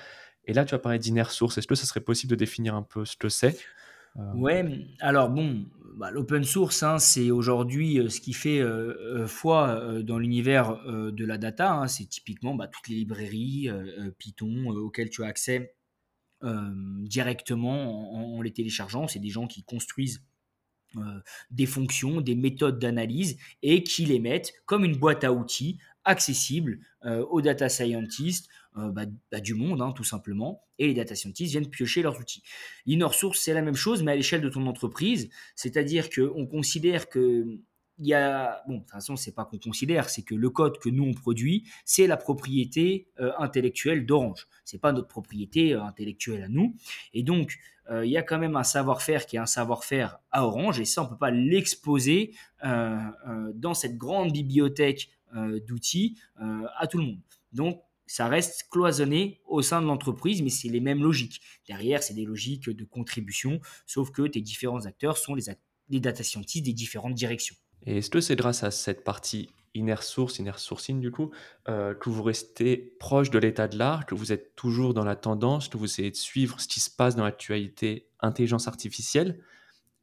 Et 0.45 0.53
là, 0.53 0.63
tu 0.63 0.75
as 0.75 0.77
parlé 0.77 0.99
d'inner 0.99 1.23
source. 1.27 1.57
Est-ce 1.57 1.65
que 1.65 1.73
ça 1.73 1.87
serait 1.87 2.01
possible 2.01 2.29
de 2.29 2.35
définir 2.35 2.75
un 2.75 2.83
peu 2.83 3.03
ce 3.03 3.17
que 3.17 3.29
c'est? 3.29 3.57
Euh... 4.17 4.33
Ouais, 4.35 4.63
alors 4.99 5.31
bon, 5.31 5.65
bah, 5.95 6.11
l'open 6.11 6.43
source, 6.43 6.83
hein, 6.83 6.99
c'est 6.99 7.31
aujourd'hui 7.31 7.97
euh, 7.97 8.09
ce 8.09 8.21
qui 8.21 8.33
fait 8.33 8.59
euh, 8.59 8.93
euh, 9.23 9.27
foi 9.27 10.03
dans 10.03 10.19
l'univers 10.19 10.77
de 10.85 11.25
la 11.25 11.39
data. 11.39 11.73
Hein. 11.73 11.87
c'est 11.87 12.05
typiquement 12.05 12.53
bah, 12.53 12.67
toutes 12.67 12.89
les 12.89 12.97
librairies 12.97 13.69
Python 14.19 14.67
auxquelles 14.67 15.09
tu 15.09 15.23
as 15.23 15.27
accès 15.27 15.73
directement 16.43 18.35
en, 18.35 18.39
les 18.43 18.53
téléchargeant. 18.53 19.07
C'est 19.07 19.17
des 19.17 19.29
gens 19.29 19.47
qui 19.47 19.63
construisent 19.63 20.23
des 21.51 21.65
fonctions, 21.65 22.21
des 22.21 22.35
méthodes 22.35 22.79
d'analyse 22.79 23.37
et 23.61 23.83
qui 23.83 24.05
les 24.05 24.19
mettent 24.19 24.53
comme 24.65 24.83
une 24.83 24.97
boîte 24.97 25.23
à 25.23 25.31
outils 25.31 25.77
accessible 26.03 26.79
euh, 27.05 27.25
aux 27.29 27.41
data 27.41 27.69
scientists 27.69 28.49
euh, 28.77 28.89
bah, 28.89 29.05
bah, 29.31 29.39
du 29.39 29.53
monde, 29.53 29.81
hein, 29.81 29.91
tout 29.91 30.03
simplement. 30.03 30.63
Et 30.79 30.87
les 30.87 30.93
data 30.93 31.15
scientists 31.15 31.51
viennent 31.51 31.69
piocher 31.69 32.01
leurs 32.01 32.19
outils. 32.19 32.43
L'inner 32.85 33.11
source, 33.11 33.39
c'est 33.39 33.53
la 33.53 33.61
même 33.61 33.75
chose, 33.75 34.03
mais 34.03 34.13
à 34.13 34.15
l'échelle 34.15 34.41
de 34.41 34.49
ton 34.49 34.65
entreprise. 34.67 35.29
C'est-à-dire 35.55 36.09
qu'on 36.09 36.45
considère 36.47 37.09
que 37.09 37.59
il 37.99 38.07
y 38.07 38.15
a, 38.15 38.63
bon, 38.67 38.75
de 38.75 38.79
toute 38.79 38.89
façon, 38.89 39.15
c'est 39.15 39.35
pas 39.35 39.45
qu'on 39.45 39.59
considère, 39.59 40.09
c'est 40.09 40.23
que 40.23 40.33
le 40.33 40.49
code 40.49 40.79
que 40.79 40.89
nous 40.89 41.03
on 41.03 41.13
produit, 41.13 41.67
c'est 41.85 42.07
la 42.07 42.17
propriété 42.17 43.09
intellectuelle 43.37 44.07
d'Orange. 44.07 44.47
C'est 44.65 44.79
pas 44.79 44.91
notre 44.91 45.09
propriété 45.09 45.73
intellectuelle 45.75 46.41
à 46.41 46.47
nous. 46.47 46.75
Et 47.13 47.21
donc, 47.21 47.59
il 47.91 48.09
y 48.09 48.17
a 48.17 48.23
quand 48.23 48.39
même 48.39 48.55
un 48.55 48.63
savoir-faire 48.63 49.25
qui 49.25 49.35
est 49.35 49.39
un 49.39 49.45
savoir-faire 49.45 50.19
à 50.31 50.45
Orange, 50.45 50.79
et 50.79 50.85
ça, 50.85 51.01
on 51.01 51.05
ne 51.05 51.09
peut 51.09 51.17
pas 51.17 51.31
l'exposer 51.31 52.33
dans 52.63 53.73
cette 53.73 53.97
grande 53.97 54.31
bibliothèque 54.31 55.09
d'outils 55.67 56.17
à 56.35 56.87
tout 56.87 56.97
le 56.99 57.05
monde. 57.05 57.21
Donc, 57.51 57.81
ça 58.07 58.27
reste 58.27 58.67
cloisonné 58.69 59.41
au 59.45 59.61
sein 59.61 59.81
de 59.81 59.87
l'entreprise, 59.87 60.41
mais 60.41 60.49
c'est 60.49 60.67
les 60.67 60.81
mêmes 60.81 61.01
logiques. 61.01 61.41
Derrière, 61.67 62.03
c'est 62.03 62.13
des 62.13 62.25
logiques 62.25 62.69
de 62.69 62.83
contribution, 62.83 63.61
sauf 63.85 64.11
que 64.11 64.23
tes 64.23 64.41
différents 64.41 64.85
acteurs 64.85 65.17
sont 65.17 65.33
les, 65.33 65.43
les 65.89 65.99
data 66.01 66.23
scientists 66.23 66.65
des 66.65 66.73
différentes 66.73 67.13
directions. 67.13 67.55
Et 67.85 67.97
est-ce 67.97 68.09
que 68.09 68.19
c'est 68.19 68.35
grâce 68.35 68.63
à 68.63 68.71
cette 68.71 69.03
partie 69.03 69.49
inner 69.73 70.01
source, 70.01 70.39
inner 70.39 70.57
sourcing 70.57 70.99
du 70.99 71.11
coup, 71.11 71.31
euh, 71.69 71.93
que 71.93 72.09
vous 72.09 72.23
restez 72.23 72.77
proche 72.99 73.29
de 73.29 73.39
l'état 73.39 73.67
de 73.67 73.77
l'art, 73.77 74.05
que 74.05 74.15
vous 74.15 74.31
êtes 74.31 74.55
toujours 74.55 74.93
dans 74.93 75.05
la 75.05 75.15
tendance, 75.15 75.67
que 75.67 75.77
vous 75.77 75.85
essayez 75.85 76.11
de 76.11 76.15
suivre 76.15 76.59
ce 76.59 76.67
qui 76.67 76.79
se 76.79 76.89
passe 76.89 77.15
dans 77.15 77.23
l'actualité 77.23 78.07
intelligence 78.19 78.67
artificielle, 78.67 79.39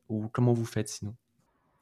ou 0.08 0.28
comment 0.28 0.52
vous 0.52 0.64
faites 0.64 0.88
sinon? 0.88 1.14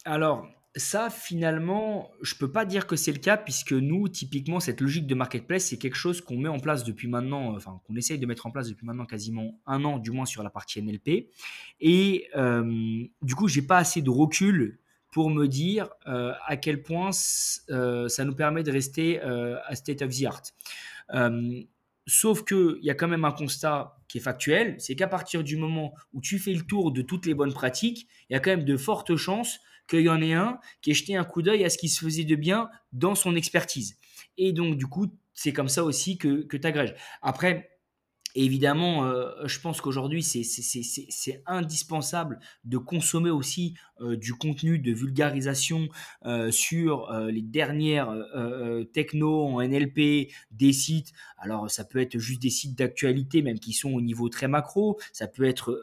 Alors, 0.05 0.47
ça, 0.77 1.09
finalement, 1.09 2.11
je 2.21 2.35
peux 2.35 2.53
pas 2.53 2.67
dire 2.67 2.87
que 2.87 2.97
c'est 2.97 3.13
le 3.13 3.19
cas 3.19 3.39
puisque 3.39 3.73
nous, 3.73 4.09
typiquement, 4.09 4.61
cette 4.61 4.81
logique 4.81 5.07
de 5.07 5.15
marketplace, 5.15 5.67
c'est 5.67 5.79
quelque 5.79 5.97
chose 5.97 6.21
qu'on 6.21 6.37
met 6.37 6.49
en 6.49 6.59
place 6.59 6.85
depuis 6.85 7.09
maintenant, 7.09 7.57
enfin, 7.57 7.81
qu'on 7.87 7.97
essaye 7.97 8.19
de 8.19 8.27
mettre 8.27 8.47
en 8.47 8.51
place 8.51 8.69
depuis 8.69 8.85
maintenant 8.85 9.07
quasiment 9.07 9.59
un 9.67 9.85
an, 9.85 9.99
du 9.99 10.11
moins 10.11 10.27
sur 10.27 10.43
la 10.43 10.51
partie 10.51 10.83
NLP. 10.83 11.31
Et 11.81 12.29
euh, 12.37 13.05
du 13.23 13.35
coup, 13.35 13.49
j'ai 13.49 13.63
pas 13.63 13.79
assez 13.79 14.03
de 14.03 14.11
recul 14.11 14.79
pour 15.13 15.31
me 15.31 15.47
dire 15.47 15.89
euh, 16.07 16.33
à 16.47 16.57
quel 16.57 16.83
point 16.83 17.11
ça 17.13 18.25
nous 18.25 18.35
permet 18.35 18.63
de 18.63 18.71
rester 18.73 19.21
à 19.21 19.75
state 19.75 20.03
of 20.03 20.11
the 20.11 20.25
art. 20.25 20.43
Sauf 22.09 22.45
qu'il 22.45 22.79
y 22.83 22.91
a 22.91 22.95
quand 22.95 23.09
même 23.09 23.25
un 23.25 23.33
constat 23.33 23.97
qui 24.07 24.19
est 24.19 24.21
factuel, 24.21 24.77
c'est 24.79 24.95
qu'à 24.95 25.09
partir 25.09 25.43
du 25.43 25.57
moment 25.57 25.93
où 26.13 26.21
tu 26.21 26.39
fais 26.39 26.53
le 26.53 26.63
tour 26.63 26.93
de 26.93 27.03
toutes 27.03 27.27
les 27.27 27.35
bonnes 27.35 27.53
pratiques, 27.53 28.07
il 28.31 28.35
y 28.35 28.37
a 28.37 28.41
quand 28.41 28.51
même 28.51 28.65
de 28.65 28.77
fortes 28.77 29.17
chances 29.17 29.59
qu'il 29.89 30.01
y 30.01 30.09
en 30.09 30.23
ait 30.23 30.33
un 30.33 30.59
qui 30.83 30.93
ait 30.93 30.95
jeté 30.95 31.17
un 31.17 31.25
coup 31.25 31.43
d'œil 31.43 31.65
à 31.65 31.71
ce 31.71 31.79
qui 31.79 31.89
se 31.89 32.05
faisait 32.05 32.25
de 32.25 32.37
bien 32.37 32.69
dans 32.93 33.17
son 33.17 33.35
expertise. 33.35 33.97
Et 34.39 34.53
donc, 34.53 34.77
du 34.77 34.87
coup, 34.87 35.07
c'est 35.35 35.53
comme 35.53 35.69
ça 35.69 35.83
aussi 35.83 36.17
que, 36.17 36.43
que 36.43 36.57
tu 36.57 36.67
agrèges. 36.67 36.95
Après, 37.23 37.76
évidemment, 38.45 39.05
euh, 39.05 39.31
je 39.47 39.61
pense 39.61 39.81
qu'aujourd'hui, 39.81 40.23
c'est 40.23 41.43
indispensable 41.47 42.39
de 42.65 42.79
consommer 42.79 43.31
aussi 43.31 43.75
euh, 44.01 44.17
du 44.17 44.35
contenu 44.35 44.79
de 44.79 44.93
vulgarisation 44.93 45.89
euh, 46.25 46.51
sur 46.51 47.11
les 47.13 47.43
dernières 47.43 48.15
techno 48.93 49.47
en 49.47 49.63
NLP, 49.63 50.31
des 50.51 50.73
sites. 50.73 51.13
Alors, 51.39 51.71
ça 51.71 51.85
peut 51.85 52.01
être 52.01 52.19
juste 52.19 52.43
des 52.43 52.51
sites 52.51 52.77
d'actualité, 52.77 53.43
même 53.43 53.59
qui 53.59 53.73
sont 53.73 53.93
au 53.93 54.01
niveau 54.01 54.29
très 54.29 54.49
macro. 54.49 54.99
Ça 55.13 55.27
peut 55.27 55.45
être 55.45 55.81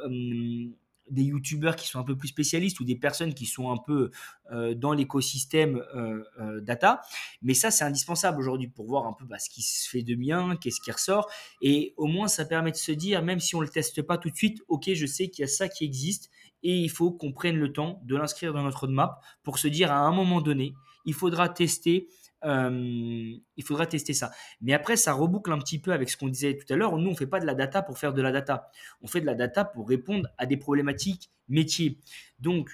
des 1.10 1.24
youtubeurs 1.24 1.76
qui 1.76 1.88
sont 1.88 2.00
un 2.00 2.04
peu 2.04 2.16
plus 2.16 2.30
spécialistes 2.30 2.80
ou 2.80 2.84
des 2.84 2.96
personnes 2.96 3.34
qui 3.34 3.46
sont 3.46 3.72
un 3.72 3.78
peu 3.78 4.12
euh, 4.52 4.74
dans 4.74 4.94
l'écosystème 4.94 5.84
euh, 5.96 6.24
euh, 6.40 6.62
data. 6.62 7.02
Mais 7.42 7.54
ça, 7.54 7.72
c'est 7.72 7.84
indispensable 7.84 8.40
aujourd'hui 8.40 8.68
pour 8.68 8.86
voir 8.86 9.06
un 9.06 9.14
peu 9.14 9.26
bah, 9.26 9.40
ce 9.40 9.50
qui 9.50 9.62
se 9.62 9.90
fait 9.90 10.04
de 10.04 10.16
bien, 10.16 10.56
qu'est-ce 10.56 10.82
qui 10.82 10.92
ressort. 10.92 11.30
Et 11.62 11.94
au 11.98 12.08
moins, 12.08 12.28
ça 12.28 12.46
permet 12.46 12.72
de 12.72 12.78
se 12.78 12.92
dire, 12.92 13.22
même 13.22 13.40
si 13.40 13.56
on 13.56 13.60
ne 13.60 13.66
le 13.66 13.72
teste 13.72 14.02
pas 14.02 14.18
tout 14.18 14.30
de 14.30 14.36
suite, 14.36 14.62
ok, 14.68 14.92
je 14.94 15.06
sais 15.06 15.30
qu'il 15.30 15.44
y 15.44 15.46
a 15.46 15.48
ça 15.48 15.68
qui 15.68 15.84
existe 15.86 16.30
et 16.64 16.78
il 16.78 16.90
faut 16.90 17.12
qu'on 17.12 17.34
prenne 17.34 17.58
le 17.58 17.74
temps 17.74 18.02
de 18.06 18.16
l'inscrire 18.16 18.54
dans 18.54 18.64
notre 18.64 18.82
roadmap 18.82 19.22
pour 19.44 19.60
se 19.60 19.68
dire 19.68 19.92
à 19.92 19.98
un 19.98 20.12
moment 20.12 20.42
donné, 20.42 20.74
il 21.06 21.14
faudra 21.14 21.50
tester 21.50 22.08
euh, 22.46 23.36
il 23.56 23.64
faudra 23.64 23.86
tester 23.86 24.14
ça. 24.14 24.32
Mais 24.62 24.74
après, 24.74 24.98
ça 24.98 25.14
reboucle 25.14 25.52
un 25.52 25.60
petit 25.60 25.80
peu 25.80 25.94
avec 25.94 26.10
ce 26.10 26.18
qu'on 26.18 26.28
disait 26.28 26.58
tout 26.58 26.72
à 26.74 26.76
l'heure. 26.76 26.98
Nous, 26.98 27.08
on 27.08 27.12
ne 27.12 27.18
fait 27.18 27.28
pas 27.28 27.40
de 27.40 27.46
la 27.46 27.56
data 27.56 27.82
pour 27.82 27.98
faire 27.98 28.14
de 28.14 28.22
la 28.22 28.32
data. 28.32 28.70
On 29.02 29.08
fait 29.08 29.22
de 29.22 29.26
la 29.26 29.36
data 29.36 29.66
pour 29.66 29.88
répondre 29.88 30.28
à 30.38 30.46
des 30.46 30.58
problématiques 30.58 31.32
métiers. 31.48 32.00
Donc, 32.40 32.70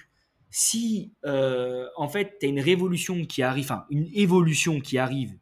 si 0.50 1.12
euh, 1.24 1.86
en 1.96 2.08
fait, 2.08 2.36
tu 2.40 2.46
as 2.46 2.48
une 2.48 2.60
révolution 2.60 3.24
qui 3.24 3.42
arrive, 3.42 3.64
enfin, 3.64 3.84
une 3.90 4.08
évolution 4.12 4.80
qui 4.80 4.98
arrive 4.98 5.36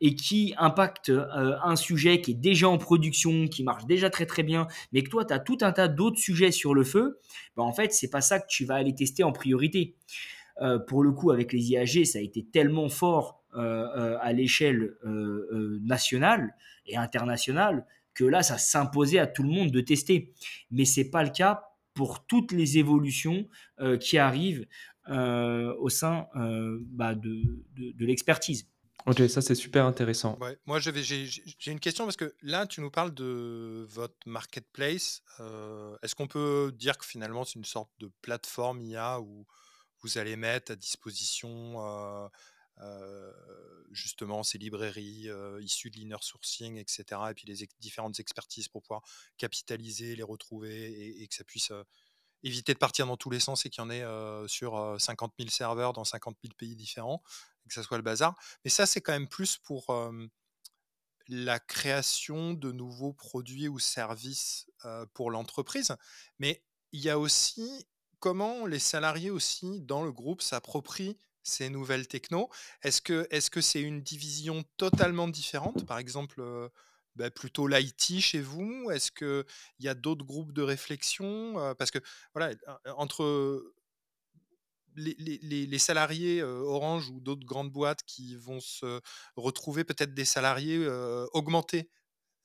et 0.00 0.14
qui 0.14 0.54
impacte 0.58 1.08
euh, 1.08 1.56
un 1.62 1.76
sujet 1.76 2.20
qui 2.20 2.32
est 2.32 2.34
déjà 2.34 2.68
en 2.68 2.78
production, 2.78 3.46
qui 3.48 3.64
marche 3.64 3.86
déjà 3.86 4.10
très 4.10 4.26
très 4.26 4.42
bien, 4.42 4.68
mais 4.92 5.02
que 5.02 5.08
toi, 5.08 5.24
tu 5.24 5.32
as 5.32 5.38
tout 5.38 5.58
un 5.62 5.72
tas 5.72 5.88
d'autres 5.88 6.18
sujets 6.18 6.52
sur 6.52 6.74
le 6.74 6.84
feu, 6.84 7.18
ben, 7.56 7.62
en 7.62 7.72
fait, 7.72 7.92
c'est 7.92 8.10
pas 8.10 8.20
ça 8.20 8.38
que 8.38 8.46
tu 8.48 8.64
vas 8.64 8.74
aller 8.74 8.94
tester 8.94 9.24
en 9.24 9.32
priorité. 9.32 9.96
pour 10.86 11.02
le 11.02 11.10
coup, 11.10 11.32
avec 11.32 11.52
les 11.52 11.70
IAG, 11.70 12.04
ça 12.04 12.18
a 12.18 12.22
été 12.22 12.44
tellement 12.44 12.88
fort 12.88 13.43
euh, 13.43 13.43
euh, 13.43 13.43
à 13.54 14.32
l'échelle 14.32 14.96
euh, 15.04 15.78
nationale 15.82 16.54
et 16.86 16.96
internationale 16.96 17.86
que 18.14 18.24
là, 18.24 18.42
ça 18.42 18.58
s'imposait 18.58 19.18
à 19.18 19.26
tout 19.26 19.42
le 19.42 19.48
monde 19.48 19.70
de 19.70 19.80
tester. 19.80 20.32
Mais 20.70 20.84
ce 20.84 21.00
n'est 21.00 21.10
pas 21.10 21.24
le 21.24 21.30
cas 21.30 21.64
pour 21.94 22.26
toutes 22.26 22.52
les 22.52 22.78
évolutions 22.78 23.48
qui 24.00 24.18
arrivent 24.18 24.66
au 25.08 25.88
sein 25.88 26.26
bah, 26.90 27.14
de, 27.14 27.42
de, 27.76 28.04
l'expertise. 28.04 28.66
Ok, 29.06 29.22
ça 29.28 29.42
c'est 29.42 29.54
super 29.54 29.84
intéressant. 29.84 30.38
moi 30.66 30.80
j'ai 30.80 31.70
une 31.70 31.80
question 31.80 32.04
parce 32.04 32.16
que 32.16 32.34
là 32.42 32.66
tu 32.66 32.80
nous 32.80 32.90
parles 32.90 33.14
de 33.14 33.86
votre 33.90 34.16
marketplace. 34.26 35.22
Est-ce 36.02 36.14
qu'on 36.14 36.26
peut 36.26 36.72
dire 36.76 36.98
que 36.98 37.06
finalement 37.06 37.44
c'est 37.44 37.58
une 37.58 37.64
sorte 37.64 37.90
de 37.98 38.10
plateforme 38.22 38.80
IA 38.80 39.20
où 39.20 39.46
vous 40.02 40.18
allez 40.18 40.36
mettre 40.36 40.72
à 40.72 40.76
disposition 40.76 42.30
justement 43.90 44.42
ces 44.42 44.58
librairies 44.58 45.28
issues 45.60 45.90
de 45.90 45.96
l'inner 45.96 46.16
sourcing, 46.20 46.76
etc. 46.76 47.04
Et 47.30 47.34
puis 47.34 47.46
les 47.46 47.68
différentes 47.80 48.18
expertises 48.20 48.68
pour 48.68 48.82
pouvoir 48.82 49.02
capitaliser, 49.36 50.16
les 50.16 50.22
retrouver 50.22 51.22
et, 51.22 51.28
que 51.28 51.34
ça 51.34 51.44
puisse 51.44 51.72
éviter 52.42 52.74
de 52.74 52.78
partir 52.78 53.06
dans 53.06 53.16
tous 53.16 53.30
les 53.30 53.40
sens 53.40 53.64
et 53.64 53.70
qu'il 53.70 53.82
y 53.82 53.86
en 53.86 53.90
ait 53.90 54.48
sur 54.48 54.96
50 54.98 55.34
000 55.38 55.50
serveurs 55.50 55.92
dans 55.92 56.04
50 56.04 56.36
000 56.42 56.54
pays 56.56 56.76
différents 56.76 57.22
que 57.68 57.74
ça 57.74 57.82
soit 57.82 57.96
le 57.96 58.02
bazar. 58.02 58.34
Mais 58.64 58.70
ça, 58.70 58.86
c'est 58.86 59.00
quand 59.00 59.12
même 59.12 59.28
plus 59.28 59.56
pour 59.56 59.86
la 61.28 61.58
création 61.58 62.52
de 62.52 62.72
nouveaux 62.72 63.12
produits 63.12 63.68
ou 63.68 63.78
services 63.78 64.70
pour 65.14 65.30
l'entreprise. 65.30 65.94
Mais 66.38 66.62
il 66.92 67.00
y 67.00 67.10
a 67.10 67.18
aussi 67.18 67.86
comment 68.20 68.66
les 68.66 68.78
salariés 68.78 69.30
aussi 69.30 69.80
dans 69.82 70.02
le 70.02 70.12
groupe 70.12 70.42
s'approprient 70.42 71.18
ces 71.44 71.70
nouvelles 71.70 72.08
techno. 72.08 72.50
Est-ce 72.82 73.00
que 73.50 73.60
c'est 73.60 73.80
une 73.80 74.02
division 74.02 74.64
totalement 74.76 75.28
différente? 75.28 75.86
Par 75.86 75.98
exemple, 75.98 76.42
bah, 77.16 77.30
plutôt 77.30 77.68
l'IT 77.68 78.20
chez 78.20 78.40
vous? 78.40 78.90
Est-ce 78.90 79.12
qu'il 79.12 79.44
y 79.78 79.88
a 79.88 79.94
d'autres 79.94 80.24
groupes 80.24 80.52
de 80.52 80.62
réflexion 80.62 81.74
Parce 81.78 81.90
que 81.90 82.00
voilà, 82.34 82.54
entre 82.96 83.62
les, 84.96 85.66
les, 85.66 85.78
salariés 85.78 86.42
Orange 86.42 87.10
ou 87.10 87.20
d'autres 87.20 87.46
grandes 87.46 87.72
boîtes 87.72 88.02
qui 88.04 88.36
vont 88.36 88.60
se 88.60 89.00
retrouver 89.36 89.84
peut-être 89.84 90.14
des 90.14 90.24
salariés 90.24 90.86
augmentés, 91.32 91.90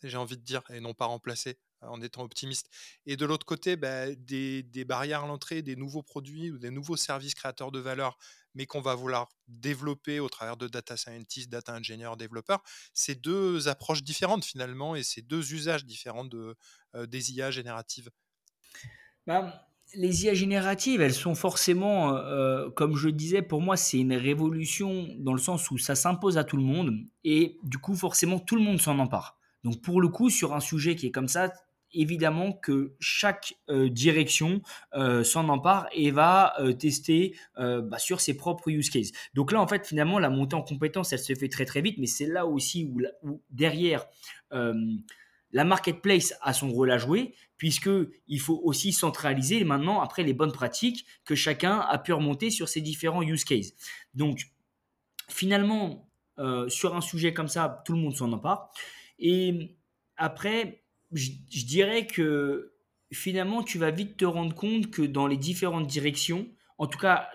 j'ai 0.04 0.18
envie 0.18 0.38
de 0.38 0.44
dire, 0.44 0.64
et 0.70 0.80
non 0.80 0.94
pas 0.94 1.06
remplacés? 1.06 1.60
En 1.82 2.02
étant 2.02 2.24
optimiste. 2.24 2.70
Et 3.06 3.18
de 3.18 3.26
l'autre 3.26 3.46
côté, 3.46 3.76
bah, 3.76 4.14
des, 4.16 4.64
barrières 4.86 5.24
à 5.24 5.28
l'entrée, 5.28 5.62
des 5.62 5.76
nouveaux 5.76 6.04
produits 6.04 6.52
ou 6.52 6.58
des 6.58 6.72
nouveaux 6.72 6.98
services 6.98 7.34
créateurs 7.34 7.72
de 7.72 7.80
valeur 7.80 8.18
mais 8.56 8.66
qu'on 8.66 8.82
va 8.82 8.96
vouloir 8.96 9.30
développer 9.48 10.20
au 10.20 10.28
travers 10.28 10.58
de 10.58 10.68
data 10.68 10.98
scientist, 10.98 11.50
data 11.50 11.74
engineer, 11.76 12.16
développeur, 12.18 12.64
c'est 12.94 13.22
deux 13.22 13.68
approches 13.68 14.04
différentes 14.04 14.44
finalement 14.44 14.96
et 14.96 15.04
c'est 15.04 15.22
deux 15.22 15.54
usages 15.54 15.86
différents 15.86 16.26
de, 16.26 16.56
euh, 16.96 17.06
des 17.06 17.32
IA 17.34 17.52
génératives. 17.52 18.10
Bah, 19.28 19.70
les 19.96 20.26
IA 20.26 20.34
génératives, 20.34 21.02
elles 21.02 21.14
sont 21.14 21.36
forcément, 21.36 22.16
euh, 22.16 22.70
comme 22.70 22.96
je 22.96 23.10
disais, 23.10 23.42
pour 23.42 23.62
moi, 23.62 23.78
c'est 23.78 23.98
une 23.98 24.14
révolution 24.14 25.08
dans 25.18 25.34
le 25.34 25.40
sens 25.40 25.72
où 25.72 25.78
ça 25.78 25.96
s'impose 25.96 26.38
à 26.38 26.44
tout 26.44 26.58
le 26.58 26.64
monde 26.64 26.94
et 27.24 27.58
du 27.64 27.78
coup, 27.78 27.96
forcément, 27.96 28.40
tout 28.40 28.56
le 28.56 28.62
monde 28.62 28.80
s'en 28.80 29.00
empare. 29.00 29.38
Donc, 29.64 29.82
pour 29.82 30.02
le 30.02 30.08
coup, 30.08 30.30
sur 30.30 30.54
un 30.54 30.60
sujet 30.60 30.96
qui 30.96 31.08
est 31.08 31.12
comme 31.12 31.28
ça, 31.28 31.52
évidemment 31.94 32.54
que 32.54 32.96
chaque 33.00 33.56
euh, 33.70 33.90
direction 33.90 34.62
euh, 34.94 35.24
s'en 35.24 35.50
empare 35.50 35.88
et 35.94 36.12
va 36.12 36.54
euh, 36.60 36.74
tester 36.74 37.36
bah, 37.58 37.98
sur 37.98 38.22
ses 38.22 38.38
propres 38.38 38.70
use 38.70 38.90
cases. 38.90 39.12
Donc 39.34 39.52
là, 39.52 39.62
en 39.62 39.68
fait, 39.68 39.86
finalement, 39.86 40.20
la 40.20 40.30
montée 40.30 40.56
en 40.56 40.62
compétence, 40.62 41.14
elle 41.14 41.20
se 41.20 41.34
fait 41.34 41.50
très 41.50 41.66
très 41.66 41.82
vite, 41.82 41.98
mais 41.98 42.08
c'est 42.08 42.28
là 42.28 42.46
aussi 42.46 42.86
où, 42.86 43.02
où 43.24 43.42
derrière, 43.50 44.06
la 44.52 45.64
marketplace 45.66 46.34
a 46.42 46.54
son 46.54 46.70
rôle 46.70 46.92
à 46.92 46.98
jouer, 46.98 47.34
puisqu'il 47.58 48.40
faut 48.40 48.62
aussi 48.64 48.94
centraliser 48.94 49.64
maintenant, 49.64 50.02
après, 50.02 50.24
les 50.24 50.34
bonnes 50.34 50.52
pratiques 50.52 51.06
que 51.26 51.36
chacun 51.36 51.80
a 51.80 51.98
pu 51.98 52.14
remonter 52.14 52.50
sur 52.50 52.70
ses 52.70 52.82
différents 52.82 53.24
use 53.24 53.44
cases. 53.44 53.74
Donc, 54.14 54.42
finalement, 55.28 56.10
sur 56.68 56.96
un 56.96 57.02
sujet 57.02 57.34
comme 57.34 57.50
ça, 57.50 57.84
tout 57.86 57.94
le 57.94 58.00
monde 58.00 58.16
s'en 58.16 58.32
empare. 58.32 58.72
Et 59.20 59.78
après, 60.18 60.79
je, 61.12 61.32
dirais 61.66 62.08
que 62.08 62.74
finalement, 63.12 63.64
tu 63.64 63.78
vas 63.78 63.92
vite 63.92 64.18
te 64.18 64.26
rendre 64.26 64.54
compte 64.54 64.92
que 64.92 65.02
dans 65.02 65.28
les 65.28 65.38
différentes 65.38 65.88
directions, 65.88 66.48
en 66.78 66.88
tout 66.88 67.00
cas 67.00 67.30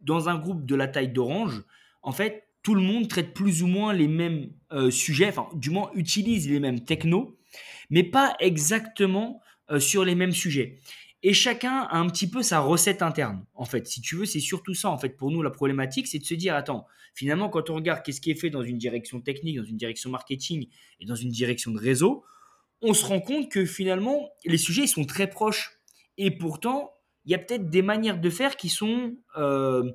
dans 0.00 0.28
un 0.28 0.38
groupe 0.38 0.64
de 0.64 0.74
la 0.74 0.88
taille 0.88 1.12
d'Orange, 1.12 1.62
en 2.02 2.12
fait, 2.12 2.48
tout 2.62 2.74
le 2.74 2.80
monde 2.80 3.08
traite 3.08 3.34
plus 3.34 3.62
ou 3.62 3.66
moins 3.66 3.92
les 3.92 4.08
mêmes 4.08 4.50
euh, 4.72 4.90
sujets, 4.90 5.28
enfin, 5.28 5.48
du 5.54 5.70
moins 5.70 5.90
utilise 5.94 6.48
les 6.48 6.60
mêmes 6.60 6.84
technos, 6.84 7.38
mais 7.90 8.02
pas 8.02 8.36
exactement 8.40 9.40
sur 9.78 10.04
les 10.04 10.16
mêmes 10.16 10.32
sujets. 10.32 10.80
Et 11.22 11.34
chacun 11.34 11.86
a 11.90 11.98
un 11.98 12.08
petit 12.08 12.28
peu 12.28 12.42
sa 12.42 12.60
recette 12.60 13.02
interne. 13.02 13.44
En 13.54 13.66
fait, 13.66 13.86
si 13.86 14.00
tu 14.00 14.16
veux, 14.16 14.24
c'est 14.24 14.40
surtout 14.40 14.74
ça. 14.74 14.88
En 14.90 14.96
fait, 14.96 15.10
pour 15.10 15.30
nous, 15.30 15.42
la 15.42 15.50
problématique, 15.50 16.06
c'est 16.06 16.18
de 16.18 16.24
se 16.24 16.34
dire, 16.34 16.54
attends, 16.54 16.86
finalement, 17.14 17.50
quand 17.50 17.68
on 17.68 17.74
regarde 17.74 18.02
qu'est-ce 18.02 18.22
qui 18.22 18.30
est 18.30 18.40
fait 18.40 18.48
dans 18.48 18.62
une 18.62 18.78
direction 18.78 19.20
technique, 19.20 19.58
dans 19.58 19.64
une 19.64 19.76
direction 19.76 20.08
marketing 20.08 20.68
et 20.98 21.04
dans 21.04 21.14
une 21.14 21.28
direction 21.28 21.72
de 21.72 21.78
réseau, 21.78 22.24
on 22.82 22.94
se 22.94 23.04
rend 23.04 23.20
compte 23.20 23.50
que 23.50 23.64
finalement, 23.64 24.30
les 24.44 24.58
sujets 24.58 24.86
sont 24.86 25.04
très 25.04 25.28
proches. 25.28 25.80
Et 26.16 26.30
pourtant, 26.30 26.92
il 27.24 27.32
y 27.32 27.34
a 27.34 27.38
peut-être 27.38 27.68
des 27.68 27.82
manières 27.82 28.20
de 28.20 28.30
faire 28.30 28.56
qui 28.56 28.68
sont 28.68 29.16
euh, 29.36 29.90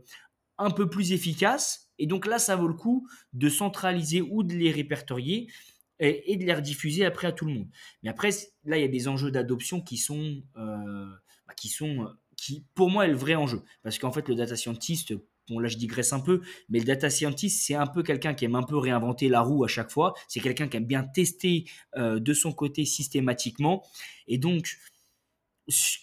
un 0.57 0.71
peu 0.71 0.89
plus 0.89 1.11
efficaces. 1.11 1.89
Et 1.97 2.07
donc 2.07 2.25
là, 2.25 2.39
ça 2.39 2.55
vaut 2.55 2.67
le 2.67 2.73
coup 2.73 3.07
de 3.33 3.49
centraliser 3.49 4.21
ou 4.21 4.43
de 4.43 4.53
les 4.53 4.71
répertorier 4.71 5.51
et, 5.99 6.35
de 6.35 6.43
les 6.43 6.53
rediffuser 6.53 7.05
après 7.05 7.27
à 7.27 7.31
tout 7.31 7.45
le 7.45 7.53
monde. 7.53 7.67
Mais 8.03 8.09
après, 8.09 8.29
là, 8.65 8.77
il 8.77 8.81
y 8.81 8.85
a 8.85 8.89
des 8.89 9.07
enjeux 9.07 9.31
d'adoption 9.31 9.81
qui 9.81 9.97
sont, 9.97 10.43
euh, 10.57 11.09
bah, 11.47 11.53
qui 11.55 11.69
sont, 11.69 12.07
qui, 12.35 12.65
pour 12.75 12.89
moi, 12.89 13.05
est 13.05 13.11
le 13.11 13.15
vrai 13.15 13.35
enjeu. 13.35 13.63
Parce 13.81 13.97
qu'en 13.97 14.11
fait, 14.11 14.27
le 14.27 14.35
data 14.35 14.55
scientist, 14.55 15.13
bon 15.49 15.59
là 15.59 15.67
je 15.67 15.77
digresse 15.77 16.13
un 16.13 16.19
peu, 16.19 16.41
mais 16.69 16.79
le 16.79 16.85
data 16.85 17.09
scientist, 17.09 17.63
c'est 17.65 17.75
un 17.75 17.87
peu 17.87 18.03
quelqu'un 18.03 18.33
qui 18.33 18.45
aime 18.45 18.55
un 18.55 18.63
peu 18.63 18.77
réinventer 18.77 19.29
la 19.29 19.41
roue 19.41 19.63
à 19.63 19.67
chaque 19.67 19.91
fois. 19.91 20.13
C'est 20.27 20.39
quelqu'un 20.39 20.67
qui 20.67 20.77
aime 20.77 20.85
bien 20.85 21.03
tester 21.03 21.65
euh, 21.97 22.19
de 22.19 22.33
son 22.33 22.51
côté 22.51 22.85
systématiquement. 22.85 23.83
Et 24.27 24.37
donc, 24.37 24.77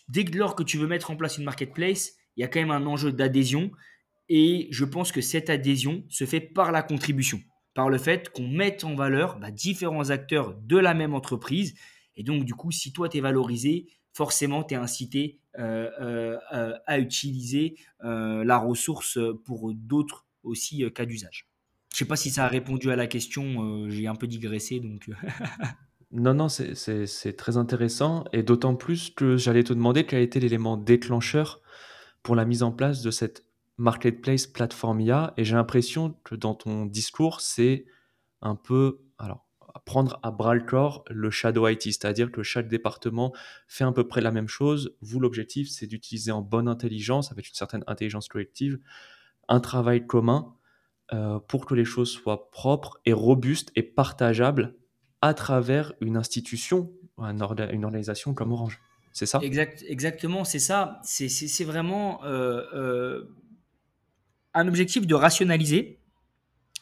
dès 0.08 0.24
lors 0.24 0.54
que 0.54 0.62
tu 0.62 0.78
veux 0.78 0.86
mettre 0.86 1.10
en 1.10 1.16
place 1.16 1.38
une 1.38 1.44
marketplace, 1.44 2.12
il 2.36 2.40
y 2.40 2.44
a 2.44 2.48
quand 2.48 2.60
même 2.60 2.70
un 2.70 2.86
enjeu 2.86 3.12
d'adhésion. 3.12 3.70
Et 4.28 4.68
je 4.70 4.84
pense 4.84 5.12
que 5.12 5.20
cette 5.20 5.50
adhésion 5.50 6.04
se 6.08 6.24
fait 6.24 6.40
par 6.40 6.72
la 6.72 6.82
contribution 6.82 7.40
par 7.74 7.88
le 7.88 7.98
fait 7.98 8.28
qu'on 8.30 8.48
mette 8.48 8.84
en 8.84 8.94
valeur 8.94 9.38
bah, 9.38 9.50
différents 9.50 10.10
acteurs 10.10 10.54
de 10.54 10.76
la 10.76 10.94
même 10.94 11.14
entreprise. 11.14 11.74
Et 12.16 12.22
donc, 12.22 12.44
du 12.44 12.54
coup, 12.54 12.70
si 12.70 12.92
toi, 12.92 13.08
tu 13.08 13.18
es 13.18 13.20
valorisé, 13.20 13.86
forcément, 14.12 14.62
tu 14.62 14.74
es 14.74 14.76
incité 14.76 15.40
euh, 15.58 15.90
euh, 16.00 16.38
euh, 16.54 16.78
à 16.86 16.98
utiliser 16.98 17.76
la 18.02 18.58
ressource 18.58 19.18
pour 19.44 19.72
d'autres 19.74 20.26
aussi 20.42 20.84
cas 20.94 21.04
d'usage. 21.04 21.48
Je 21.92 21.96
ne 21.96 21.98
sais 21.98 22.04
pas 22.06 22.16
si 22.16 22.30
ça 22.30 22.46
a 22.46 22.48
répondu 22.48 22.90
à 22.90 22.96
la 22.96 23.06
question, 23.06 23.88
j'ai 23.88 24.06
un 24.06 24.14
peu 24.14 24.26
digressé. 24.26 24.80
donc. 24.80 25.08
non, 26.10 26.34
non, 26.34 26.48
c'est 26.48 27.36
très 27.36 27.56
intéressant. 27.56 28.24
Et 28.32 28.42
d'autant 28.42 28.74
plus 28.74 29.10
que 29.10 29.36
j'allais 29.36 29.62
te 29.62 29.72
demander 29.72 30.04
quel 30.04 30.20
a 30.20 30.22
été 30.22 30.40
l'élément 30.40 30.76
déclencheur 30.76 31.60
pour 32.22 32.34
la 32.34 32.44
mise 32.44 32.62
en 32.62 32.72
place 32.72 33.02
de 33.02 33.10
cette 33.10 33.44
marketplace, 33.76 34.46
plateforme 34.46 35.00
IA, 35.00 35.34
et 35.36 35.44
j'ai 35.44 35.54
l'impression 35.54 36.16
que 36.24 36.34
dans 36.34 36.54
ton 36.54 36.86
discours, 36.86 37.40
c'est 37.40 37.84
un 38.40 38.56
peu, 38.56 39.00
alors, 39.18 39.46
prendre 39.84 40.20
à 40.22 40.30
bras 40.30 40.54
le 40.54 40.62
corps 40.62 41.04
le 41.10 41.30
shadow 41.30 41.68
IT, 41.68 41.82
c'est-à-dire 41.82 42.30
que 42.30 42.42
chaque 42.42 42.68
département 42.68 43.32
fait 43.66 43.84
à 43.84 43.92
peu 43.92 44.06
près 44.06 44.20
la 44.20 44.30
même 44.30 44.48
chose. 44.48 44.96
Vous, 45.00 45.20
l'objectif, 45.20 45.68
c'est 45.68 45.86
d'utiliser 45.86 46.30
en 46.30 46.42
bonne 46.42 46.68
intelligence, 46.68 47.32
avec 47.32 47.48
une 47.48 47.54
certaine 47.54 47.84
intelligence 47.86 48.28
collective, 48.28 48.78
un 49.48 49.60
travail 49.60 50.06
commun 50.06 50.54
euh, 51.12 51.38
pour 51.40 51.66
que 51.66 51.74
les 51.74 51.84
choses 51.84 52.10
soient 52.10 52.50
propres 52.50 53.00
et 53.04 53.12
robustes 53.12 53.72
et 53.76 53.82
partageables 53.82 54.76
à 55.20 55.34
travers 55.34 55.92
une 56.00 56.16
institution, 56.16 56.92
une 57.18 57.42
organisation 57.42 58.34
comme 58.34 58.52
Orange. 58.52 58.80
C'est 59.12 59.26
ça? 59.26 59.40
Exact, 59.42 59.84
Exactement, 59.88 60.44
c'est 60.44 60.58
ça. 60.58 61.00
C'est 61.04 61.64
vraiment 61.64 62.24
euh, 62.24 62.62
euh, 62.74 63.36
un 64.54 64.68
objectif 64.68 65.06
de 65.06 65.14
rationaliser 65.14 66.01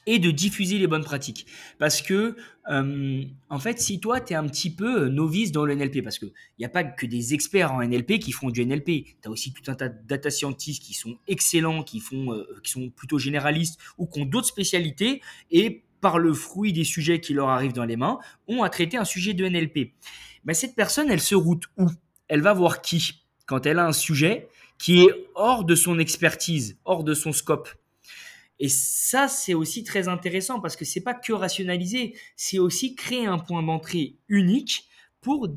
et 0.06 0.18
de 0.18 0.30
diffuser 0.30 0.78
les 0.78 0.86
bonnes 0.86 1.04
pratiques. 1.04 1.46
Parce 1.78 2.02
que, 2.02 2.36
euh, 2.70 3.24
en 3.48 3.58
fait, 3.58 3.80
si 3.80 4.00
toi, 4.00 4.20
tu 4.20 4.32
es 4.32 4.36
un 4.36 4.46
petit 4.46 4.74
peu 4.74 5.08
novice 5.08 5.52
dans 5.52 5.64
le 5.64 5.74
NLP, 5.74 6.02
parce 6.02 6.18
qu'il 6.18 6.32
n'y 6.58 6.64
a 6.64 6.68
pas 6.68 6.84
que 6.84 7.06
des 7.06 7.34
experts 7.34 7.72
en 7.72 7.82
NLP 7.82 8.18
qui 8.18 8.32
font 8.32 8.50
du 8.50 8.64
NLP, 8.64 8.86
tu 8.86 9.14
as 9.24 9.30
aussi 9.30 9.52
tout 9.52 9.70
un 9.70 9.74
tas 9.74 9.88
de 9.88 9.98
data 10.06 10.30
scientists 10.30 10.82
qui 10.82 10.94
sont 10.94 11.18
excellents, 11.28 11.82
qui, 11.82 12.00
font, 12.00 12.32
euh, 12.32 12.44
qui 12.62 12.70
sont 12.70 12.90
plutôt 12.90 13.18
généralistes 13.18 13.78
ou 13.98 14.06
qui 14.06 14.20
ont 14.20 14.26
d'autres 14.26 14.48
spécialités, 14.48 15.20
et 15.50 15.84
par 16.00 16.18
le 16.18 16.32
fruit 16.32 16.72
des 16.72 16.84
sujets 16.84 17.20
qui 17.20 17.34
leur 17.34 17.48
arrivent 17.48 17.74
dans 17.74 17.84
les 17.84 17.96
mains, 17.96 18.18
ont 18.48 18.62
à 18.62 18.70
traiter 18.70 18.96
un 18.96 19.04
sujet 19.04 19.34
de 19.34 19.46
NLP. 19.46 19.92
Mais 20.44 20.54
cette 20.54 20.74
personne, 20.74 21.10
elle 21.10 21.20
se 21.20 21.34
route 21.34 21.64
où? 21.76 21.88
Elle 22.28 22.40
va 22.40 22.54
voir 22.54 22.80
qui 22.80 23.22
quand 23.46 23.66
elle 23.66 23.80
a 23.80 23.86
un 23.86 23.92
sujet 23.92 24.48
qui 24.78 25.02
est 25.02 25.26
hors 25.34 25.64
de 25.64 25.74
son 25.74 25.98
expertise, 25.98 26.78
hors 26.84 27.04
de 27.04 27.14
son 27.14 27.32
scope. 27.32 27.68
Et 28.60 28.68
ça, 28.68 29.26
c'est 29.26 29.54
aussi 29.54 29.84
très 29.84 30.06
intéressant 30.06 30.60
parce 30.60 30.76
que 30.76 30.84
c'est 30.84 31.00
pas 31.00 31.14
que 31.14 31.32
rationaliser, 31.32 32.14
c'est 32.36 32.58
aussi 32.58 32.94
créer 32.94 33.24
un 33.26 33.38
point 33.38 33.62
d'entrée 33.62 34.18
unique 34.28 34.84
pour 35.22 35.48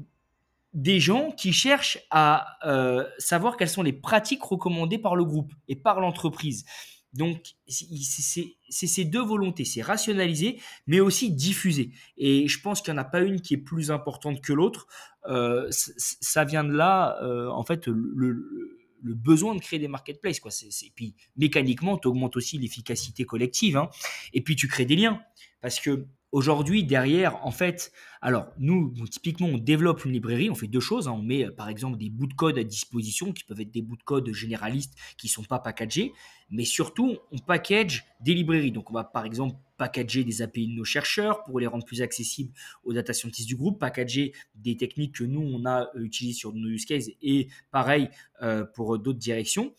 des 0.74 1.00
gens 1.02 1.32
qui 1.32 1.52
cherchent 1.52 2.00
à 2.10 2.58
euh, 2.66 3.06
savoir 3.20 3.58
quelles 3.58 3.70
sont 3.70 3.84
les 3.84 3.94
pratiques 3.94 4.42
recommandées 4.42 4.98
par 4.98 5.18
le 5.18 5.26
groupe 5.26 5.54
et 5.68 5.76
par 5.76 6.00
l'entreprise. 6.00 6.64
Donc, 7.12 7.54
c'est 7.68 8.48
ces 8.72 9.06
deux 9.06 9.22
volontés, 9.22 9.66
c'est 9.66 9.84
rationaliser, 9.84 10.60
mais 10.88 11.00
aussi 11.00 11.30
diffuser. 11.30 11.92
Et 12.18 12.48
je 12.48 12.60
pense 12.60 12.82
qu'il 12.82 12.92
n'y 12.94 13.00
en 13.00 13.04
a 13.04 13.06
pas 13.06 13.22
une 13.22 13.40
qui 13.40 13.54
est 13.54 13.58
plus 13.58 13.92
importante 13.92 14.42
que 14.42 14.52
l'autre. 14.52 14.88
Euh, 15.30 15.68
ça 15.70 16.44
vient 16.44 16.64
de 16.64 16.72
là, 16.72 17.20
euh, 17.22 17.50
en 17.50 17.64
fait, 17.64 17.86
le, 17.86 18.14
le 18.16 18.80
besoin 19.04 19.56
de 19.56 19.60
créer 19.60 19.80
des 19.80 19.88
marketplaces. 19.88 20.40
Quoi. 20.40 20.52
C'est, 20.52 20.70
Puis 20.96 21.16
mécaniquement, 21.38 21.98
tu 21.98 22.08
augmentes 22.08 22.36
aussi 22.38 22.58
l'efficacité 22.58 23.26
collective. 23.26 23.78
Hein. 23.78 23.90
Et 24.34 24.42
puis 24.42 24.56
tu 24.56 24.68
crées 24.68 24.86
des 24.86 24.96
liens. 24.96 25.22
Parce 25.62 25.80
que 25.80 26.08
aujourd'hui, 26.32 26.84
derrière, 26.84 27.46
en 27.46 27.52
fait, 27.52 27.92
alors 28.22 28.48
nous, 28.58 28.94
typiquement, 29.10 29.48
on 29.48 29.58
développe 29.58 30.04
une 30.06 30.12
librairie, 30.12 30.50
on 30.50 30.56
fait 30.56 30.68
deux 30.68 30.80
choses. 30.80 31.08
Hein. 31.08 31.14
On 31.14 31.22
met 31.22 31.50
par 31.52 31.70
exemple 31.70 31.98
des 31.98 32.10
bouts 32.10 32.28
de 32.28 32.34
code 32.34 32.58
à 32.58 32.64
disposition 32.64 33.32
qui 33.32 33.44
peuvent 33.44 33.62
être 33.62 33.72
des 33.72 33.82
bouts 33.82 33.98
de 33.98 34.04
code 34.04 34.32
généralistes 34.34 34.94
qui 35.18 35.28
ne 35.28 35.32
sont 35.32 35.44
pas 35.44 35.60
packagés. 35.60 36.14
Mais 36.50 36.66
surtout, 36.66 37.18
on 37.32 37.38
package 37.38 38.06
des 38.22 38.34
librairies. 38.34 38.72
Donc 38.72 38.90
on 38.90 38.94
va 38.94 39.04
par 39.04 39.26
exemple 39.26 39.56
packager 39.84 40.24
des 40.24 40.42
API 40.42 40.68
de 40.68 40.72
nos 40.72 40.86
chercheurs 40.86 41.44
pour 41.44 41.60
les 41.60 41.68
rendre 41.68 41.84
plus 41.84 42.02
accessibles 42.02 42.54
aux 42.86 42.94
data 42.94 43.12
scientists 43.12 43.50
du 43.50 43.58
groupe, 43.58 43.80
packager 43.80 44.32
des 44.56 44.78
techniques 44.78 45.16
que 45.16 45.26
nous, 45.26 45.42
on 45.42 45.66
a 45.66 45.90
euh, 45.96 46.06
utilisées 46.06 46.38
sur 46.38 46.54
nos 46.54 46.70
use 46.70 46.86
cases 46.86 47.10
et 47.22 47.50
pareil 47.70 48.10
euh, 48.42 48.64
pour 48.64 48.98
d'autres 48.98 49.20
directions. 49.20 49.74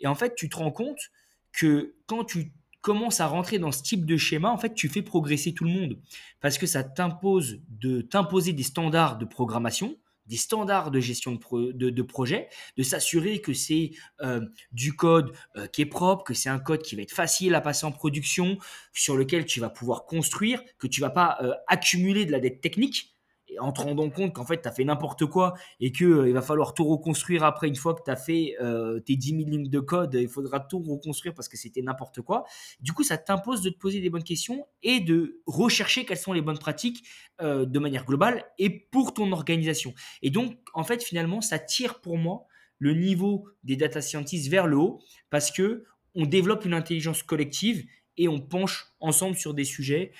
Et 0.00 0.06
en 0.06 0.14
fait, 0.14 0.34
tu 0.34 0.48
te 0.48 0.56
rends 0.56 0.70
compte 0.70 1.10
que 1.52 1.94
quand 2.06 2.24
tu 2.24 2.54
commences 2.80 3.20
à 3.20 3.26
rentrer 3.26 3.58
dans 3.58 3.70
ce 3.70 3.82
type 3.82 4.06
de 4.06 4.16
schéma, 4.16 4.50
en 4.50 4.56
fait, 4.56 4.72
tu 4.72 4.88
fais 4.88 5.02
progresser 5.02 5.52
tout 5.52 5.64
le 5.64 5.72
monde 5.72 5.98
parce 6.40 6.56
que 6.56 6.64
ça 6.64 6.82
t'impose 6.82 7.60
de 7.68 8.00
t'imposer 8.00 8.54
des 8.54 8.62
standards 8.62 9.18
de 9.18 9.26
programmation 9.26 9.98
des 10.30 10.36
standards 10.36 10.92
de 10.92 11.00
gestion 11.00 11.32
de, 11.32 11.90
de, 11.90 12.02
projet, 12.02 12.48
de 12.76 12.82
s'assurer 12.84 13.40
que 13.40 13.52
c'est 13.52 13.90
euh, 14.22 14.40
du 14.70 14.94
code 14.94 15.32
euh, 15.56 15.66
qui 15.66 15.82
est 15.82 15.86
propre, 15.86 16.22
que 16.22 16.34
c'est 16.34 16.48
un 16.48 16.60
code 16.60 16.82
qui 16.82 16.94
va 16.94 17.02
être 17.02 17.12
facile 17.12 17.54
à 17.56 17.60
passer 17.60 17.84
en 17.84 17.92
production, 17.92 18.56
sur 18.92 19.16
lequel 19.16 19.44
tu 19.44 19.58
vas 19.58 19.70
pouvoir 19.70 20.06
construire, 20.06 20.62
que 20.78 20.86
tu 20.86 21.00
vas 21.00 21.10
pas 21.10 21.38
euh, 21.42 21.52
accumuler 21.66 22.24
de 22.26 22.32
la 22.32 22.38
dette 22.38 22.60
technique, 22.60 23.16
en 23.58 23.72
te 23.72 23.80
rendant 23.80 24.08
compte 24.10 24.34
qu'en 24.34 24.44
fait, 24.44 24.62
tu 24.62 24.68
as 24.68 24.72
fait 24.72 24.84
n'importe 24.84 25.26
quoi 25.26 25.54
et 25.80 25.92
qu'il 25.92 26.06
euh, 26.06 26.28
il 26.28 26.34
va 26.34 26.42
falloir 26.42 26.74
tout 26.74 26.84
reconstruire 26.84 27.44
après, 27.44 27.68
une 27.68 27.76
fois 27.76 27.94
que 27.94 28.02
tu 28.04 28.10
as 28.10 28.16
fait 28.16 28.56
euh, 28.60 29.00
tes 29.00 29.16
10 29.16 29.30
000 29.30 29.50
lignes 29.50 29.68
de 29.68 29.80
code, 29.80 30.14
il 30.14 30.28
faudra 30.28 30.60
tout 30.60 30.80
reconstruire 30.80 31.34
parce 31.34 31.48
que 31.48 31.56
c'était 31.56 31.82
n'importe 31.82 32.20
quoi. 32.20 32.44
Du 32.80 32.92
coup, 32.92 33.02
ça 33.02 33.18
t'impose 33.18 33.62
de 33.62 33.70
te 33.70 33.78
poser 33.78 34.00
des 34.00 34.10
bonnes 34.10 34.24
questions 34.24 34.66
et 34.82 35.00
de 35.00 35.40
rechercher 35.46 36.04
quelles 36.04 36.18
sont 36.18 36.32
les 36.32 36.42
bonnes 36.42 36.58
pratiques 36.58 37.04
euh, 37.40 37.64
de 37.64 37.78
manière 37.78 38.04
globale 38.04 38.44
et 38.58 38.70
pour 38.70 39.14
ton 39.14 39.32
organisation. 39.32 39.94
Et 40.22 40.30
donc, 40.30 40.56
en 40.74 40.84
fait, 40.84 41.02
finalement, 41.02 41.40
ça 41.40 41.58
tire 41.58 42.00
pour 42.00 42.16
moi 42.16 42.46
le 42.78 42.94
niveau 42.94 43.46
des 43.64 43.76
data 43.76 44.00
scientists 44.00 44.48
vers 44.48 44.66
le 44.66 44.76
haut 44.76 45.00
parce 45.28 45.50
que 45.50 45.84
on 46.14 46.26
développe 46.26 46.64
une 46.64 46.74
intelligence 46.74 47.22
collective 47.22 47.84
et 48.16 48.26
on 48.26 48.40
penche 48.40 48.86
ensemble 49.00 49.36
sur 49.36 49.54
des 49.54 49.64
sujets 49.64 50.12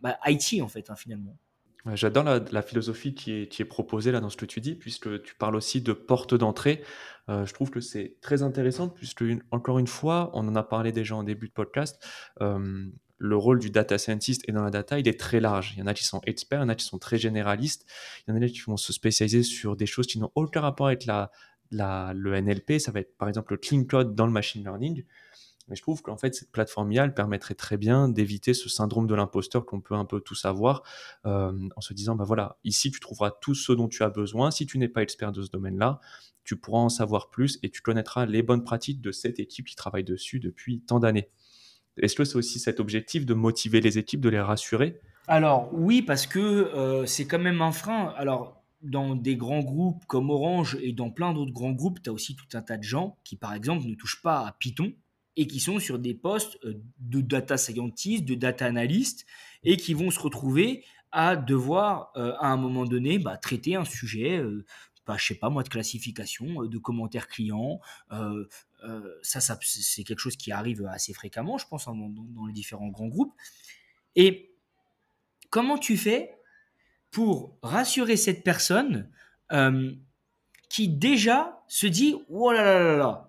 bah, 0.00 0.18
IT 0.26 0.62
en 0.62 0.68
fait, 0.68 0.90
hein, 0.90 0.96
finalement. 0.96 1.36
J'adore 1.94 2.24
la, 2.24 2.62
philosophie 2.62 3.14
qui 3.14 3.32
est, 3.32 3.48
qui 3.48 3.62
est 3.62 3.66
proposée 3.66 4.12
là 4.12 4.20
dans 4.20 4.30
ce 4.30 4.36
que 4.36 4.46
tu 4.46 4.60
dis, 4.60 4.74
puisque 4.74 5.22
tu 5.22 5.34
parles 5.34 5.56
aussi 5.56 5.80
de 5.80 5.92
porte 5.92 6.34
d'entrée. 6.34 6.82
Euh, 7.28 7.46
je 7.46 7.54
trouve 7.54 7.70
que 7.70 7.80
c'est 7.80 8.16
très 8.20 8.42
intéressant, 8.42 8.88
puisque 8.88 9.24
encore 9.50 9.78
une 9.78 9.86
fois, 9.86 10.30
on 10.34 10.46
en 10.48 10.56
a 10.56 10.62
parlé 10.62 10.92
déjà 10.92 11.14
en 11.14 11.22
début 11.22 11.48
de 11.48 11.52
podcast, 11.52 12.02
euh, 12.40 12.86
le 13.18 13.36
rôle 13.36 13.58
du 13.58 13.70
data 13.70 13.98
scientist 13.98 14.42
et 14.48 14.52
dans 14.52 14.62
la 14.62 14.70
data, 14.70 14.98
il 14.98 15.08
est 15.08 15.18
très 15.18 15.40
large. 15.40 15.74
Il 15.76 15.80
y 15.80 15.82
en 15.82 15.86
a 15.86 15.94
qui 15.94 16.04
sont 16.04 16.20
experts, 16.24 16.60
il 16.60 16.62
y 16.62 16.66
en 16.66 16.68
a 16.68 16.74
qui 16.74 16.84
sont 16.84 16.98
très 16.98 17.18
généralistes, 17.18 17.84
il 18.26 18.34
y 18.34 18.36
en 18.36 18.40
a 18.40 18.46
qui 18.46 18.60
vont 18.60 18.76
se 18.76 18.92
spécialiser 18.92 19.42
sur 19.42 19.76
des 19.76 19.86
choses 19.86 20.06
qui 20.06 20.18
n'ont 20.18 20.30
aucun 20.34 20.60
rapport 20.60 20.86
avec 20.86 21.04
la, 21.04 21.30
la, 21.70 22.12
le 22.14 22.40
NLP. 22.40 22.78
Ça 22.78 22.92
va 22.92 23.00
être 23.00 23.16
par 23.18 23.28
exemple 23.28 23.52
le 23.52 23.58
clean 23.58 23.84
code 23.84 24.14
dans 24.14 24.26
le 24.26 24.32
machine 24.32 24.62
learning. 24.62 25.04
Mais 25.68 25.76
je 25.76 25.82
trouve 25.82 26.02
qu'en 26.02 26.16
fait, 26.16 26.34
cette 26.34 26.50
plateforme 26.50 26.92
IA, 26.92 27.08
permettrait 27.08 27.54
très 27.54 27.76
bien 27.76 28.08
d'éviter 28.08 28.54
ce 28.54 28.68
syndrome 28.68 29.06
de 29.06 29.14
l'imposteur 29.14 29.66
qu'on 29.66 29.80
peut 29.80 29.94
un 29.94 30.04
peu 30.04 30.20
tous 30.20 30.44
avoir 30.44 30.82
euh, 31.26 31.68
en 31.76 31.80
se 31.80 31.94
disant, 31.94 32.16
bah 32.16 32.24
voilà, 32.24 32.58
ici, 32.64 32.90
tu 32.90 33.00
trouveras 33.00 33.32
tout 33.40 33.54
ce 33.54 33.72
dont 33.72 33.88
tu 33.88 34.02
as 34.02 34.10
besoin. 34.10 34.50
Si 34.50 34.66
tu 34.66 34.78
n'es 34.78 34.88
pas 34.88 35.02
expert 35.02 35.32
de 35.32 35.42
ce 35.42 35.50
domaine-là, 35.50 36.00
tu 36.44 36.56
pourras 36.56 36.80
en 36.80 36.88
savoir 36.88 37.30
plus 37.30 37.58
et 37.62 37.70
tu 37.70 37.82
connaîtras 37.82 38.26
les 38.26 38.42
bonnes 38.42 38.64
pratiques 38.64 39.00
de 39.00 39.12
cette 39.12 39.38
équipe 39.38 39.66
qui 39.66 39.76
travaille 39.76 40.04
dessus 40.04 40.40
depuis 40.40 40.80
tant 40.80 40.98
d'années. 40.98 41.28
Est-ce 41.98 42.14
que 42.14 42.24
c'est 42.24 42.36
aussi 42.36 42.58
cet 42.58 42.80
objectif 42.80 43.26
de 43.26 43.34
motiver 43.34 43.80
les 43.80 43.98
équipes, 43.98 44.20
de 44.20 44.28
les 44.28 44.40
rassurer? 44.40 45.00
Alors 45.26 45.68
oui, 45.72 46.00
parce 46.00 46.26
que 46.26 46.38
euh, 46.38 47.04
c'est 47.04 47.26
quand 47.26 47.38
même 47.38 47.60
un 47.60 47.72
frein. 47.72 48.14
Alors 48.16 48.58
dans 48.82 49.16
des 49.16 49.36
grands 49.36 49.62
groupes 49.62 50.04
comme 50.06 50.30
Orange 50.30 50.78
et 50.80 50.92
dans 50.92 51.10
plein 51.10 51.32
d'autres 51.32 51.52
grands 51.52 51.72
groupes, 51.72 52.02
tu 52.02 52.10
as 52.10 52.12
aussi 52.12 52.36
tout 52.36 52.56
un 52.56 52.62
tas 52.62 52.76
de 52.76 52.82
gens 52.82 53.18
qui, 53.24 53.36
par 53.36 53.54
exemple, 53.54 53.86
ne 53.86 53.94
touchent 53.94 54.22
pas 54.22 54.46
à 54.46 54.56
Python 54.58 54.92
et 55.38 55.46
qui 55.46 55.60
sont 55.60 55.78
sur 55.78 55.98
des 55.98 56.12
postes 56.12 56.58
euh, 56.64 56.74
de 56.98 57.22
data 57.22 57.56
scientist, 57.56 58.24
de 58.24 58.34
data 58.34 58.66
analyst, 58.66 59.24
et 59.62 59.78
qui 59.78 59.94
vont 59.94 60.10
se 60.10 60.20
retrouver 60.20 60.84
à 61.12 61.36
devoir, 61.36 62.12
euh, 62.16 62.34
à 62.40 62.48
un 62.48 62.58
moment 62.58 62.84
donné, 62.84 63.18
bah, 63.18 63.38
traiter 63.38 63.76
un 63.76 63.86
sujet, 63.86 64.36
euh, 64.36 64.66
bah, 65.06 65.16
je 65.16 65.24
sais 65.24 65.36
pas 65.36 65.48
moi, 65.48 65.62
de 65.62 65.70
classification, 65.70 66.64
de 66.64 66.78
commentaires 66.78 67.28
clients. 67.28 67.80
ça, 69.22 69.40
c'est 69.62 70.04
quelque 70.04 70.18
chose 70.18 70.36
qui 70.36 70.52
arrive 70.52 70.84
assez 70.84 71.14
fréquemment, 71.14 71.56
je 71.56 71.66
pense, 71.66 71.88
hein, 71.88 71.94
dans 71.96 72.44
les 72.44 72.52
différents 72.52 72.88
grands 72.88 73.08
groupes. 73.08 73.32
Et 74.16 74.52
comment 75.50 75.78
tu 75.78 75.96
fais 75.96 76.38
pour 77.10 77.56
rassurer 77.62 78.16
cette 78.16 78.44
personne 78.44 79.10
euh, 79.52 79.92
qui 80.68 80.88
déjà 80.88 81.62
se 81.68 81.86
dit 81.86 82.14
oh 82.28 82.52
là 82.52 82.62
là 82.62 82.82
là 82.82 82.96
là 82.96 83.27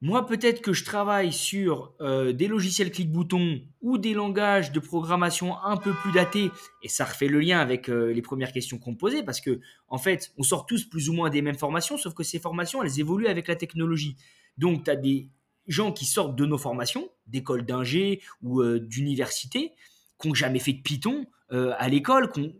moi 0.00 0.26
peut-être 0.26 0.62
que 0.62 0.72
je 0.72 0.84
travaille 0.84 1.32
sur 1.32 1.92
euh, 2.00 2.32
des 2.32 2.46
logiciels 2.46 2.92
clic-bouton 2.92 3.62
ou 3.80 3.98
des 3.98 4.14
langages 4.14 4.70
de 4.70 4.78
programmation 4.78 5.58
un 5.62 5.76
peu 5.76 5.92
plus 5.92 6.12
datés 6.12 6.50
et 6.82 6.88
ça 6.88 7.04
refait 7.04 7.26
le 7.26 7.40
lien 7.40 7.58
avec 7.58 7.88
euh, 7.88 8.12
les 8.12 8.22
premières 8.22 8.52
questions 8.52 8.78
qu'on 8.78 8.94
posait 8.94 9.24
parce 9.24 9.40
que 9.40 9.60
en 9.88 9.98
fait 9.98 10.32
on 10.38 10.42
sort 10.42 10.66
tous 10.66 10.84
plus 10.84 11.08
ou 11.08 11.14
moins 11.14 11.30
des 11.30 11.42
mêmes 11.42 11.58
formations 11.58 11.96
sauf 11.96 12.14
que 12.14 12.22
ces 12.22 12.38
formations 12.38 12.82
elles 12.82 13.00
évoluent 13.00 13.26
avec 13.26 13.48
la 13.48 13.56
technologie 13.56 14.16
donc 14.56 14.84
tu 14.84 14.90
as 14.90 14.96
des 14.96 15.28
gens 15.66 15.92
qui 15.92 16.06
sortent 16.06 16.36
de 16.36 16.46
nos 16.46 16.58
formations 16.58 17.08
d'écoles 17.26 17.66
d'ingé 17.66 18.22
ou 18.42 18.62
d'université 18.78 19.72
qui 20.20 20.28
n'ont 20.28 20.34
jamais 20.34 20.60
fait 20.60 20.72
de 20.72 20.82
Python 20.82 21.26
à 21.50 21.88
l'école, 21.88 22.30
qui 22.32 22.54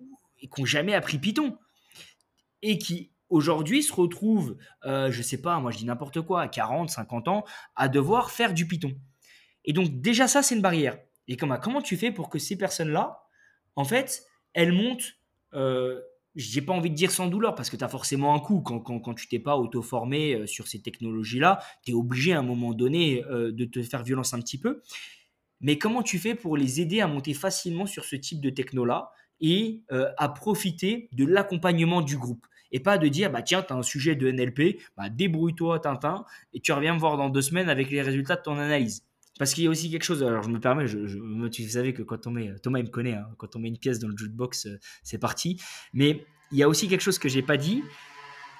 n'ont 0.59 0.66
jamais 0.66 0.95
appris 0.95 1.18
Python. 1.18 1.57
Et 2.61 2.76
qui 2.76 3.11
aujourd'hui 3.30 3.82
se 3.82 3.92
retrouvent, 3.92 4.56
euh, 4.84 5.10
je 5.10 5.22
sais 5.22 5.40
pas, 5.40 5.58
moi 5.60 5.70
je 5.70 5.78
dis 5.78 5.84
n'importe 5.84 6.20
quoi, 6.22 6.42
à 6.42 6.48
40, 6.48 6.90
50 6.90 7.28
ans, 7.28 7.44
à 7.76 7.88
devoir 7.88 8.30
faire 8.30 8.54
du 8.54 8.66
Python. 8.66 8.92
Et 9.64 9.72
donc 9.72 10.00
déjà 10.00 10.28
ça, 10.28 10.42
c'est 10.42 10.54
une 10.54 10.62
barrière. 10.62 10.98
Et 11.26 11.36
comment, 11.36 11.58
comment 11.58 11.82
tu 11.82 11.96
fais 11.96 12.10
pour 12.10 12.30
que 12.30 12.38
ces 12.38 12.56
personnes-là, 12.56 13.22
en 13.76 13.84
fait, 13.84 14.24
elles 14.54 14.72
montent, 14.72 15.14
euh, 15.54 16.00
j'ai 16.34 16.62
pas 16.62 16.72
envie 16.72 16.90
de 16.90 16.94
dire 16.94 17.10
sans 17.10 17.26
douleur, 17.26 17.54
parce 17.54 17.68
que 17.68 17.76
tu 17.76 17.84
as 17.84 17.88
forcément 17.88 18.34
un 18.34 18.40
coût 18.40 18.60
quand, 18.60 18.80
quand, 18.80 19.00
quand 19.00 19.14
tu 19.14 19.28
t'es 19.28 19.38
pas 19.38 19.56
auto-formé 19.56 20.34
euh, 20.34 20.46
sur 20.46 20.68
ces 20.68 20.80
technologies-là, 20.80 21.60
tu 21.82 21.90
es 21.90 21.94
obligé 21.94 22.32
à 22.32 22.38
un 22.38 22.42
moment 22.42 22.72
donné 22.72 23.24
euh, 23.24 23.52
de 23.52 23.64
te 23.64 23.82
faire 23.82 24.02
violence 24.02 24.34
un 24.34 24.40
petit 24.40 24.58
peu. 24.58 24.82
Mais 25.60 25.78
comment 25.78 26.02
tu 26.02 26.18
fais 26.18 26.34
pour 26.34 26.56
les 26.56 26.80
aider 26.80 27.00
à 27.00 27.06
monter 27.06 27.34
facilement 27.34 27.86
sur 27.86 28.04
ce 28.04 28.16
type 28.16 28.40
de 28.40 28.50
techno-là 28.50 29.10
et 29.40 29.82
euh, 29.92 30.10
à 30.16 30.28
profiter 30.28 31.08
de 31.12 31.24
l'accompagnement 31.24 32.00
du 32.00 32.16
groupe? 32.16 32.46
Et 32.72 32.80
pas 32.80 32.98
de 32.98 33.08
dire, 33.08 33.30
bah 33.30 33.42
tiens, 33.42 33.64
as 33.68 33.74
un 33.74 33.82
sujet 33.82 34.14
de 34.14 34.30
NLP, 34.30 34.80
bah, 34.96 35.08
débrouille-toi, 35.08 35.80
Tintin, 35.80 36.24
et 36.52 36.60
tu 36.60 36.72
reviens 36.72 36.94
me 36.94 36.98
voir 36.98 37.16
dans 37.16 37.30
deux 37.30 37.42
semaines 37.42 37.68
avec 37.68 37.90
les 37.90 38.02
résultats 38.02 38.36
de 38.36 38.42
ton 38.42 38.58
analyse. 38.58 39.04
Parce 39.38 39.54
qu'il 39.54 39.64
y 39.64 39.66
a 39.68 39.70
aussi 39.70 39.90
quelque 39.90 40.02
chose, 40.02 40.22
alors 40.22 40.42
je 40.42 40.50
me 40.50 40.58
permets, 40.58 40.86
je, 40.86 41.06
je, 41.06 41.48
tu 41.48 41.68
savais 41.68 41.92
que 41.92 42.02
quand 42.02 42.26
on 42.26 42.32
met, 42.32 42.52
Thomas 42.62 42.80
il 42.80 42.86
me 42.86 42.90
connaît, 42.90 43.14
hein, 43.14 43.28
quand 43.38 43.54
on 43.54 43.60
met 43.60 43.68
une 43.68 43.78
pièce 43.78 44.00
dans 44.00 44.08
le 44.08 44.16
jukebox, 44.16 44.66
euh, 44.66 44.78
c'est 45.04 45.18
parti. 45.18 45.60
Mais 45.92 46.26
il 46.50 46.58
y 46.58 46.62
a 46.62 46.68
aussi 46.68 46.88
quelque 46.88 47.02
chose 47.02 47.18
que 47.18 47.28
j'ai 47.28 47.42
pas 47.42 47.56
dit, 47.56 47.82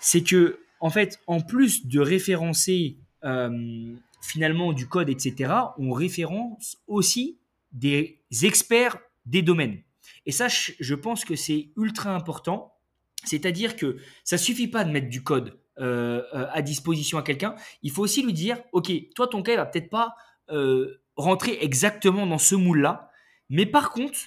c'est 0.01 0.23
que, 0.23 0.61
en 0.81 0.91
fait, 0.91 1.19
en 1.27 1.41
plus 1.41 1.87
de 1.87 1.99
référencer 1.99 2.99
euh, 3.25 3.95
finalement 4.23 4.73
du 4.73 4.87
code, 4.87 5.09
etc., 5.09 5.53
on 5.79 5.91
référence 5.91 6.79
aussi 6.87 7.39
des 7.73 8.21
experts 8.43 8.99
des 9.27 9.43
domaines. 9.43 9.83
Et 10.27 10.33
ça, 10.33 10.47
je 10.49 10.95
pense 10.95 11.25
que 11.25 11.37
c'est 11.37 11.71
ultra 11.77 12.15
important. 12.15 12.78
C'est-à-dire 13.25 13.77
que 13.77 13.99
ça 14.25 14.39
suffit 14.39 14.69
pas 14.69 14.85
de 14.85 14.91
mettre 14.91 15.09
du 15.09 15.23
code 15.23 15.59
euh, 15.81 16.23
euh, 16.35 16.47
à 16.53 16.63
disposition 16.63 17.19
à 17.19 17.23
quelqu'un. 17.23 17.55
Il 17.83 17.91
faut 17.91 18.03
aussi 18.03 18.23
lui 18.23 18.33
dire, 18.33 18.59
ok, 18.73 18.91
toi 19.15 19.29
ton 19.29 19.43
cas 19.43 19.53
il 19.53 19.57
va 19.57 19.67
peut-être 19.67 19.91
pas 19.91 20.15
euh, 20.51 21.03
rentrer 21.17 21.59
exactement 21.61 22.27
dans 22.27 22.39
ce 22.39 22.55
moule-là, 22.55 23.11
mais 23.49 23.67
par 23.67 23.91
contre, 23.91 24.19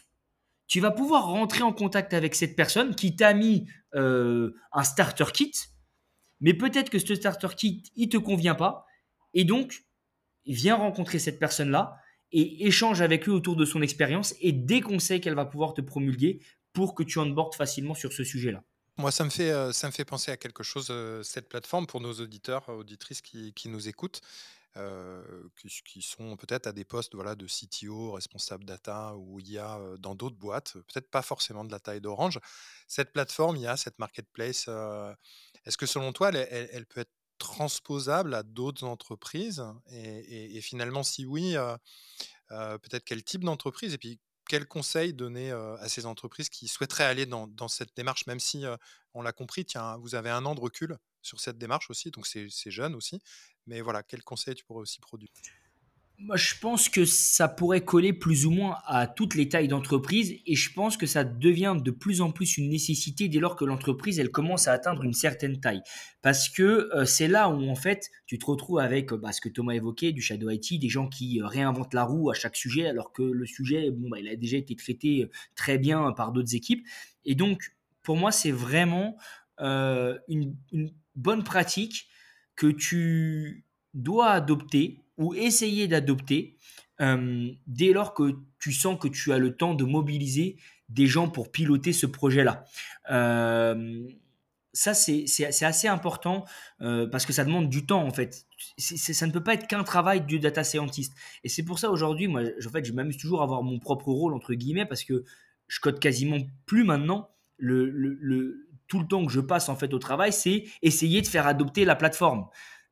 tu 0.67 0.79
vas 0.79 0.91
pouvoir 0.91 1.27
rentrer 1.27 1.63
en 1.63 1.73
contact 1.73 2.13
avec 2.13 2.35
cette 2.35 2.55
personne 2.55 2.95
qui 2.95 3.15
t'a 3.15 3.33
mis 3.33 3.67
un 3.93 4.83
starter 4.83 5.25
kit, 5.33 5.51
mais 6.39 6.53
peut-être 6.53 6.89
que 6.89 6.99
ce 6.99 7.13
starter 7.13 7.49
kit 7.57 7.83
il 7.97 8.07
te 8.07 8.15
convient 8.15 8.55
pas, 8.55 8.85
et 9.33 9.43
donc 9.43 9.83
viens 10.45 10.75
rencontrer 10.75 11.19
cette 11.19 11.39
personne-là 11.39 11.97
et 12.31 12.65
échange 12.65 13.01
avec 13.01 13.27
eux 13.27 13.33
autour 13.33 13.57
de 13.57 13.65
son 13.65 13.81
expérience 13.81 14.33
et 14.39 14.53
des 14.53 14.79
conseils 14.79 15.19
qu'elle 15.19 15.35
va 15.35 15.45
pouvoir 15.45 15.73
te 15.73 15.81
promulguer 15.81 16.39
pour 16.71 16.95
que 16.95 17.03
tu 17.03 17.19
onboardes 17.19 17.55
facilement 17.55 17.93
sur 17.93 18.13
ce 18.13 18.23
sujet-là. 18.23 18.63
Moi, 19.01 19.09
ça 19.11 19.23
me 19.23 19.31
fait, 19.31 19.49
euh, 19.49 19.73
ça 19.73 19.87
me 19.87 19.91
fait 19.91 20.05
penser 20.05 20.29
à 20.29 20.37
quelque 20.37 20.61
chose, 20.61 20.89
euh, 20.91 21.23
cette 21.23 21.49
plateforme, 21.49 21.87
pour 21.87 22.01
nos 22.01 22.13
auditeurs, 22.13 22.69
auditrices 22.69 23.21
qui, 23.23 23.51
qui 23.53 23.67
nous 23.67 23.87
écoutent, 23.87 24.21
euh, 24.77 25.23
qui, 25.85 26.03
sont 26.03 26.37
peut-être 26.37 26.67
à 26.67 26.71
des 26.71 26.85
postes 26.85 27.15
voilà, 27.15 27.33
de 27.33 27.47
CTO, 27.47 28.11
responsable 28.11 28.63
data 28.63 29.15
ou 29.15 29.39
IA 29.39 29.79
dans 29.97 30.13
d'autres 30.13 30.35
boîtes, 30.35 30.73
peut-être 30.73 31.09
pas 31.09 31.23
forcément 31.23 31.65
de 31.65 31.71
la 31.71 31.79
taille 31.79 31.99
d'Orange. 31.99 32.39
Cette 32.87 33.11
plateforme, 33.11 33.55
il 33.55 33.63
y 33.63 33.67
a 33.67 33.75
cette 33.75 33.97
marketplace. 33.97 34.69
Est-ce 35.65 35.77
que 35.77 35.87
selon 35.87 36.13
toi, 36.13 36.29
elle, 36.29 36.69
elle, 36.71 36.85
peut 36.85 36.99
être 37.01 37.13
transposable 37.39 38.35
à 38.35 38.43
d'autres 38.43 38.83
entreprises? 38.83 39.63
Et, 39.89 40.61
finalement, 40.61 41.01
si 41.01 41.25
oui, 41.25 41.55
peut-être 42.49 43.03
quel 43.03 43.23
type 43.23 43.43
d'entreprise? 43.43 43.95
Et 43.95 43.97
puis 43.97 44.19
quel 44.51 44.67
conseil 44.67 45.13
donner 45.13 45.49
à 45.51 45.87
ces 45.87 46.05
entreprises 46.05 46.49
qui 46.49 46.67
souhaiteraient 46.67 47.05
aller 47.05 47.25
dans, 47.25 47.67
cette 47.69 47.95
démarche, 47.95 48.27
même 48.27 48.41
si 48.41 48.65
on 49.13 49.21
l'a 49.21 49.31
compris, 49.31 49.63
tiens, 49.63 49.95
vous 49.99 50.13
avez 50.13 50.29
un 50.29 50.45
an 50.45 50.55
de 50.55 50.59
recul 50.59 50.97
sur 51.21 51.39
cette 51.39 51.57
démarche 51.57 51.89
aussi, 51.89 52.11
donc 52.11 52.27
c'est 52.27 52.49
jeune 52.69 52.93
aussi. 52.93 53.21
Mais 53.65 53.79
voilà, 53.79 54.03
quel 54.03 54.21
conseil 54.23 54.53
tu 54.53 54.65
pourrais 54.65 54.81
aussi 54.81 54.99
produire? 54.99 55.29
Moi, 56.23 56.37
je 56.37 56.53
pense 56.59 56.87
que 56.87 57.03
ça 57.05 57.47
pourrait 57.47 57.81
coller 57.81 58.13
plus 58.13 58.45
ou 58.45 58.51
moins 58.51 58.77
à 58.85 59.07
toutes 59.07 59.33
les 59.33 59.49
tailles 59.49 59.67
d'entreprise 59.67 60.35
et 60.45 60.55
je 60.55 60.71
pense 60.73 60.95
que 60.95 61.05
ça 61.05 61.23
devient 61.23 61.75
de 61.83 61.91
plus 61.91 62.21
en 62.21 62.31
plus 62.31 62.57
une 62.57 62.69
nécessité 62.69 63.27
dès 63.27 63.39
lors 63.39 63.55
que 63.55 63.65
l'entreprise 63.65 64.19
elle 64.19 64.29
commence 64.29 64.67
à 64.67 64.73
atteindre 64.73 65.03
une 65.03 65.13
certaine 65.13 65.59
taille. 65.59 65.81
Parce 66.21 66.49
que 66.49 66.89
euh, 66.95 67.05
c'est 67.05 67.27
là 67.27 67.49
où 67.49 67.67
en 67.69 67.75
fait 67.75 68.11
tu 68.27 68.37
te 68.37 68.45
retrouves 68.45 68.79
avec 68.79 69.13
bah, 69.13 69.31
ce 69.31 69.41
que 69.41 69.49
Thomas 69.49 69.73
évoquait 69.73 70.11
du 70.11 70.21
Shadow 70.21 70.49
IT, 70.49 70.79
des 70.79 70.89
gens 70.89 71.07
qui 71.07 71.41
euh, 71.41 71.47
réinventent 71.47 71.93
la 71.93 72.03
roue 72.03 72.29
à 72.29 72.33
chaque 72.33 72.55
sujet 72.55 72.87
alors 72.87 73.11
que 73.11 73.23
le 73.23 73.45
sujet 73.45 73.89
bon, 73.89 74.09
bah, 74.09 74.19
il 74.19 74.27
a 74.27 74.35
déjà 74.35 74.57
été 74.57 74.75
traité 74.75 75.23
euh, 75.23 75.29
très 75.55 75.77
bien 75.77 76.11
par 76.11 76.31
d'autres 76.31 76.55
équipes. 76.55 76.85
Et 77.25 77.35
donc 77.35 77.73
pour 78.03 78.15
moi 78.15 78.31
c'est 78.31 78.51
vraiment 78.51 79.17
une 79.59 80.55
bonne 81.15 81.43
pratique 81.43 82.07
que 82.55 82.67
tu 82.67 83.63
dois 83.93 84.31
adopter 84.31 85.01
ou 85.21 85.33
essayer 85.35 85.87
d'adopter 85.87 86.57
euh, 86.99 87.51
dès 87.67 87.93
lors 87.93 88.13
que 88.13 88.35
tu 88.59 88.73
sens 88.73 88.99
que 88.99 89.07
tu 89.07 89.31
as 89.31 89.37
le 89.37 89.55
temps 89.55 89.73
de 89.73 89.85
mobiliser 89.85 90.57
des 90.89 91.07
gens 91.07 91.29
pour 91.29 91.51
piloter 91.51 91.93
ce 91.93 92.05
projet-là. 92.05 92.65
Euh, 93.11 94.07
ça, 94.73 94.93
c'est 94.93 95.25
assez 95.63 95.87
important 95.87 96.45
euh, 96.81 97.05
parce 97.07 97.25
que 97.25 97.33
ça 97.33 97.43
demande 97.43 97.69
du 97.69 97.85
temps, 97.85 98.03
en 98.05 98.11
fait. 98.11 98.45
ça 98.77 99.27
ne 99.27 99.31
peut 99.31 99.43
pas 99.43 99.53
être 99.53 99.67
qu'un 99.67 99.83
travail 99.83 100.21
du 100.21 100.39
data 100.39 100.63
scientist. 100.63 101.13
Et 101.43 101.49
c'est 101.49 101.63
pour 101.63 101.79
ça, 101.79 101.91
aujourd'hui, 101.91 102.27
moi, 102.27 102.41
en 102.41 102.69
fait, 102.69 102.85
je 102.85 102.93
m'amuse 102.93 103.17
toujours 103.17 103.41
à 103.41 103.43
avoir 103.43 103.63
mon 103.63 103.79
propre 103.79 104.11
rôle, 104.11 104.33
entre 104.33 104.53
guillemets, 104.53 104.85
parce 104.85 105.03
que 105.03 105.23
je 105.67 105.79
code 105.79 105.99
quasiment 105.99 106.37
plus 106.65 106.83
maintenant. 106.83 107.29
Le, 107.57 107.85
le, 107.89 108.69
tout 108.87 108.99
le 108.99 109.07
temps 109.07 109.25
que 109.25 109.31
je 109.31 109.39
passe, 109.39 109.69
en 109.69 109.75
fait, 109.75 109.93
au 109.93 109.99
travail, 109.99 110.33
c'est 110.33 110.63
essayer 110.81 111.21
de 111.21 111.27
faire 111.27 111.47
adopter 111.47 111.85
la 111.85 111.95
plateforme. 111.95 112.47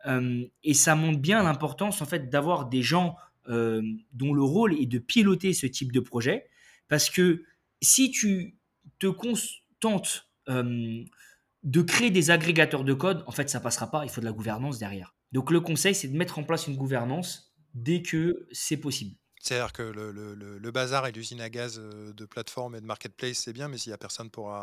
Euh, 0.06 0.46
et 0.64 0.74
ça 0.74 0.96
montre 0.96 1.20
bien 1.20 1.44
l'importance 1.44 2.02
en 2.02 2.06
fait 2.06 2.30
d'avoir 2.30 2.68
des 2.68 2.82
gens 2.82 3.18
euh, 3.50 3.82
dont 4.14 4.34
le 4.34 4.44
rôle 4.44 4.74
est 4.74 4.86
de 4.86 5.00
piloter 5.00 5.54
ce 5.54 5.66
type 5.66 5.92
de 5.92 6.00
projet. 6.00 6.48
Parce 6.88 7.10
que 7.10 7.44
si 7.82 8.12
tu 8.12 8.58
te 9.00 9.08
contentes 9.08 10.30
euh, 10.48 11.04
de 11.64 11.82
créer 11.82 12.12
des 12.12 12.32
agrégateurs 12.32 12.84
de 12.84 12.94
code, 12.94 13.24
en 13.28 13.32
fait, 13.32 13.50
ça 13.50 13.60
passera 13.60 13.92
pas. 13.92 14.04
Il 14.06 14.10
faut 14.10 14.22
de 14.22 14.26
la 14.26 14.32
gouvernance 14.32 14.80
derrière. 14.80 15.16
Donc, 15.32 15.52
le 15.52 15.60
conseil, 15.60 15.94
c'est 15.94 16.08
de 16.08 16.18
mettre 16.18 16.40
en 16.40 16.44
place 16.44 16.68
une 16.68 16.76
gouvernance 16.76 17.54
dès 17.74 18.02
que 18.02 18.48
c'est 18.52 18.78
possible. 18.78 19.16
C'est-à-dire 19.42 19.72
que 19.72 19.84
le, 19.84 20.72
bazar 20.72 21.08
et 21.08 21.12
l'usine 21.12 21.40
à 21.40 21.50
gaz 21.50 21.80
de 21.80 22.26
plateforme 22.26 22.76
et 22.76 22.82
de 22.82 22.86
marketplace, 22.86 23.38
c'est 23.38 23.54
bien, 23.54 23.68
mais 23.68 23.78
s'il 23.78 23.92
n'y 23.92 23.94
a 23.94 23.98
personne 23.98 24.30
pour, 24.30 24.54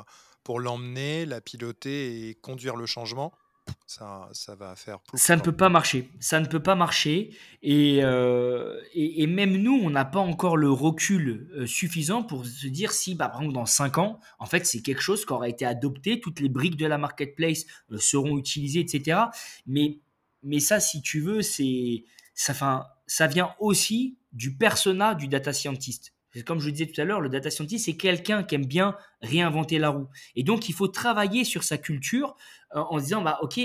pour 0.43 0.61
l'emmener, 0.61 1.25
la 1.25 1.41
piloter 1.41 2.29
et 2.29 2.35
conduire 2.35 2.77
le 2.77 2.87
changement, 2.87 3.33
ça, 3.87 4.29
ça 4.33 4.55
va 4.55 4.75
faire 4.75 4.99
Ça 5.15 5.37
ne 5.37 5.41
peut 5.41 5.57
pas 5.57 5.69
marcher. 5.69 6.11
Ça 6.21 6.41
ne 6.41 6.47
peut 6.47 6.63
pas 6.63 6.75
marcher. 6.75 7.31
Et, 7.63 8.01
euh, 8.03 8.81
et, 8.95 9.27
même 9.27 9.57
nous, 9.57 9.75
on 9.75 9.91
n'a 9.91 10.05
pas 10.05 10.19
encore 10.19 10.57
le 10.57 10.71
recul 10.71 11.49
euh, 11.55 11.67
suffisant 11.67 12.23
pour 12.23 12.45
se 12.45 12.67
dire 12.67 12.93
si, 12.93 13.15
bah, 13.15 13.29
par 13.29 13.41
exemple, 13.41 13.55
dans 13.55 13.67
5 13.67 13.99
ans, 13.99 14.21
en 14.39 14.47
fait, 14.47 14.67
c'est 14.67 14.83
quelque 14.83 15.01
chose 15.01 15.25
qui 15.25 15.33
aura 15.33 15.49
été 15.49 15.65
adopté, 15.65 16.21
toutes 16.21 16.41
les 16.41 16.49
briques 16.49 16.77
de 16.77 16.87
la 16.87 16.99
marketplace 16.99 17.65
euh, 17.93 17.99
seront 17.99 18.37
utilisées, 18.39 18.81
etc. 18.81 19.21
Mais, 19.67 20.01
mais 20.43 20.61
ça, 20.61 20.81
si 20.81 21.01
tu 21.01 21.21
veux, 21.21 21.43
c'est 21.43 22.05
ça, 22.35 22.55
fin, 22.55 22.87
ça 23.07 23.27
vient 23.27 23.55
aussi 23.61 24.19
du 24.33 24.57
persona 24.57 25.15
du 25.15 25.29
data 25.29 25.53
scientist. 25.53 26.13
Comme 26.45 26.61
je 26.61 26.67
le 26.67 26.73
disais 26.73 26.87
tout 26.87 27.01
à 27.01 27.05
l'heure, 27.05 27.21
le 27.21 27.29
data 27.29 27.51
scientist, 27.51 27.85
c'est 27.85 27.97
quelqu'un 27.97 28.43
qui 28.43 28.55
aime 28.55 28.67
bien 28.67 28.97
réinventer 29.23 29.79
la 29.79 29.91
roue. 29.91 30.09
Et 30.35 30.43
donc, 30.43 30.69
il 30.69 30.75
faut 30.75 30.89
travailler 30.89 31.45
sur 31.45 31.63
sa 31.63 31.79
culture 31.79 32.37
euh, 32.75 32.81
en 32.81 32.99
disant, 32.99 33.23
bah, 33.23 33.39
OK, 33.43 33.61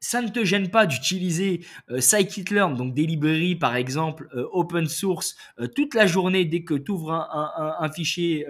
ça 0.00 0.22
ne 0.22 0.28
te 0.28 0.44
gêne 0.44 0.70
pas 0.70 0.86
d'utiliser 0.86 1.60
euh, 1.90 2.00
scikit-learn, 2.00 2.76
donc 2.76 2.94
des 2.94 3.06
librairies 3.06 3.56
par 3.56 3.74
exemple 3.74 4.28
euh, 4.34 4.46
open 4.52 4.86
source, 4.86 5.36
euh, 5.58 5.66
toute 5.66 5.94
la 5.94 6.06
journée 6.06 6.44
dès 6.44 6.62
que 6.62 6.74
tu 6.74 6.92
ouvres 6.92 7.12
un, 7.12 7.88
fichier 7.94 8.46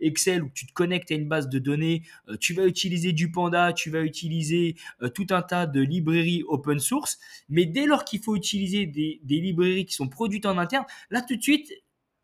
Excel 0.00 0.42
ou 0.42 0.48
que 0.48 0.52
tu 0.52 0.66
te 0.66 0.72
connectes 0.72 1.10
à 1.10 1.14
une 1.14 1.28
base 1.28 1.48
de 1.48 1.58
données, 1.58 2.02
tu 2.40 2.52
vas 2.52 2.66
utiliser 2.66 3.12
du 3.12 3.30
Panda, 3.30 3.72
tu 3.72 3.90
vas 3.90 4.02
utiliser 4.02 4.76
tout 5.14 5.26
un 5.30 5.40
tas 5.40 5.66
de 5.66 5.80
librairies 5.80 6.44
open 6.46 6.78
source, 6.78 7.18
mais 7.48 7.64
dès 7.64 7.86
lors 7.86 8.04
qu'il 8.04 8.20
faut 8.20 8.36
utiliser 8.36 8.86
des 8.86 9.20
librairies 9.24 9.86
qui 9.86 9.94
sont 9.94 10.08
produites 10.08 10.46
en 10.46 10.58
interne, 10.58 10.84
là 11.10 11.22
tout 11.22 11.36
de 11.36 11.42
suite, 11.42 11.72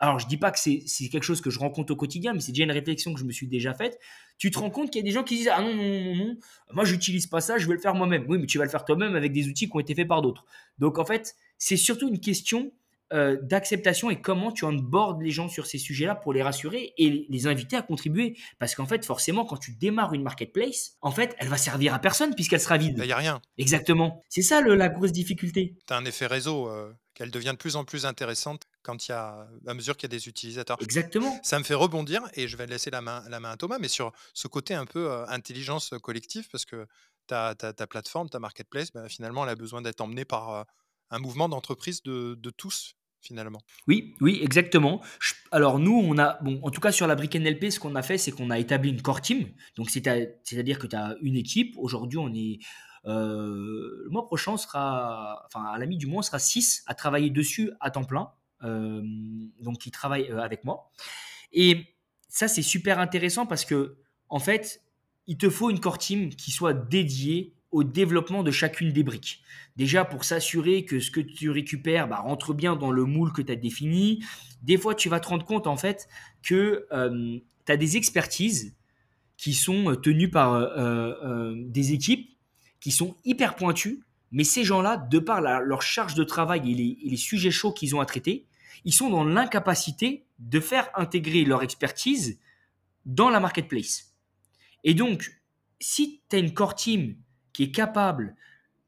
alors 0.01 0.19
je 0.19 0.27
dis 0.27 0.37
pas 0.37 0.51
que 0.51 0.59
c'est 0.59 1.09
quelque 1.11 1.23
chose 1.23 1.41
que 1.41 1.51
je 1.51 1.59
rencontre 1.59 1.93
au 1.93 1.97
quotidien, 1.97 2.33
mais 2.33 2.41
c'est 2.41 2.53
déjà 2.53 2.65
une 2.65 2.73
réflexion 2.73 3.13
que 3.13 3.21
je 3.21 3.25
me 3.25 3.33
suis 3.33 3.49
déjà 3.49 3.75
faite. 3.75 3.99
Tu 4.39 4.51
te 4.51 4.59
rends 4.59 4.71
compte 4.71 4.91
qu'il 4.91 5.01
y 5.01 5.05
a 5.05 5.07
des 5.07 5.13
gens 5.13 5.25
qui 5.25 5.37
disent 5.37 5.51
ah 5.53 5.61
non 5.61 5.75
non 5.75 5.85
non 5.85 6.15
non, 6.17 6.37
moi 6.73 6.85
j'utilise 6.85 7.27
pas 7.27 7.41
ça, 7.41 7.59
je 7.59 7.67
vais 7.67 7.75
le 7.75 7.81
faire 7.81 7.95
moi-même. 7.95 8.25
Oui, 8.29 8.39
mais 8.39 8.47
tu 8.47 8.59
vas 8.59 8.65
le 8.65 8.71
faire 8.71 8.85
toi-même 8.85 9.17
avec 9.17 9.33
des 9.33 9.49
outils 9.49 9.69
qui 9.69 9.77
ont 9.77 9.81
été 9.81 9.95
faits 9.95 10.09
par 10.09 10.23
d'autres. 10.23 10.45
Donc 10.79 10.99
en 10.99 11.05
fait, 11.05 11.35
c'est 11.59 11.77
surtout 11.77 12.09
une 12.09 12.21
question 12.21 12.73
euh, 13.11 13.39
d'acceptation 13.41 14.11
et 14.11 14.21
comment 14.21 14.53
tu 14.53 14.67
onboardes 14.67 15.23
les 15.23 15.31
gens 15.31 15.49
sur 15.49 15.67
ces 15.67 15.79
sujets-là 15.79 16.15
pour 16.15 16.35
les 16.35 16.43
rassurer 16.43 16.93
et 16.99 17.27
les 17.27 17.47
inviter 17.47 17.75
à 17.75 17.81
contribuer. 17.81 18.37
Parce 18.59 18.75
qu'en 18.75 18.85
fait, 18.85 19.03
forcément, 19.07 19.47
quand 19.47 19.57
tu 19.57 19.73
démarres 19.73 20.13
une 20.13 20.23
marketplace, 20.23 20.99
en 21.01 21.11
fait, 21.11 21.35
elle 21.39 21.49
va 21.49 21.57
servir 21.57 21.95
à 21.95 22.01
personne 22.01 22.35
puisqu'elle 22.35 22.61
sera 22.61 22.77
vide. 22.77 22.99
Il 22.99 23.07
n'y 23.07 23.13
a 23.13 23.17
rien. 23.17 23.41
Exactement. 23.57 24.23
C'est 24.29 24.43
ça 24.43 24.61
le, 24.61 24.75
la 24.75 24.91
grosse 24.91 25.13
difficulté. 25.13 25.75
Tu 25.87 25.95
as 25.95 25.97
un 25.97 26.05
effet 26.05 26.27
réseau, 26.27 26.69
euh, 26.69 26.93
qu'elle 27.19 27.33
devient 27.33 27.51
de 27.51 27.57
plus 27.57 27.75
en 27.75 27.85
plus 27.85 28.07
intéressante 28.07 28.63
quand 28.83 29.09
il 29.09 29.11
y 29.11 29.15
a, 29.15 29.49
à 29.67 29.75
mesure 29.75 29.97
qu'il 29.97 30.09
y 30.09 30.15
a 30.15 30.17
des 30.17 30.29
utilisateurs. 30.29 30.77
Exactement. 30.81 31.37
Ça 31.43 31.59
me 31.59 31.65
fait 31.65 31.75
rebondir 31.75 32.23
et 32.35 32.47
je 32.47 32.57
vais 32.57 32.69
laisser 32.69 32.91
la 32.91 33.01
main, 33.01 33.25
la 33.29 33.41
main 33.41 33.51
à 33.51 33.57
Thomas, 33.57 33.79
mais 33.81 33.89
sur 33.89 34.13
ce 34.35 34.47
côté 34.47 34.73
un 34.73 34.87
peu 34.87 35.11
euh, 35.11 35.27
intelligence 35.27 35.93
collective, 36.01 36.49
parce 36.49 36.65
que 36.65 36.87
ta, 37.27 37.57
ta, 37.57 37.87
plateforme, 37.89 38.29
ta 38.29 38.39
marketplace, 38.39 38.93
ben, 38.93 39.09
finalement, 39.09 39.43
elle 39.43 39.51
a 39.51 39.57
besoin 39.57 39.83
d'être 39.83 40.01
emmenée 40.01 40.25
par 40.25 40.55
euh, 40.55 40.63
un 41.11 41.19
mouvement 41.19 41.49
d'entreprise 41.49 42.05
de, 42.05 42.37
de, 42.39 42.51
tous. 42.51 42.95
Finalement. 43.21 43.61
Oui, 43.89 44.15
oui, 44.21 44.39
exactement. 44.41 45.03
Alors 45.51 45.81
nous, 45.81 45.93
on 45.93 46.17
a, 46.19 46.41
bon, 46.41 46.61
en 46.63 46.71
tout 46.71 46.81
cas 46.81 46.93
sur 46.93 47.09
la 47.09 47.17
brique 47.17 47.35
NLP, 47.35 47.73
ce 47.73 47.81
qu'on 47.81 47.97
a 47.97 48.03
fait, 48.03 48.17
c'est 48.17 48.31
qu'on 48.31 48.49
a 48.49 48.61
établi 48.61 48.91
une 48.91 49.03
core 49.03 49.21
team. 49.21 49.49
Donc 49.75 49.91
c'est-à-dire 49.91 50.79
que 50.79 50.87
tu 50.87 50.95
as 50.95 51.17
une 51.21 51.35
équipe. 51.35 51.75
Aujourd'hui, 51.79 52.17
on 52.17 52.33
est, 52.33 52.61
le 53.13 54.09
mois 54.11 54.27
prochain, 54.27 54.57
sera, 54.57 55.45
enfin 55.47 55.65
à 55.65 55.79
la 55.79 55.87
mi 55.87 55.97
du 55.97 56.07
mois, 56.07 56.21
on 56.21 56.23
sera 56.23 56.39
6 56.39 56.85
à 56.87 56.95
travailler 56.95 57.31
dessus 57.31 57.71
à 57.81 57.91
temps 57.91 58.05
plein. 58.05 58.31
Euh, 58.65 59.03
donc 59.61 59.79
qui 59.79 59.93
travaillent 59.93 60.33
euh, 60.33 60.41
avec 60.41 60.65
moi. 60.65 60.91
Et 61.53 61.95
ça, 62.29 62.49
c'est 62.49 62.63
super 62.63 62.99
intéressant 62.99 63.47
parce 63.47 63.65
que, 63.65 63.99
en 64.29 64.41
fait, 64.41 64.83
il 65.29 65.39
te 65.39 65.49
faut 65.49 65.71
une 65.71 65.79
core 65.79 65.99
team 65.99 66.31
qui 66.31 66.51
soit 66.51 66.75
dédiée 66.75 67.55
au 67.71 67.85
développement 67.85 68.43
de 68.43 68.51
chacune 68.51 68.93
des 68.93 69.05
briques. 69.05 69.43
Déjà 69.77 70.05
pour 70.05 70.25
s'assurer 70.25 70.85
que 70.85 70.99
ce 70.99 71.13
que 71.13 71.21
tu 71.21 71.51
récupères 71.51 72.09
bah, 72.09 72.17
rentre 72.17 72.53
bien 72.53 72.75
dans 72.75 72.91
le 72.91 73.05
moule 73.05 73.33
que 73.33 73.43
tu 73.43 73.53
as 73.53 73.57
défini. 73.57 74.25
Des 74.63 74.77
fois, 74.77 74.97
tu 74.97 75.09
vas 75.09 75.21
te 75.21 75.29
rendre 75.29 75.45
compte 75.45 75.69
en 75.69 75.77
fait 75.77 76.09
que 76.43 76.87
euh, 76.91 77.39
tu 77.65 77.73
as 77.73 77.77
des 77.77 77.97
expertises 77.97 78.75
qui 79.37 79.55
sont 79.55 79.95
tenues 80.03 80.31
par 80.31 80.59
des 81.55 81.93
équipes 81.93 82.29
qui 82.81 82.91
sont 82.91 83.17
hyper 83.25 83.57
pointues, 83.57 84.01
mais 84.31 84.45
ces 84.45 84.65
gens-là, 84.65 84.97
de 84.97 85.19
par 85.19 85.41
leur 85.41 85.83
charge 85.83 86.15
de 86.15 86.25
travail 86.25 86.71
et 86.71 87.11
les 87.11 87.17
sujets 87.17 87.51
chauds 87.51 87.73
qu'ils 87.73 87.97
ont 87.97 88.01
à 88.01 88.07
traiter, 88.07 88.45
ils 88.85 88.93
sont 88.93 89.11
dans 89.11 89.25
l'incapacité 89.25 90.25
de 90.39 90.61
faire 90.61 90.89
intégrer 90.95 91.45
leur 91.45 91.63
expertise 91.63 92.39
dans 93.07 93.31
la 93.31 93.41
marketplace. 93.41 94.15
Et 94.85 94.95
donc, 94.95 95.41
si 95.81 96.21
tu 96.29 96.37
as 96.37 96.39
une 96.39 96.55
core 96.55 96.75
team 96.75 97.17
qui 97.53 97.65
est 97.65 97.71
capable 97.71 98.37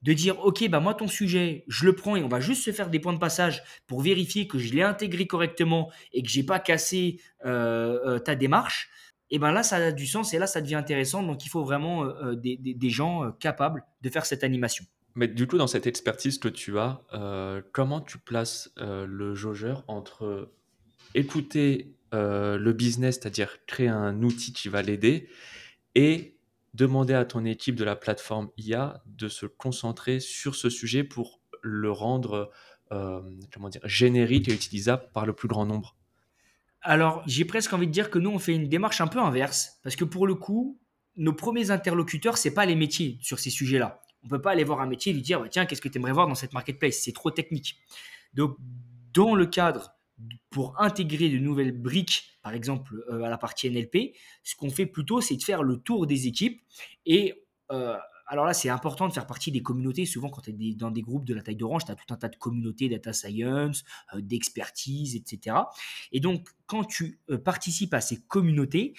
de 0.03 0.13
dire 0.13 0.39
ok 0.41 0.67
bah 0.69 0.81
moi 0.81 0.95
ton 0.95 1.09
sujet 1.09 1.65
je 1.69 1.85
le 1.85 1.95
prends 1.95 2.17
et 2.17 2.23
on 2.23 2.29
va 2.29 2.41
juste 2.41 2.65
se 2.65 2.73
faire 2.73 2.89
des 2.89 3.01
points 3.01 3.13
de 3.13 3.19
passage 3.19 3.63
pour 3.87 4.01
vérifier 4.01 4.47
que 4.47 4.59
je 4.59 4.73
l'ai 4.73 4.83
intégré 4.83 5.27
correctement 5.27 5.91
et 6.15 6.23
que 6.23 6.29
j'ai 6.31 6.43
pas 6.43 6.59
cassé 6.59 7.21
euh, 7.45 7.99
euh, 8.07 8.19
ta 8.19 8.35
démarche 8.35 8.89
et 9.31 9.39
ben 9.39 9.53
là 9.53 9.63
ça 9.63 9.77
a 9.77 9.93
du 9.93 10.07
sens 10.07 10.35
et 10.35 10.39
là 10.39 10.47
ça 10.47 10.61
devient 10.61 10.75
intéressant. 10.77 11.23
Donc 11.23 11.45
il 11.45 11.49
faut 11.49 11.65
vraiment 11.65 12.05
euh, 12.05 12.35
des, 12.35 12.91
gens 12.91 13.31
capables 13.33 13.85
de 14.03 14.11
faire 14.11 14.27
cette 14.27 14.45
animation. 14.45 14.85
Mais 15.15 15.29
du 15.29 15.47
coup, 15.47 15.59
dans 15.59 15.67
cette 15.67 15.87
expertise 15.87 16.39
que 16.39 16.49
tu 16.49 16.79
as, 16.79 17.03
euh, 17.13 17.63
comment 17.73 18.01
tu 18.01 18.19
places 18.19 18.73
euh, 18.79 19.07
le 19.07 19.35
jaugeur 19.35 19.85
entre 19.89 20.51
écouter 21.15 21.97
euh, 22.15 22.59
le 22.59 22.73
business, 22.73 23.17
c'est-à-dire 23.17 23.59
créer 23.67 23.89
un 23.89 24.23
outil 24.23 24.53
qui 24.53 24.69
va 24.69 24.83
l'aider, 24.83 25.29
et 25.95 26.37
demander 26.75 27.15
à 27.15 27.25
ton 27.25 27.45
équipe 27.45 27.75
de 27.75 27.85
la 27.85 27.97
plateforme 27.97 28.51
IA 28.57 29.03
de 29.07 29.29
se 29.29 29.47
concentrer 29.47 30.21
sur 30.21 30.55
ce 30.55 30.71
sujet 30.71 31.03
pour 31.03 31.41
le 31.63 31.91
rendre 31.91 32.51
comment 33.53 33.69
dire, 33.69 33.83
générique 33.85 34.49
et 34.49 34.53
utilisable 34.53 35.05
par 35.13 35.25
le 35.25 35.33
plus 35.33 35.47
grand 35.47 35.65
nombre? 35.65 35.97
Alors, 36.83 37.23
j'ai 37.27 37.45
presque 37.45 37.73
envie 37.73 37.87
de 37.87 37.93
dire 37.93 38.11
que 38.11 38.19
nous, 38.19 38.31
on 38.31 38.39
fait 38.39 38.55
une 38.55 38.69
démarche 38.69 39.01
un 39.01 39.07
peu 39.07 39.19
inverse, 39.19 39.79
parce 39.83 39.97
que 39.97 40.05
pour 40.05 40.27
le 40.27 40.35
coup, 40.35 40.81
nos 41.17 41.33
premiers 41.33 41.71
interlocuteurs, 41.71 42.39
c'est 42.39 42.55
pas 42.55 42.65
les 42.67 42.77
métiers 42.77 43.19
sur 43.21 43.39
ces 43.39 43.51
sujets-là. 43.51 44.01
On 44.23 44.29
peut 44.29 44.41
pas 44.41 44.53
aller 44.53 44.65
voir 44.65 44.81
un 44.81 44.87
métier 44.87 45.11
et 45.11 45.15
lui 45.15 45.23
dire 45.23 45.41
bah, 45.41 45.49
tiens, 45.51 45.67
qu'est-ce 45.67 45.81
que 45.81 45.89
tu 45.89 45.99
aimerais 45.99 46.13
voir 46.13 46.27
dans 46.27 46.35
cette 46.35 46.53
marketplace? 46.53 47.01
C'est 47.03 47.13
trop 47.13 47.31
technique. 47.31 47.79
Donc, 48.35 48.57
dans 49.13 49.35
le 49.35 49.47
cadre 49.47 49.95
pour 50.51 50.81
intégrer 50.81 51.29
de 51.29 51.39
nouvelles 51.39 51.73
briques, 51.73 52.39
par 52.43 52.53
exemple 52.53 53.03
euh, 53.11 53.23
à 53.23 53.31
la 53.31 53.39
partie 53.39 53.71
NLP, 53.71 54.15
ce 54.43 54.55
qu'on 54.57 54.71
fait 54.71 54.87
plutôt, 54.87 55.21
c'est 55.21 55.37
de 55.37 55.43
faire 55.43 55.63
le 55.63 55.79
tour 55.79 56.07
des 56.07 56.27
équipes. 56.27 56.61
Et 57.07 57.47
euh, 57.71 57.97
alors 58.31 58.47
là, 58.47 58.55
c'est 58.55 58.69
important 58.69 59.09
de 59.09 59.13
faire 59.13 59.27
partie 59.27 59.51
des 59.51 59.61
communautés. 59.61 60.07
Souvent, 60.07 60.29
quand 60.29 60.43
tu 60.43 60.51
es 60.51 60.75
dans 60.75 60.93
des 60.93 61.03
groupes 61.03 61.25
de 61.25 61.35
la 61.35 61.43
taille 61.43 61.57
d'Orange, 61.57 61.85
tu 61.85 61.91
as 61.91 61.97
tout 61.97 62.15
un 62.15 62.17
tas 62.17 62.29
de 62.29 62.37
communautés, 62.37 62.89
data 62.89 63.13
science, 63.13 63.83
euh, 64.15 64.21
d'expertise, 64.21 65.17
etc. 65.17 65.57
Et 66.13 66.21
donc, 66.21 66.49
quand 66.67 66.85
tu 66.85 67.19
participes 67.45 67.93
à 67.93 68.01
ces 68.01 68.21
communautés, 68.23 68.95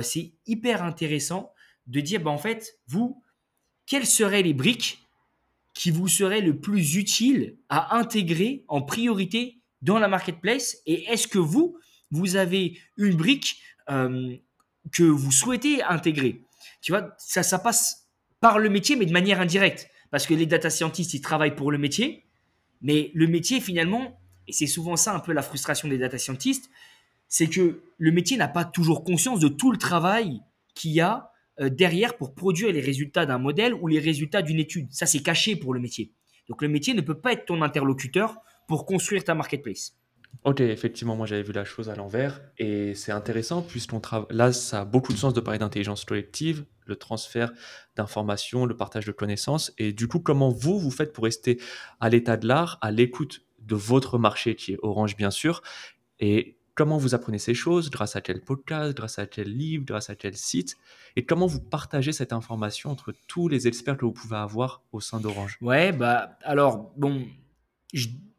c'est 0.00 0.32
hyper 0.46 0.84
intéressant 0.84 1.52
de 1.88 2.00
dire, 2.00 2.20
bah, 2.20 2.30
en 2.30 2.38
fait, 2.38 2.78
vous, 2.86 3.20
quelles 3.86 4.06
seraient 4.06 4.42
les 4.42 4.54
briques 4.54 5.04
qui 5.74 5.90
vous 5.90 6.08
seraient 6.08 6.40
le 6.40 6.58
plus 6.58 6.96
utiles 6.96 7.56
à 7.68 7.96
intégrer 7.96 8.64
en 8.68 8.82
priorité 8.82 9.60
dans 9.82 9.98
la 9.98 10.08
marketplace? 10.08 10.78
Et 10.86 11.04
est-ce 11.04 11.28
que 11.28 11.38
vous, 11.38 11.78
vous 12.10 12.36
avez 12.36 12.78
une 12.96 13.16
brique 13.16 13.60
euh, 13.90 14.36
que 14.92 15.04
vous 15.04 15.32
souhaitez 15.32 15.82
intégrer? 15.82 16.42
Tu 16.80 16.92
vois, 16.92 17.14
ça, 17.18 17.42
ça 17.42 17.58
passe 17.58 18.05
par 18.46 18.60
le 18.60 18.68
métier, 18.68 18.94
mais 18.94 19.06
de 19.06 19.12
manière 19.12 19.40
indirecte. 19.40 19.90
Parce 20.12 20.24
que 20.24 20.32
les 20.32 20.46
data 20.46 20.70
scientists, 20.70 21.14
ils 21.14 21.20
travaillent 21.20 21.56
pour 21.56 21.72
le 21.72 21.78
métier, 21.78 22.26
mais 22.80 23.10
le 23.12 23.26
métier, 23.26 23.60
finalement, 23.60 24.20
et 24.46 24.52
c'est 24.52 24.68
souvent 24.68 24.94
ça 24.94 25.12
un 25.12 25.18
peu 25.18 25.32
la 25.32 25.42
frustration 25.42 25.88
des 25.88 25.98
data 25.98 26.16
scientists, 26.16 26.70
c'est 27.26 27.48
que 27.48 27.82
le 27.98 28.12
métier 28.12 28.36
n'a 28.36 28.46
pas 28.46 28.64
toujours 28.64 29.02
conscience 29.02 29.40
de 29.40 29.48
tout 29.48 29.72
le 29.72 29.78
travail 29.78 30.42
qu'il 30.76 30.92
y 30.92 31.00
a 31.00 31.32
euh, 31.60 31.70
derrière 31.70 32.16
pour 32.16 32.36
produire 32.36 32.70
les 32.70 32.80
résultats 32.80 33.26
d'un 33.26 33.38
modèle 33.38 33.74
ou 33.74 33.88
les 33.88 33.98
résultats 33.98 34.42
d'une 34.42 34.60
étude. 34.60 34.86
Ça, 34.92 35.06
c'est 35.06 35.24
caché 35.24 35.56
pour 35.56 35.74
le 35.74 35.80
métier. 35.80 36.12
Donc 36.48 36.62
le 36.62 36.68
métier 36.68 36.94
ne 36.94 37.00
peut 37.00 37.18
pas 37.18 37.32
être 37.32 37.46
ton 37.46 37.62
interlocuteur 37.62 38.36
pour 38.68 38.86
construire 38.86 39.24
ta 39.24 39.34
marketplace. 39.34 39.96
Ok, 40.44 40.60
effectivement, 40.60 41.16
moi 41.16 41.26
j'avais 41.26 41.42
vu 41.42 41.52
la 41.52 41.64
chose 41.64 41.88
à 41.88 41.96
l'envers 41.96 42.40
et 42.58 42.94
c'est 42.94 43.10
intéressant 43.10 43.62
puisqu'on 43.62 43.98
travaille. 43.98 44.28
Là, 44.30 44.52
ça 44.52 44.82
a 44.82 44.84
beaucoup 44.84 45.12
de 45.12 45.18
sens 45.18 45.34
de 45.34 45.40
parler 45.40 45.58
d'intelligence 45.58 46.04
collective, 46.04 46.64
le 46.86 46.96
transfert 46.96 47.52
d'informations, 47.96 48.66
le 48.66 48.76
partage 48.76 49.06
de 49.06 49.12
connaissances. 49.12 49.72
Et 49.78 49.92
du 49.92 50.08
coup, 50.08 50.20
comment 50.20 50.50
vous, 50.50 50.78
vous 50.78 50.90
faites 50.90 51.12
pour 51.12 51.24
rester 51.24 51.60
à 52.00 52.08
l'état 52.08 52.36
de 52.36 52.46
l'art, 52.46 52.78
à 52.80 52.90
l'écoute 52.90 53.42
de 53.60 53.74
votre 53.74 54.18
marché 54.18 54.54
qui 54.54 54.72
est 54.72 54.78
Orange, 54.82 55.16
bien 55.16 55.30
sûr, 55.30 55.62
et 56.20 56.56
comment 56.74 56.98
vous 56.98 57.14
apprenez 57.14 57.38
ces 57.38 57.54
choses, 57.54 57.90
grâce 57.90 58.16
à 58.16 58.20
quel 58.20 58.42
podcast, 58.42 58.94
grâce 58.96 59.18
à 59.18 59.26
quel 59.26 59.48
livre, 59.48 59.84
grâce 59.84 60.10
à 60.10 60.14
quel 60.14 60.36
site, 60.36 60.76
et 61.16 61.24
comment 61.24 61.46
vous 61.46 61.60
partagez 61.60 62.12
cette 62.12 62.32
information 62.32 62.90
entre 62.90 63.12
tous 63.26 63.48
les 63.48 63.66
experts 63.66 63.96
que 63.96 64.04
vous 64.04 64.12
pouvez 64.12 64.36
avoir 64.36 64.82
au 64.92 65.00
sein 65.00 65.18
d'Orange? 65.18 65.58
Ouais, 65.62 65.90
bah 65.92 66.38
alors, 66.42 66.92
bon, 66.96 67.26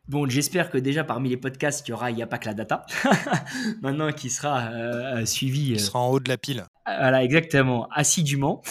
bon 0.07 0.27
j'espère 0.29 0.69
que 0.69 0.77
déjà 0.77 1.03
parmi 1.03 1.29
les 1.29 1.37
podcasts, 1.37 1.87
il 1.87 1.91
y 1.91 1.93
aura 1.93 2.11
Il 2.11 2.15
n'y 2.15 2.23
a 2.23 2.27
pas 2.27 2.37
que 2.37 2.45
la 2.45 2.53
data, 2.53 2.85
maintenant 3.81 4.11
qui 4.11 4.29
sera 4.29 4.69
euh, 4.71 5.25
suivi. 5.25 5.71
Il 5.71 5.79
sera 5.79 5.99
en 5.99 6.09
haut 6.09 6.19
de 6.19 6.29
la 6.29 6.37
pile. 6.37 6.65
Voilà, 6.85 7.23
exactement, 7.23 7.87
assidûment. 7.91 8.61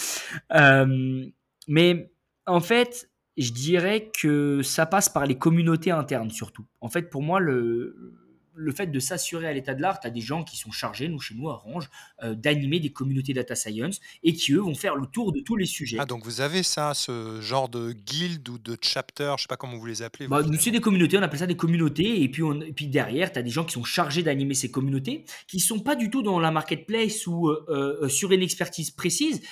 Euh, 0.54 1.26
mais 1.68 2.12
en 2.46 2.60
fait, 2.60 3.10
je 3.36 3.52
dirais 3.52 4.10
que 4.18 4.62
ça 4.62 4.86
passe 4.86 5.08
par 5.08 5.26
les 5.26 5.36
communautés 5.36 5.90
internes 5.90 6.30
surtout. 6.30 6.66
En 6.80 6.88
fait, 6.88 7.10
pour 7.10 7.22
moi, 7.22 7.40
le 7.40 8.14
le 8.56 8.72
fait 8.72 8.86
de 8.86 8.98
s'assurer 8.98 9.46
à 9.46 9.52
l'état 9.52 9.74
de 9.74 9.82
l'art, 9.82 10.00
tu 10.00 10.06
as 10.06 10.10
des 10.10 10.20
gens 10.20 10.42
qui 10.42 10.56
sont 10.56 10.70
chargés, 10.70 11.08
nous 11.08 11.20
chez 11.20 11.34
nous 11.34 11.48
à 11.48 11.54
Orange, 11.54 11.88
euh, 12.22 12.34
d'animer 12.34 12.80
des 12.80 12.90
communautés 12.90 13.34
data 13.34 13.54
science 13.54 14.00
et 14.22 14.32
qui 14.32 14.52
eux 14.52 14.60
vont 14.60 14.74
faire 14.74 14.96
le 14.96 15.06
tour 15.06 15.32
de 15.32 15.40
tous 15.40 15.56
les 15.56 15.66
sujets. 15.66 15.98
Ah, 16.00 16.06
donc 16.06 16.24
vous 16.24 16.40
avez 16.40 16.62
ça, 16.62 16.94
ce 16.94 17.40
genre 17.40 17.68
de 17.68 17.92
guild 17.92 18.48
ou 18.48 18.58
de 18.58 18.76
chapter, 18.80 19.34
je 19.36 19.42
sais 19.42 19.48
pas 19.48 19.56
comment 19.56 19.76
vous 19.76 19.86
les 19.86 20.02
appelez. 20.02 20.26
Bah, 20.26 20.42
nous, 20.42 20.58
c'est 20.58 20.70
des 20.70 20.80
communautés, 20.80 21.18
on 21.18 21.22
appelle 21.22 21.38
ça 21.38 21.46
des 21.46 21.56
communautés, 21.56 22.22
et 22.22 22.28
puis, 22.28 22.42
on, 22.42 22.60
et 22.60 22.72
puis 22.72 22.88
derrière, 22.88 23.32
tu 23.32 23.38
as 23.38 23.42
des 23.42 23.50
gens 23.50 23.64
qui 23.64 23.72
sont 23.72 23.84
chargés 23.84 24.22
d'animer 24.22 24.54
ces 24.54 24.70
communautés, 24.70 25.24
qui 25.46 25.60
sont 25.60 25.80
pas 25.80 25.94
du 25.94 26.10
tout 26.10 26.22
dans 26.22 26.40
la 26.40 26.50
marketplace 26.50 27.26
ou 27.26 27.48
euh, 27.48 27.66
euh, 27.68 28.08
sur 28.08 28.32
une 28.32 28.42
expertise 28.42 28.90
précise. 28.90 29.42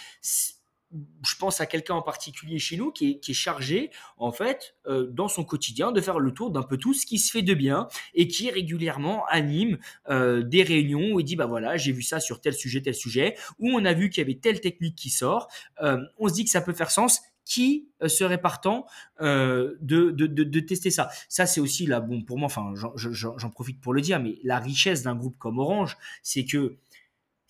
Je 1.26 1.34
pense 1.36 1.60
à 1.60 1.66
quelqu'un 1.66 1.94
en 1.94 2.02
particulier 2.02 2.58
chez 2.58 2.76
nous 2.76 2.92
qui 2.92 3.20
est, 3.26 3.32
chargé, 3.32 3.90
en 4.16 4.30
fait, 4.30 4.76
euh, 4.86 5.08
dans 5.10 5.28
son 5.28 5.44
quotidien, 5.44 5.90
de 5.90 6.00
faire 6.00 6.20
le 6.20 6.32
tour 6.32 6.50
d'un 6.50 6.62
peu 6.62 6.76
tout 6.76 6.94
ce 6.94 7.04
qui 7.04 7.18
se 7.18 7.32
fait 7.32 7.42
de 7.42 7.54
bien 7.54 7.88
et 8.14 8.28
qui 8.28 8.50
régulièrement 8.50 9.24
anime 9.26 9.78
euh, 10.08 10.42
des 10.42 10.62
réunions 10.62 11.18
et 11.18 11.22
dit 11.24 11.36
bah 11.36 11.46
voilà, 11.46 11.76
j'ai 11.76 11.92
vu 11.92 12.02
ça 12.02 12.20
sur 12.20 12.40
tel 12.40 12.54
sujet, 12.54 12.80
tel 12.80 12.94
sujet, 12.94 13.36
ou 13.58 13.70
on 13.70 13.84
a 13.84 13.92
vu 13.92 14.08
qu'il 14.08 14.22
y 14.22 14.24
avait 14.24 14.38
telle 14.38 14.60
technique 14.60 14.94
qui 14.94 15.10
sort. 15.10 15.48
Euh, 15.82 15.98
on 16.18 16.28
se 16.28 16.34
dit 16.34 16.44
que 16.44 16.50
ça 16.50 16.60
peut 16.60 16.74
faire 16.74 16.90
sens. 16.90 17.20
Qui 17.46 17.90
serait 18.06 18.40
partant 18.40 18.86
de, 19.20 19.76
de, 19.82 20.10
de, 20.10 20.44
de 20.44 20.60
tester 20.60 20.90
ça? 20.90 21.10
Ça, 21.28 21.44
c'est 21.44 21.60
aussi 21.60 21.84
là, 21.84 22.00
bon, 22.00 22.22
pour 22.22 22.38
moi, 22.38 22.46
enfin, 22.46 22.72
j'en 22.94 23.50
profite 23.50 23.82
pour 23.82 23.92
le 23.92 24.00
dire, 24.00 24.18
mais 24.18 24.38
la 24.44 24.58
richesse 24.58 25.02
d'un 25.02 25.14
groupe 25.14 25.36
comme 25.36 25.58
Orange, 25.58 25.98
c'est 26.22 26.46
que 26.46 26.78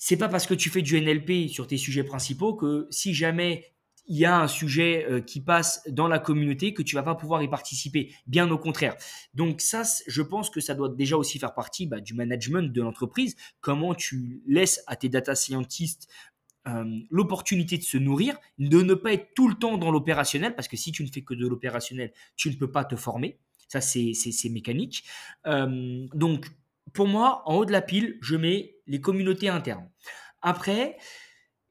c'est 0.07 0.19
pas 0.19 0.29
parce 0.29 0.47
que 0.47 0.53
tu 0.53 0.69
fais 0.69 0.83
du 0.83 1.01
NLP 1.01 1.49
sur 1.49 1.67
tes 1.67 1.79
sujets 1.79 2.05
principaux 2.05 2.53
que 2.53 2.87
si 2.91 3.15
jamais 3.15 3.73
il 4.07 4.19
y 4.19 4.27
a 4.27 4.39
un 4.39 4.49
sujet 4.49 5.07
euh, 5.09 5.23
qui 5.23 5.41
passe 5.41 5.83
dans 5.89 6.09
la 6.09 6.19
communauté 6.19 6.75
que 6.75 6.83
tu 6.83 6.95
vas 6.95 7.03
pas 7.03 7.15
pouvoir 7.15 7.43
y 7.43 7.49
participer. 7.49 8.13
Bien 8.27 8.51
au 8.51 8.59
contraire. 8.59 8.97
Donc 9.33 9.63
ça, 9.63 9.83
je 10.07 10.21
pense 10.21 10.51
que 10.51 10.61
ça 10.61 10.75
doit 10.75 10.91
déjà 10.91 11.17
aussi 11.17 11.39
faire 11.39 11.55
partie 11.55 11.87
bah, 11.87 12.01
du 12.01 12.13
management 12.13 12.71
de 12.71 12.83
l'entreprise. 12.83 13.35
Comment 13.63 13.95
tu 13.95 14.43
laisses 14.47 14.83
à 14.89 14.97
tes 14.97 15.09
data 15.09 15.35
scientists 15.35 16.07
euh, 16.69 16.85
l'opportunité 17.09 17.79
de 17.79 17.83
se 17.83 17.97
nourrir, 17.97 18.37
de 18.59 18.83
ne 18.83 18.93
pas 18.93 19.15
être 19.15 19.33
tout 19.35 19.49
le 19.49 19.55
temps 19.55 19.79
dans 19.79 19.91
l'opérationnel, 19.91 20.55
parce 20.55 20.69
que 20.69 20.77
si 20.77 20.93
tu 20.93 21.03
ne 21.03 21.09
fais 21.09 21.23
que 21.23 21.33
de 21.33 21.49
l'opérationnel, 21.49 22.13
tu 22.37 22.51
ne 22.51 22.57
peux 22.57 22.71
pas 22.71 22.85
te 22.85 22.95
former. 22.95 23.39
Ça, 23.69 23.81
c'est 23.81 24.13
mécanique. 24.51 25.05
Euh, 25.47 26.07
donc, 26.13 26.45
pour 26.93 27.09
moi, 27.09 27.43
en 27.47 27.55
haut 27.55 27.65
de 27.65 27.73
la 27.73 27.81
pile, 27.81 28.19
je 28.21 28.37
mets 28.37 28.74
les 28.87 29.01
communautés 29.01 29.49
internes. 29.49 29.91
Après, 30.43 30.97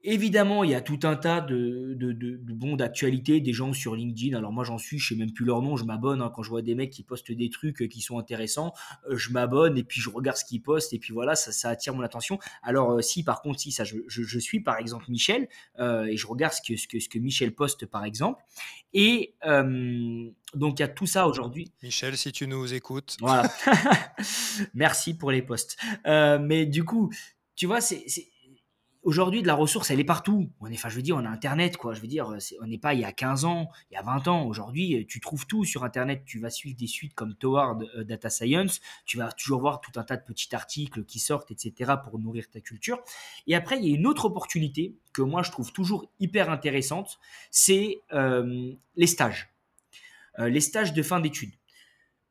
évidemment, 0.04 0.62
il 0.64 0.70
y 0.70 0.74
a 0.74 0.80
tout 0.80 1.00
un 1.02 1.16
tas 1.16 1.40
de, 1.40 1.94
de, 1.96 2.12
de, 2.12 2.36
de 2.36 2.52
bons 2.52 2.76
d'actualité, 2.76 3.40
des 3.40 3.52
gens 3.52 3.72
sur 3.72 3.96
LinkedIn. 3.96 4.36
Alors 4.36 4.52
moi, 4.52 4.62
j'en 4.62 4.78
suis, 4.78 4.98
je 4.98 5.08
sais 5.08 5.14
même 5.16 5.32
plus 5.32 5.44
leur 5.44 5.62
nom, 5.62 5.76
je 5.76 5.84
m'abonne 5.84 6.22
hein, 6.22 6.30
quand 6.32 6.42
je 6.42 6.50
vois 6.50 6.62
des 6.62 6.74
mecs 6.74 6.90
qui 6.90 7.02
postent 7.02 7.32
des 7.32 7.50
trucs 7.50 7.82
euh, 7.82 7.86
qui 7.88 8.00
sont 8.02 8.18
intéressants. 8.18 8.72
euh, 9.10 9.16
je 9.16 9.30
m'abonne 9.32 9.76
et 9.78 9.82
puis 9.84 10.00
je 10.00 10.10
regarde 10.10 10.36
ce 10.36 10.44
qu'ils 10.44 10.62
postent 10.62 10.92
et 10.92 10.98
puis 10.98 11.12
voilà, 11.12 11.34
ça, 11.34 11.50
ça 11.52 11.70
attire 11.70 11.94
mon 11.94 12.02
attention. 12.02 12.38
Alors 12.62 12.92
euh, 12.92 13.00
si 13.02 13.24
par 13.24 13.42
contre, 13.42 13.58
si 13.60 13.72
ça, 13.72 13.84
je, 13.84 13.96
je, 14.06 14.22
je 14.22 14.38
suis 14.38 14.60
par 14.60 14.78
exemple 14.78 15.06
Michel 15.08 15.48
euh, 15.80 16.04
et 16.04 16.16
je 16.16 16.26
regarde 16.26 16.52
ce 16.52 16.60
que, 16.60 16.76
ce 16.76 16.86
que, 16.86 17.00
ce 17.00 17.08
que 17.08 17.18
Michel 17.18 17.54
poste 17.54 17.86
par 17.86 18.04
exemple. 18.04 18.42
Et 18.92 19.34
euh, 19.46 20.28
donc 20.54 20.78
il 20.78 20.82
y 20.82 20.84
a 20.84 20.88
tout 20.88 21.06
ça 21.06 21.26
aujourd'hui. 21.26 21.72
Michel, 21.82 22.16
si 22.16 22.30
tu 22.30 22.46
nous 22.46 22.72
écoutes, 22.74 23.16
Voilà. 23.20 23.50
Merci 24.74 25.16
pour 25.16 25.30
les 25.30 25.42
posts. 25.42 25.76
Euh, 26.06 26.38
mais 26.38 26.66
du 26.66 26.84
coup, 26.84 27.10
tu 27.56 27.66
vois, 27.66 27.80
c'est- 27.80 28.04
aujourd'hui 29.04 29.42
de 29.42 29.46
la 29.46 29.54
ressource, 29.54 29.90
elle 29.90 30.00
est 30.00 30.04
partout. 30.04 30.50
On 30.60 30.66
est, 30.66 30.74
enfin, 30.74 30.88
je 30.88 30.96
veux 30.96 31.02
dire, 31.02 31.16
on 31.16 31.24
a 31.24 31.28
Internet, 31.28 31.76
quoi. 31.76 31.94
Je 31.94 32.00
veux 32.00 32.08
dire, 32.08 32.36
on 32.60 32.66
n'est 32.66 32.78
pas 32.78 32.94
il 32.94 33.00
y 33.00 33.04
a 33.04 33.12
15 33.12 33.44
ans, 33.44 33.70
il 33.90 33.94
y 33.94 33.96
a 33.96 34.02
20 34.02 34.28
ans. 34.28 34.46
Aujourd'hui, 34.46 34.96
euh, 34.96 35.04
tu 35.06 35.20
trouves 35.20 35.46
tout 35.46 35.64
sur 35.64 35.84
Internet. 35.84 36.22
Tu 36.24 36.38
vas 36.38 36.50
suivre 36.50 36.76
des 36.76 36.86
suites 36.86 37.14
comme 37.14 37.34
Toward 37.34 37.82
euh, 37.96 38.04
Data 38.04 38.30
Science. 38.30 38.80
Tu 39.04 39.18
vas 39.18 39.30
toujours 39.32 39.60
voir 39.60 39.80
tout 39.80 39.92
un 40.00 40.02
tas 40.02 40.16
de 40.16 40.24
petits 40.24 40.54
articles 40.54 41.04
qui 41.04 41.18
sortent, 41.18 41.50
etc., 41.50 41.92
pour 42.02 42.18
nourrir 42.18 42.50
ta 42.50 42.60
culture. 42.60 43.00
Et 43.46 43.54
après, 43.54 43.78
il 43.78 43.88
y 43.88 43.92
a 43.92 43.94
une 43.94 44.06
autre 44.06 44.24
opportunité 44.24 44.96
que 45.12 45.22
moi, 45.22 45.42
je 45.42 45.50
trouve 45.50 45.72
toujours 45.72 46.10
hyper 46.18 46.50
intéressante, 46.50 47.18
c'est 47.50 48.00
euh, 48.12 48.72
les 48.96 49.06
stages. 49.06 49.50
Les 50.36 50.60
stages 50.60 50.92
de 50.92 51.02
fin 51.04 51.20
d'études 51.20 51.52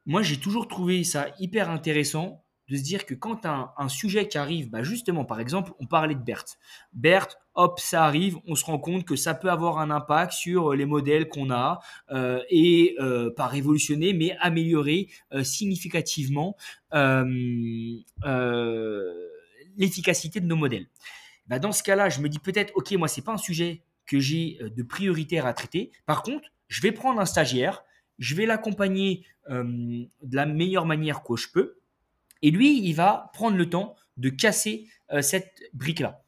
moi, 0.05 0.21
j'ai 0.21 0.38
toujours 0.38 0.67
trouvé 0.67 1.03
ça 1.03 1.28
hyper 1.39 1.69
intéressant 1.69 2.42
de 2.74 2.78
se 2.80 2.84
dire 2.84 3.05
que 3.05 3.13
quand 3.13 3.45
un, 3.45 3.88
sujet 3.88 4.28
qui 4.28 4.39
arrive, 4.39 4.71
bah 4.71 4.82
justement, 4.82 5.26
par 5.26 5.39
exemple, 5.39 5.74
on 5.80 5.86
parlait 5.86 6.15
de 6.15 6.19
BERT. 6.19 6.57
BERT, 6.93 7.38
hop, 7.53 7.80
ça 7.80 8.03
arrive, 8.03 8.38
on 8.47 8.55
se 8.55 8.65
rend 8.65 8.80
compte 8.80 9.05
que 9.05 9.15
ça 9.15 9.36
peut 9.36 9.51
avoir 9.51 9.78
un 9.78 9.91
impact 9.91 10.34
sur 10.34 10.74
les 10.74 10.86
modèles 10.86 11.30
qu'on 11.30 11.51
a 11.51 11.82
euh, 12.09 12.41
et 12.49 12.95
euh, 12.99 13.30
pas 13.30 13.45
révolutionner, 13.45 14.13
mais 14.13 14.36
améliorer 14.39 15.07
euh, 15.34 15.43
significativement 15.43 16.55
euh, 16.95 17.95
euh, 18.26 19.13
l'efficacité 19.78 20.39
de 20.39 20.47
nos 20.47 20.55
modèles. 20.55 20.88
Bah, 21.45 21.59
dans 21.59 21.74
ce 21.74 21.84
cas-là, 21.84 22.09
je 22.09 22.21
me 22.21 22.30
dis 22.30 22.39
peut-être, 22.39 22.71
ok, 22.76 22.91
moi, 22.93 23.07
c'est 23.07 23.21
pas 23.21 23.34
un 23.34 23.38
sujet 23.38 23.84
que 24.07 24.19
j'ai 24.19 24.57
euh, 24.63 24.69
de 24.71 24.82
prioritaire 24.82 25.45
à 25.45 25.53
traiter. 25.53 25.91
Par 26.07 26.24
contre, 26.24 26.49
je 26.69 26.82
vais 26.82 26.91
prendre 26.91 27.21
un 27.21 27.26
stagiaire, 27.26 27.84
je 28.17 28.34
vais 28.34 28.47
l'accompagner 28.47 29.28
euh, 29.51 29.63
de 29.63 30.36
la 30.36 30.47
meilleure 30.47 30.88
manière 30.88 31.21
que 31.21 31.36
je 31.36 31.49
peux. 31.53 31.76
Et 32.43 32.51
lui, 32.51 32.85
il 32.85 32.93
va 32.93 33.31
prendre 33.33 33.57
le 33.57 33.69
temps 33.69 33.95
de 34.17 34.29
casser 34.29 34.87
euh, 35.11 35.21
cette 35.21 35.63
brique-là. 35.73 36.23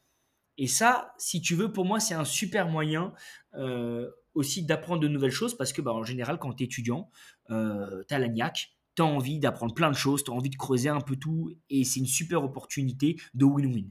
Et 0.58 0.68
ça, 0.68 1.14
si 1.18 1.42
tu 1.42 1.54
veux, 1.54 1.72
pour 1.72 1.84
moi, 1.84 2.00
c'est 2.00 2.14
un 2.14 2.24
super 2.24 2.70
moyen 2.70 3.14
euh, 3.56 4.10
aussi 4.34 4.64
d'apprendre 4.64 5.02
de 5.02 5.10
nouvelles 5.10 5.32
choses 5.32 5.58
parce 5.58 5.74
que, 5.74 5.82
bah, 5.82 5.92
en 5.92 6.04
général, 6.04 6.40
quand 6.40 6.54
tu 6.54 6.64
es 6.64 6.66
étudiant, 6.68 7.12
euh, 7.50 8.04
tu 8.08 8.14
as 8.14 8.20
la 8.20 8.30
niaque, 8.30 8.72
tu 8.96 9.02
as 9.02 9.06
envie 9.06 9.40
d'apprendre 9.40 9.74
plein 9.74 9.92
de 9.92 9.96
choses, 9.96 10.24
tu 10.24 10.32
as 10.32 10.34
envie 10.34 10.50
de 10.50 10.56
creuser 10.56 10.88
un 10.88 11.02
peu 11.02 11.18
tout 11.18 11.54
et 11.70 11.84
c'est 11.84 12.00
une 12.00 12.06
super 12.06 12.46
opportunité 12.46 13.20
de 13.34 13.44
win-win. 13.44 13.90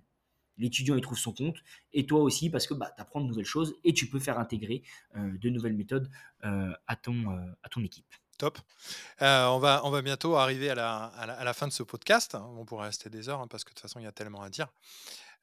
L'étudiant, 0.56 0.94
il 0.94 1.02
trouve 1.02 1.18
son 1.18 1.34
compte 1.34 1.58
et 1.92 2.06
toi 2.06 2.20
aussi 2.20 2.48
parce 2.48 2.66
que 2.66 2.72
bah, 2.72 2.90
tu 2.96 3.02
apprends 3.02 3.20
de 3.20 3.26
nouvelles 3.26 3.44
choses 3.44 3.74
et 3.84 3.92
tu 3.92 4.08
peux 4.08 4.20
faire 4.20 4.38
intégrer 4.38 4.82
de 5.14 5.50
nouvelles 5.50 5.74
méthodes 5.74 6.08
à, 6.42 6.96
ton, 6.96 7.26
à 7.62 7.68
ton 7.68 7.82
équipe. 7.82 8.06
Top. 8.36 8.58
Euh, 9.22 9.46
on, 9.46 9.58
va, 9.58 9.82
on 9.84 9.90
va 9.90 10.02
bientôt 10.02 10.36
arriver 10.36 10.70
à 10.70 10.74
la, 10.74 11.04
à 11.04 11.44
la, 11.44 11.54
fin 11.54 11.66
de 11.66 11.72
ce 11.72 11.82
podcast. 11.82 12.34
On 12.34 12.64
pourrait 12.64 12.86
rester 12.86 13.10
des 13.10 13.28
heures 13.28 13.40
hein, 13.40 13.46
parce 13.48 13.64
que 13.64 13.70
de 13.70 13.74
toute 13.74 13.82
façon, 13.82 14.00
il 14.00 14.04
y 14.04 14.06
a 14.06 14.12
tellement 14.12 14.42
à 14.42 14.50
dire. 14.50 14.68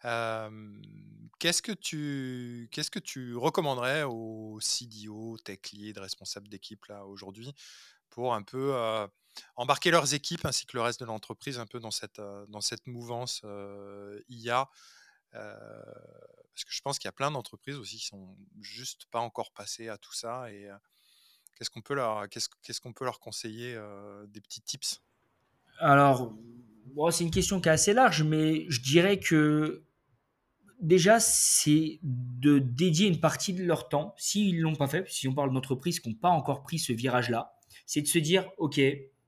Euh, 0.06 0.82
qu'est-ce 1.40 1.62
que 1.62 1.72
tu 1.72 2.70
que 2.72 3.00
tu 3.00 3.36
recommanderais 3.36 4.04
aux 4.04 4.60
CDO, 4.60 5.38
tech 5.38 5.60
lead, 5.74 6.00
responsables 6.00 6.48
d'équipe 6.48 6.86
là 6.86 7.06
aujourd'hui 7.06 7.54
pour 8.10 8.34
un 8.34 8.42
peu 8.42 8.74
euh, 8.74 9.08
embarquer 9.56 9.92
leurs 9.92 10.16
équipes 10.16 10.44
ainsi 10.46 10.66
que 10.66 10.76
le 10.76 10.82
reste 10.82 11.00
de 11.00 11.06
l'entreprise 11.06 11.60
un 11.60 11.68
peu 11.68 11.80
dans 11.80 11.92
cette 11.92 12.20
dans 12.48 12.62
cette 12.62 12.88
mouvance 12.88 13.44
IA 14.28 14.68
parce 15.32 16.66
que 16.66 16.72
je 16.72 16.82
pense 16.82 16.98
qu'il 16.98 17.08
y 17.08 17.10
a 17.10 17.14
plein 17.14 17.30
d'entreprises 17.30 17.76
aussi 17.76 17.98
qui 17.98 18.08
sont 18.08 18.36
juste 18.60 19.06
pas 19.12 19.20
encore 19.20 19.52
passées 19.52 19.88
à 19.88 20.00
tout 20.00 20.14
ça 20.14 20.52
et 20.52 20.68
qu'est-ce 21.70 22.82
qu'on 22.82 22.94
peut 22.94 23.06
leur 23.06 23.20
conseiller 23.20 23.76
euh, 23.76 24.26
des 24.28 24.42
petits 24.42 24.62
tips? 24.62 25.02
Alors, 25.80 26.34
c'est 27.12 27.24
une 27.24 27.32
question 27.32 27.62
qui 27.62 27.70
est 27.70 27.72
assez 27.72 27.94
large, 27.94 28.24
mais 28.24 28.66
je 28.70 28.82
dirais 28.82 29.20
que 29.20 29.84
déjà, 30.80 31.20
c'est 31.20 32.00
de 32.04 32.60
dédier 32.60 33.08
une 33.08 33.20
partie 33.20 33.54
de 33.54 33.64
leur 33.64 33.90
temps, 33.90 34.14
s'ils 34.18 34.58
ne 34.58 34.62
l'ont 34.62 34.76
pas 34.76 34.88
fait, 34.88 35.06
si 35.10 35.28
on 35.28 35.34
parle 35.34 35.54
d'entreprises 35.54 36.00
qui 36.00 36.10
n'ont 36.10 36.16
pas 36.16 36.30
encore 36.30 36.64
pris 36.64 36.80
ce 36.80 36.94
virage-là, 36.94 37.54
c'est 37.86 38.02
de 38.02 38.08
se 38.08 38.20
dire, 38.20 38.50
OK, 38.58 38.80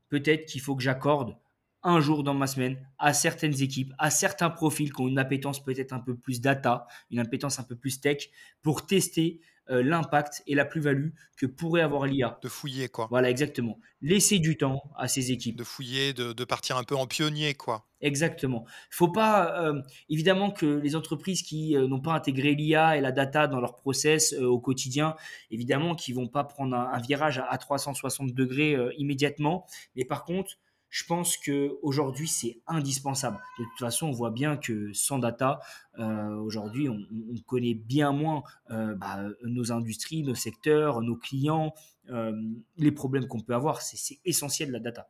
peut-être 0.09 0.45
qu'il 0.45 0.61
faut 0.61 0.75
que 0.75 0.84
j'accorde 0.84 1.38
un 1.84 1.99
jour 1.99 2.23
dans 2.23 2.34
ma 2.34 2.47
semaine 2.47 2.77
à 2.97 3.13
certaines 3.13 3.61
équipes, 3.61 3.93
à 3.97 4.09
certains 4.09 4.49
profils 4.49 4.91
qui 4.91 5.01
ont 5.01 5.07
une 5.07 5.19
appétence 5.19 5.63
peut-être 5.63 5.93
un 5.93 5.99
peu 5.99 6.15
plus 6.15 6.39
data, 6.41 6.88
une 7.11 7.19
appétence 7.19 7.59
un 7.59 7.63
peu 7.63 7.75
plus 7.75 7.99
tech, 7.99 8.29
pour 8.61 8.86
tester 8.86 9.41
euh, 9.70 9.82
l'impact 9.84 10.43
et 10.47 10.55
la 10.55 10.66
plus-value 10.66 11.09
que 11.38 11.45
pourrait 11.45 11.82
avoir 11.82 12.05
l'IA. 12.05 12.39
de 12.41 12.49
fouiller 12.49 12.89
quoi 12.89 13.07
Voilà, 13.09 13.30
exactement. 13.30 13.80
Laisser 14.01 14.39
du 14.39 14.57
temps 14.57 14.82
à 14.97 15.07
ces 15.07 15.32
équipes. 15.32 15.55
de 15.57 15.64
fouiller 15.64 16.14
de, 16.14 16.34
de 16.34 16.43
partir 16.43 16.78
un 16.78 16.84
peu 16.84 16.95
en 16.95 17.07
pionnier 17.07 17.53
quoi 17.53 17.86
Exactement. 18.01 18.66
Il 18.91 18.95
faut 18.95 19.07
pas, 19.07 19.64
euh, 19.64 19.82
évidemment, 20.09 20.51
que 20.51 20.66
les 20.66 20.97
entreprises 20.97 21.41
qui 21.41 21.78
euh, 21.78 21.88
n'ont 21.88 22.01
pas 22.01 22.11
intégré 22.14 22.53
l'IA 22.53 22.97
et 22.97 23.01
la 23.01 23.14
data 23.14 23.47
dans 23.47 23.61
leur 23.61 23.76
process 23.78 24.34
euh, 24.34 24.45
au 24.45 24.59
quotidien, 24.59 25.16
évidemment, 25.51 25.95
qui 25.95 26.11
vont 26.11 26.28
pas 26.28 26.43
prendre 26.43 26.76
un, 26.76 26.91
un 26.91 26.99
virage 26.99 27.38
à, 27.39 27.45
à 27.45 27.57
360 27.57 28.34
degrés 28.34 28.76
immédiatement. 28.97 29.66
Mais 29.95 30.03
par 30.03 30.26
contre, 30.26 30.57
je 30.93 31.03
pense 31.05 31.37
que 31.37 31.79
aujourd'hui 31.81 32.27
c'est 32.27 32.61
indispensable. 32.67 33.39
De 33.57 33.63
toute 33.63 33.79
façon, 33.79 34.09
on 34.09 34.11
voit 34.11 34.29
bien 34.29 34.57
que 34.57 34.93
sans 34.93 35.17
data, 35.17 35.59
euh, 35.97 36.35
aujourd'hui, 36.35 36.87
on, 36.87 36.99
on 37.31 37.35
connaît 37.47 37.73
bien 37.73 38.11
moins 38.11 38.43
euh, 38.69 38.93
bah, 38.93 39.23
nos 39.43 39.71
industries, 39.71 40.21
nos 40.21 40.35
secteurs, 40.35 41.01
nos 41.01 41.15
clients, 41.15 41.73
euh, 42.11 42.31
les 42.77 42.91
problèmes 42.91 43.27
qu'on 43.27 43.39
peut 43.39 43.55
avoir. 43.55 43.81
C'est 43.81 43.97
c'est 43.97 44.19
essentiel 44.23 44.69
la 44.69 44.79
data. 44.79 45.09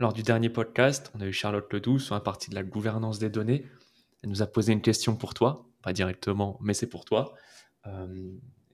Lors 0.00 0.12
du 0.12 0.24
dernier 0.24 0.50
podcast, 0.50 1.12
on 1.14 1.20
a 1.20 1.26
eu 1.26 1.32
Charlotte 1.32 1.72
Ledoux 1.72 2.00
sur 2.00 2.16
la 2.16 2.20
partie 2.20 2.50
de 2.50 2.56
la 2.56 2.64
gouvernance 2.64 3.20
des 3.20 3.30
données. 3.30 3.66
Elle 4.24 4.30
nous 4.30 4.42
a 4.42 4.48
posé 4.48 4.72
une 4.72 4.82
question 4.82 5.14
pour 5.14 5.34
toi, 5.34 5.70
pas 5.82 5.92
directement, 5.92 6.58
mais 6.62 6.74
c'est 6.74 6.88
pour 6.88 7.04
toi. 7.04 7.34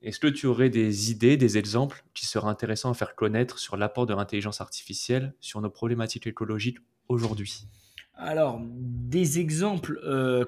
Euh, 0.03 0.07
Est-ce 0.07 0.19
que 0.19 0.27
tu 0.27 0.47
aurais 0.47 0.69
des 0.69 1.11
idées, 1.11 1.37
des 1.37 1.57
exemples 1.57 2.03
qui 2.13 2.25
seraient 2.25 2.49
intéressants 2.49 2.91
à 2.91 2.93
faire 2.93 3.15
connaître 3.15 3.59
sur 3.59 3.77
l'apport 3.77 4.05
de 4.05 4.13
l'intelligence 4.13 4.61
artificielle 4.61 5.33
sur 5.39 5.61
nos 5.61 5.69
problématiques 5.69 6.27
écologiques 6.27 6.79
aujourd'hui? 7.07 7.67
Alors, 8.15 8.59
des 8.63 9.39
exemples 9.39 9.99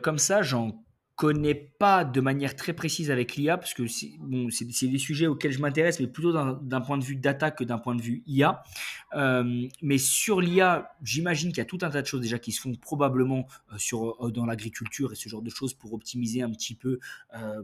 comme 0.01 0.17
ça, 0.17 0.41
j'en 0.41 0.83
connais 1.19 1.53
pas 1.53 2.05
de 2.05 2.21
manière 2.21 2.55
très 2.55 2.71
précise 2.71 3.11
avec 3.11 3.35
l'IA, 3.35 3.57
parce 3.57 3.73
que 3.73 3.87
c'est 3.87 4.87
des 4.87 4.97
sujets 4.97 5.27
auxquels 5.27 5.51
je 5.51 5.59
m'intéresse, 5.59 5.99
mais 5.99 6.07
plutôt 6.07 6.31
d'un 6.31 6.79
point 6.79 6.97
de 6.97 7.03
vue 7.03 7.17
data 7.17 7.51
que 7.51 7.65
d'un 7.65 7.77
point 7.77 7.93
de 7.93 8.01
vue 8.01 8.23
IA. 8.25 8.63
Euh, 9.15 9.67
mais 9.81 9.97
sur 9.97 10.39
l'IA, 10.39 10.93
j'imagine 11.03 11.49
qu'il 11.49 11.57
y 11.57 11.61
a 11.61 11.65
tout 11.65 11.79
un 11.81 11.89
tas 11.89 12.01
de 12.01 12.07
choses 12.07 12.21
déjà 12.21 12.39
qui 12.39 12.53
se 12.53 12.61
font 12.61 12.73
probablement 12.73 13.47
euh, 13.73 13.77
sur, 13.77 14.15
euh, 14.25 14.31
dans 14.31 14.45
l'agriculture 14.45 15.11
et 15.11 15.15
ce 15.15 15.27
genre 15.27 15.41
de 15.41 15.49
choses 15.49 15.73
pour 15.73 15.91
optimiser 15.93 16.41
un 16.41 16.51
petit 16.51 16.73
peu 16.73 16.99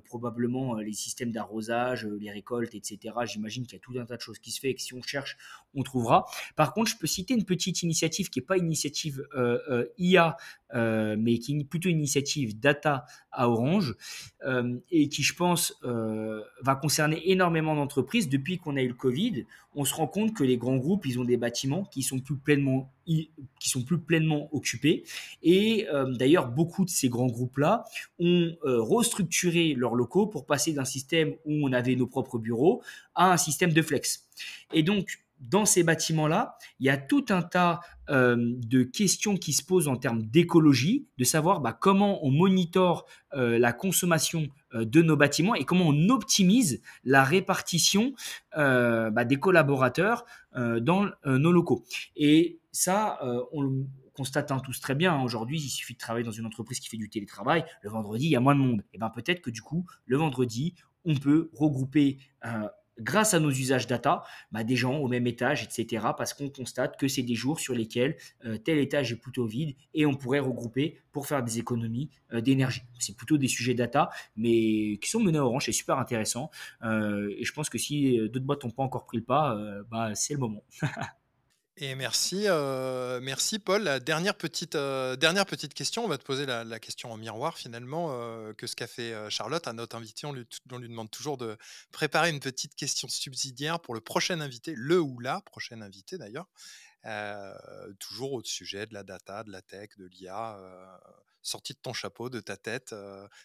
probablement 0.04 0.76
les 0.76 0.94
systèmes 0.94 1.32
d'arrosage, 1.32 2.06
les 2.20 2.32
récoltes, 2.32 2.76
etc. 2.76 3.16
J'imagine 3.24 3.66
qu'il 3.66 3.78
y 3.78 3.78
a 3.78 3.80
tout 3.80 3.98
un 3.98 4.06
tas 4.06 4.18
de 4.18 4.22
choses 4.22 4.40
qui 4.40 4.52
se 4.52 4.60
fait 4.60 4.72
et 4.72 4.76
que 4.76 4.82
si 4.82 4.94
on 4.94 5.02
cherche, 5.02 5.38
on 5.74 5.84
trouvera. 5.84 6.26
Par 6.58 6.74
contre, 6.74 6.92
je 6.92 6.98
peux 6.98 7.08
citer 7.08 7.34
une 7.34 7.46
petite 7.46 7.84
initiative 7.84 8.30
qui 8.30 8.40
n'est 8.40 8.46
pas 8.46 8.58
initiative 8.58 9.26
IA, 9.98 10.36
mais 10.74 11.40
qui 11.40 11.58
est 11.58 11.64
plutôt 11.64 11.90
une 11.90 12.00
initiative 12.00 12.60
data 12.60 13.06
Orange 13.48 13.96
euh, 14.46 14.78
et 14.92 15.10
qui, 15.10 15.24
je 15.24 15.34
pense, 15.36 15.78
euh, 15.84 16.42
va 16.62 16.76
concerner 16.76 17.32
énormément 17.32 17.76
d'entreprises. 17.76 18.30
Depuis 18.30 18.58
qu'on 18.58 18.76
a 18.76 18.82
eu 18.82 18.88
le 18.88 18.94
Covid, 18.94 19.46
on 19.76 19.86
se 19.86 19.94
rend 19.94 20.08
compte 20.08 20.34
que 20.34 20.44
les 20.44 20.58
grands 20.58 20.78
groupes, 20.78 21.06
ils 21.06 21.20
ont 21.20 21.24
des 21.24 21.38
bâtiments 21.38 21.84
qui 21.86 22.04
sont 22.04 22.20
plus 22.20 22.38
pleinement, 22.38 22.92
qui 23.06 23.70
sont 23.70 23.84
plus 23.84 24.00
pleinement 24.00 24.50
occupés. 24.54 25.04
Et 25.44 25.88
euh, 25.90 26.12
d'ailleurs, 26.14 26.50
beaucoup 26.50 26.86
de 26.86 26.90
ces 26.90 27.10
grands 27.10 27.28
groupes-là 27.28 27.86
ont 28.20 28.56
restructuré 28.64 29.74
leurs 29.74 29.96
locaux 29.96 30.28
pour 30.28 30.46
passer 30.46 30.74
d'un 30.74 30.86
système 30.86 31.34
où 31.46 31.68
on 31.68 31.74
avait 31.74 31.96
nos 31.96 32.08
propres 32.08 32.38
bureaux 32.38 32.82
à 33.16 33.34
un 33.34 33.38
système 33.38 33.74
de 33.74 33.82
flex. 33.82 34.28
Et 34.74 34.84
donc, 34.84 35.25
dans 35.40 35.66
ces 35.66 35.84
bâtiments-là, 35.84 36.58
il 36.80 36.86
y 36.86 36.90
a 36.90 36.98
tout 36.98 37.26
un 37.30 37.42
tas 37.42 37.82
euh, 38.10 38.36
de 38.38 38.84
questions 38.84 39.36
qui 39.38 39.54
se 39.54 39.64
posent 39.64 39.88
en 39.88 39.98
termes 39.98 40.24
d'écologie, 40.24 41.08
de 41.18 41.24
savoir 41.24 41.60
bah, 41.60 41.74
comment 41.74 42.26
on 42.26 42.32
monitore 42.32 43.06
euh, 43.34 43.60
la 43.60 43.74
consommation 43.74 44.48
euh, 44.74 44.86
de 44.86 45.02
nos 45.02 45.18
bâtiments 45.18 45.56
et 45.56 45.66
comment 45.66 45.88
on 45.88 46.10
optimise 46.10 46.82
la 47.04 47.24
répartition 47.24 48.14
bah, 48.56 49.26
des 49.26 49.36
collaborateurs 49.36 50.26
dans 50.56 51.10
nos 51.26 51.52
locaux. 51.52 51.84
Et 52.16 52.60
ça, 52.72 53.20
on 53.52 53.62
le 53.62 53.86
constate 54.14 54.52
hein, 54.52 54.62
tous 54.64 54.80
très 54.80 54.96
bien. 54.96 55.14
Hein. 55.14 55.24
Aujourd'hui, 55.24 55.60
il 55.60 55.70
suffit 55.70 55.94
de 55.94 56.00
travailler 56.00 56.26
dans 56.26 56.32
une 56.32 56.46
entreprise 56.46 56.80
qui 56.80 56.88
fait 56.88 56.98
du 56.98 57.10
télétravail. 57.10 57.66
Le 57.82 57.90
vendredi, 57.90 58.26
il 58.28 58.32
y 58.32 58.36
a 58.38 58.40
moins 58.40 58.56
de 58.56 58.62
monde. 58.62 58.84
Et 58.94 58.98
ben 58.98 59.10
peut-être 59.10 59.42
que 59.42 59.50
du 59.50 59.62
coup, 59.62 59.86
le 60.06 60.16
vendredi, 60.16 60.74
on 61.04 61.16
peut 61.16 61.50
regrouper 61.54 62.18
grâce 63.00 63.34
à 63.34 63.40
nos 63.40 63.50
usages 63.50 63.88
data, 63.88 64.24
bah, 64.52 64.64
des 64.64 64.76
gens 64.76 64.98
au 64.98 65.08
même 65.08 65.28
étage, 65.28 65.64
etc. 65.64 66.08
Parce 66.18 66.34
qu'on 66.34 66.50
constate 66.50 66.98
que 66.98 67.08
c'est 67.08 67.24
des 67.24 67.36
jours 67.36 67.60
sur 67.60 67.74
lesquels 67.74 68.16
euh, 68.46 68.58
tel 68.58 68.78
étage 68.78 69.12
est 69.12 69.18
plutôt 69.18 69.46
vide 69.46 69.76
et 69.94 70.06
on 70.06 70.16
pourrait 70.16 70.40
regrouper 70.40 70.98
pour 71.12 71.28
faire 71.28 71.44
des 71.44 71.60
économies 71.60 72.10
euh, 72.34 72.42
d'énergie. 72.42 72.84
C'est 73.00 73.16
plutôt 73.16 73.38
des 73.38 73.48
sujets 73.48 73.74
data, 73.74 74.10
mais 74.36 74.98
qui 75.02 75.10
sont 75.10 75.20
menés 75.20 75.38
à 75.38 75.46
Orange, 75.46 75.66
c'est 75.66 75.72
super 75.72 75.98
intéressant. 75.98 76.50
Euh, 76.84 77.34
et 77.38 77.44
je 77.44 77.54
pense 77.54 77.70
que 77.70 77.78
si 77.78 78.18
d'autres 78.30 78.46
boîtes 78.46 78.64
n'ont 78.64 78.72
pas 78.72 78.84
encore 78.84 79.06
pris 79.06 79.18
le 79.18 79.24
pas, 79.24 79.58
bah, 79.90 80.16
c'est 80.16 80.34
le 80.34 80.40
moment. 80.40 80.64
Et 81.78 81.94
merci, 81.96 82.44
euh, 82.46 83.20
merci 83.22 83.60
Paul. 83.60 83.84
La 83.84 84.00
dernière 84.00 84.36
petite, 84.36 84.76
euh, 84.76 85.18
dernière 85.18 85.46
petite 85.46 85.74
question, 85.74 86.06
on 86.06 86.08
va 86.08 86.18
te 86.18 86.24
poser 86.24 86.46
la, 86.46 86.80
question 86.80 87.12
en 87.12 87.18
miroir 87.18 87.58
finalement, 87.58 88.12
euh, 88.12 88.54
que 88.54 88.66
ce 88.66 88.78
qu'a 88.78 88.88
fait 88.88 89.14
Charlotte 89.30 89.68
à 89.68 89.74
notre 89.74 89.98
invité. 89.98 90.26
On 90.26 90.32
lui, 90.32 90.48
on 90.72 90.78
lui 90.78 90.88
demande 90.88 91.12
toujours 91.12 91.36
de 91.36 91.58
préparer 91.92 92.30
une 92.30 92.40
petite 92.40 92.76
question 92.76 93.10
subsidiaire 93.10 93.82
pour 93.82 93.94
le 93.94 94.00
prochain 94.00 94.40
invité, 94.40 94.74
le 94.78 95.02
ou 95.02 95.20
la 95.20 95.42
prochaine 95.42 95.84
invité 95.84 96.18
d'ailleurs. 96.18 96.48
toujours 98.00 98.34
au 98.34 98.44
sujet 98.44 98.86
de 98.86 98.94
la 98.94 99.04
data, 99.04 99.44
de 99.44 99.52
la 99.52 99.62
tech, 99.62 99.90
de 99.98 100.06
l'IA, 100.06 100.58
sortie 101.42 101.74
de 101.74 101.80
ton 101.80 101.92
chapeau, 101.92 102.30
de 102.30 102.40
ta 102.40 102.56
tête, 102.56 102.96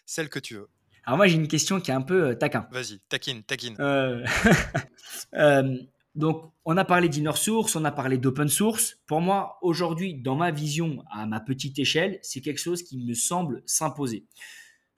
celle 0.05 0.29
que 0.29 0.39
tu 0.39 0.55
veux. 0.55 0.69
Alors 1.03 1.17
moi 1.17 1.27
j'ai 1.27 1.35
une 1.35 1.49
question 1.49 1.81
qui 1.81 1.91
est 1.91 1.95
un 1.95 2.01
peu 2.01 2.37
taquin. 2.37 2.65
Vas-y, 2.71 3.01
taquine, 3.09 3.43
taquine. 3.43 3.75
Donc, 6.15 6.51
on 6.65 6.75
a 6.77 6.83
parlé 6.83 7.07
d'inner 7.07 7.35
source, 7.35 7.75
on 7.75 7.85
a 7.85 7.91
parlé 7.91 8.17
d'open 8.17 8.49
source. 8.49 8.97
Pour 9.07 9.21
moi, 9.21 9.57
aujourd'hui, 9.61 10.15
dans 10.15 10.35
ma 10.35 10.51
vision, 10.51 11.03
à 11.09 11.25
ma 11.25 11.39
petite 11.39 11.79
échelle, 11.79 12.19
c'est 12.21 12.41
quelque 12.41 12.59
chose 12.59 12.83
qui 12.83 12.97
me 12.97 13.13
semble 13.13 13.63
s'imposer. 13.65 14.25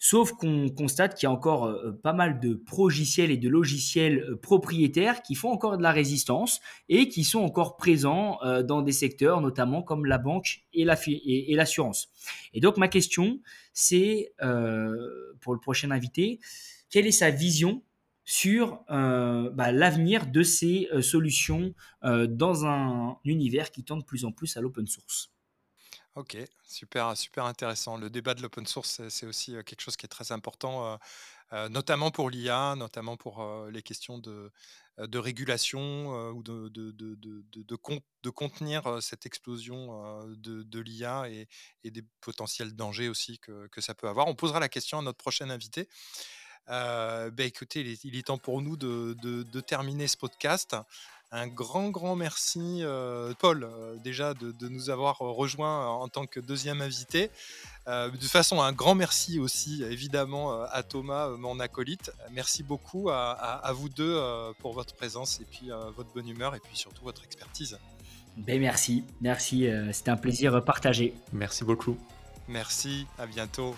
Sauf 0.05 0.34
qu'on 0.34 0.68
constate 0.68 1.16
qu'il 1.16 1.28
y 1.28 1.30
a 1.30 1.32
encore 1.32 1.64
euh, 1.64 1.93
pas 2.03 2.11
mal 2.11 2.41
de 2.41 2.55
progiciels 2.55 3.32
et 3.32 3.38
de 3.38 3.47
logiciels 3.47 4.20
euh, 4.20 4.36
propriétaires 4.36 5.22
qui 5.22 5.34
font 5.34 5.49
encore 5.49 5.78
de 5.78 5.82
la 5.82 5.93
résistance 5.93 6.59
et 6.89 7.07
qui 7.07 7.24
sont 7.24 7.39
encore 7.39 7.78
présents 7.78 8.38
euh, 8.43 8.64
dans 8.64 8.82
des 8.82 8.91
secteurs, 8.91 9.39
notamment 9.39 9.82
comme 9.82 10.05
la 10.05 10.18
banque 10.18 10.64
et 10.74 10.84
l'assurance. 10.84 12.09
Et, 12.53 12.59
donc 12.59 12.76
ma 12.76 12.89
question, 12.89 13.39
c'est 13.72 14.34
pour 15.39 15.53
le 15.53 15.59
prochain 15.61 15.89
invité, 15.89 16.41
quelle 16.89 17.07
est 17.07 17.11
sa 17.11 17.30
vision 17.30 17.82
sur 18.26 18.84
euh, 18.89 19.49
bah, 19.51 19.71
l'avenir 19.71 20.28
de 20.28 20.43
ces 20.43 20.88
euh, 20.91 21.01
solutions 21.01 21.74
euh, 22.03 22.28
dans 22.28 22.65
un 22.65 23.17
univers 23.26 23.71
qui 23.71 23.84
tend 23.84 23.97
de 23.97 24.03
plus 24.03 24.26
en 24.26 24.32
plus 24.32 24.55
à 24.57 24.61
l'open 24.61 24.88
source. 24.88 25.32
Ok, 26.15 26.38
super, 26.63 27.17
super 27.17 27.45
intéressant. 27.45 27.97
Le 27.97 28.09
débat 28.09 28.36
de 28.36 28.41
l'open 28.41 28.67
source, 28.67 29.01
c'est 29.09 29.26
aussi 29.26 29.53
quelque 29.65 29.82
chose 29.82 29.97
qui 29.97 30.05
est 30.05 30.09
très 30.09 30.32
important, 30.32 30.99
notamment 31.71 32.11
pour 32.11 32.30
l'IA, 32.30 32.76
notamment 32.76 33.17
pour 33.17 33.43
les 33.71 33.82
questions 33.82 34.19
de, 34.19 34.51
régulation 35.17 36.30
ou 36.30 36.43
de, 36.43 37.76
contenir 38.30 39.01
cette 39.01 39.26
explosion 39.26 40.24
de, 40.38 40.80
l'IA 40.80 41.32
et, 41.32 41.47
et, 41.84 41.89
des 41.89 42.03
potentiels 42.21 42.76
dangers 42.76 43.09
aussi 43.09 43.39
que, 43.39 43.65
que, 43.69 43.82
ça 43.82 43.95
peut 43.95 44.07
avoir. 44.07 44.28
On 44.28 44.36
posera 44.36 44.59
la 44.59 44.69
question 44.69 44.99
à 44.99 45.01
notre 45.01 45.17
prochain 45.17 45.49
invité. 45.49 45.89
Euh, 46.70 47.30
bah, 47.32 47.43
écoutez, 47.43 47.97
il 48.03 48.18
est, 48.18 48.24
temps 48.24 48.38
pour 48.38 48.61
nous 48.61 48.78
de, 48.78 49.59
terminer 49.61 50.07
ce 50.07 50.18
podcast. 50.18 50.76
Un 51.36 51.47
grand, 51.47 51.89
grand 51.89 52.16
merci, 52.16 52.82
euh, 52.84 53.34
Paul, 53.39 53.64
euh, 53.64 53.95
déjà 54.03 54.36
de, 54.36 54.68
nous 54.68 54.91
avoir 54.91 55.18
rejoints 55.18 55.88
en 55.88 56.07
tant 56.07 56.28
que 56.28 56.39
deuxième 56.39 56.82
invité. 56.82 57.32
de 57.88 58.11
toute 58.11 58.30
façon, 58.30 58.61
un 58.61 58.72
grand 58.72 58.93
merci 58.93 59.39
aussi, 59.39 59.84
évidemment, 59.84 60.61
à 60.61 60.84
Thomas, 60.84 61.30
mon 61.30 61.59
acolyte. 61.59 62.11
Merci 62.32 62.61
beaucoup 62.61 63.09
à, 63.09 63.72
vous 63.74 63.89
deux 63.89 64.22
pour 64.59 64.74
votre 64.74 64.95
présence 64.95 65.41
et 65.41 65.45
puis 65.45 65.70
votre 65.95 66.14
bonne 66.14 66.28
humeur 66.28 66.55
et 66.55 66.59
puis 66.59 66.78
surtout 66.78 67.03
votre 67.03 67.24
expertise. 67.24 67.78
Ben 68.36 68.59
merci, 68.59 69.03
merci, 69.22 69.68
c'était 69.91 70.11
un 70.11 70.18
plaisir 70.18 70.64
partagé. 70.64 71.14
Merci 71.34 71.64
beaucoup. 71.64 71.97
Merci, 72.47 73.07
à 73.18 73.26
bientôt. 73.26 73.76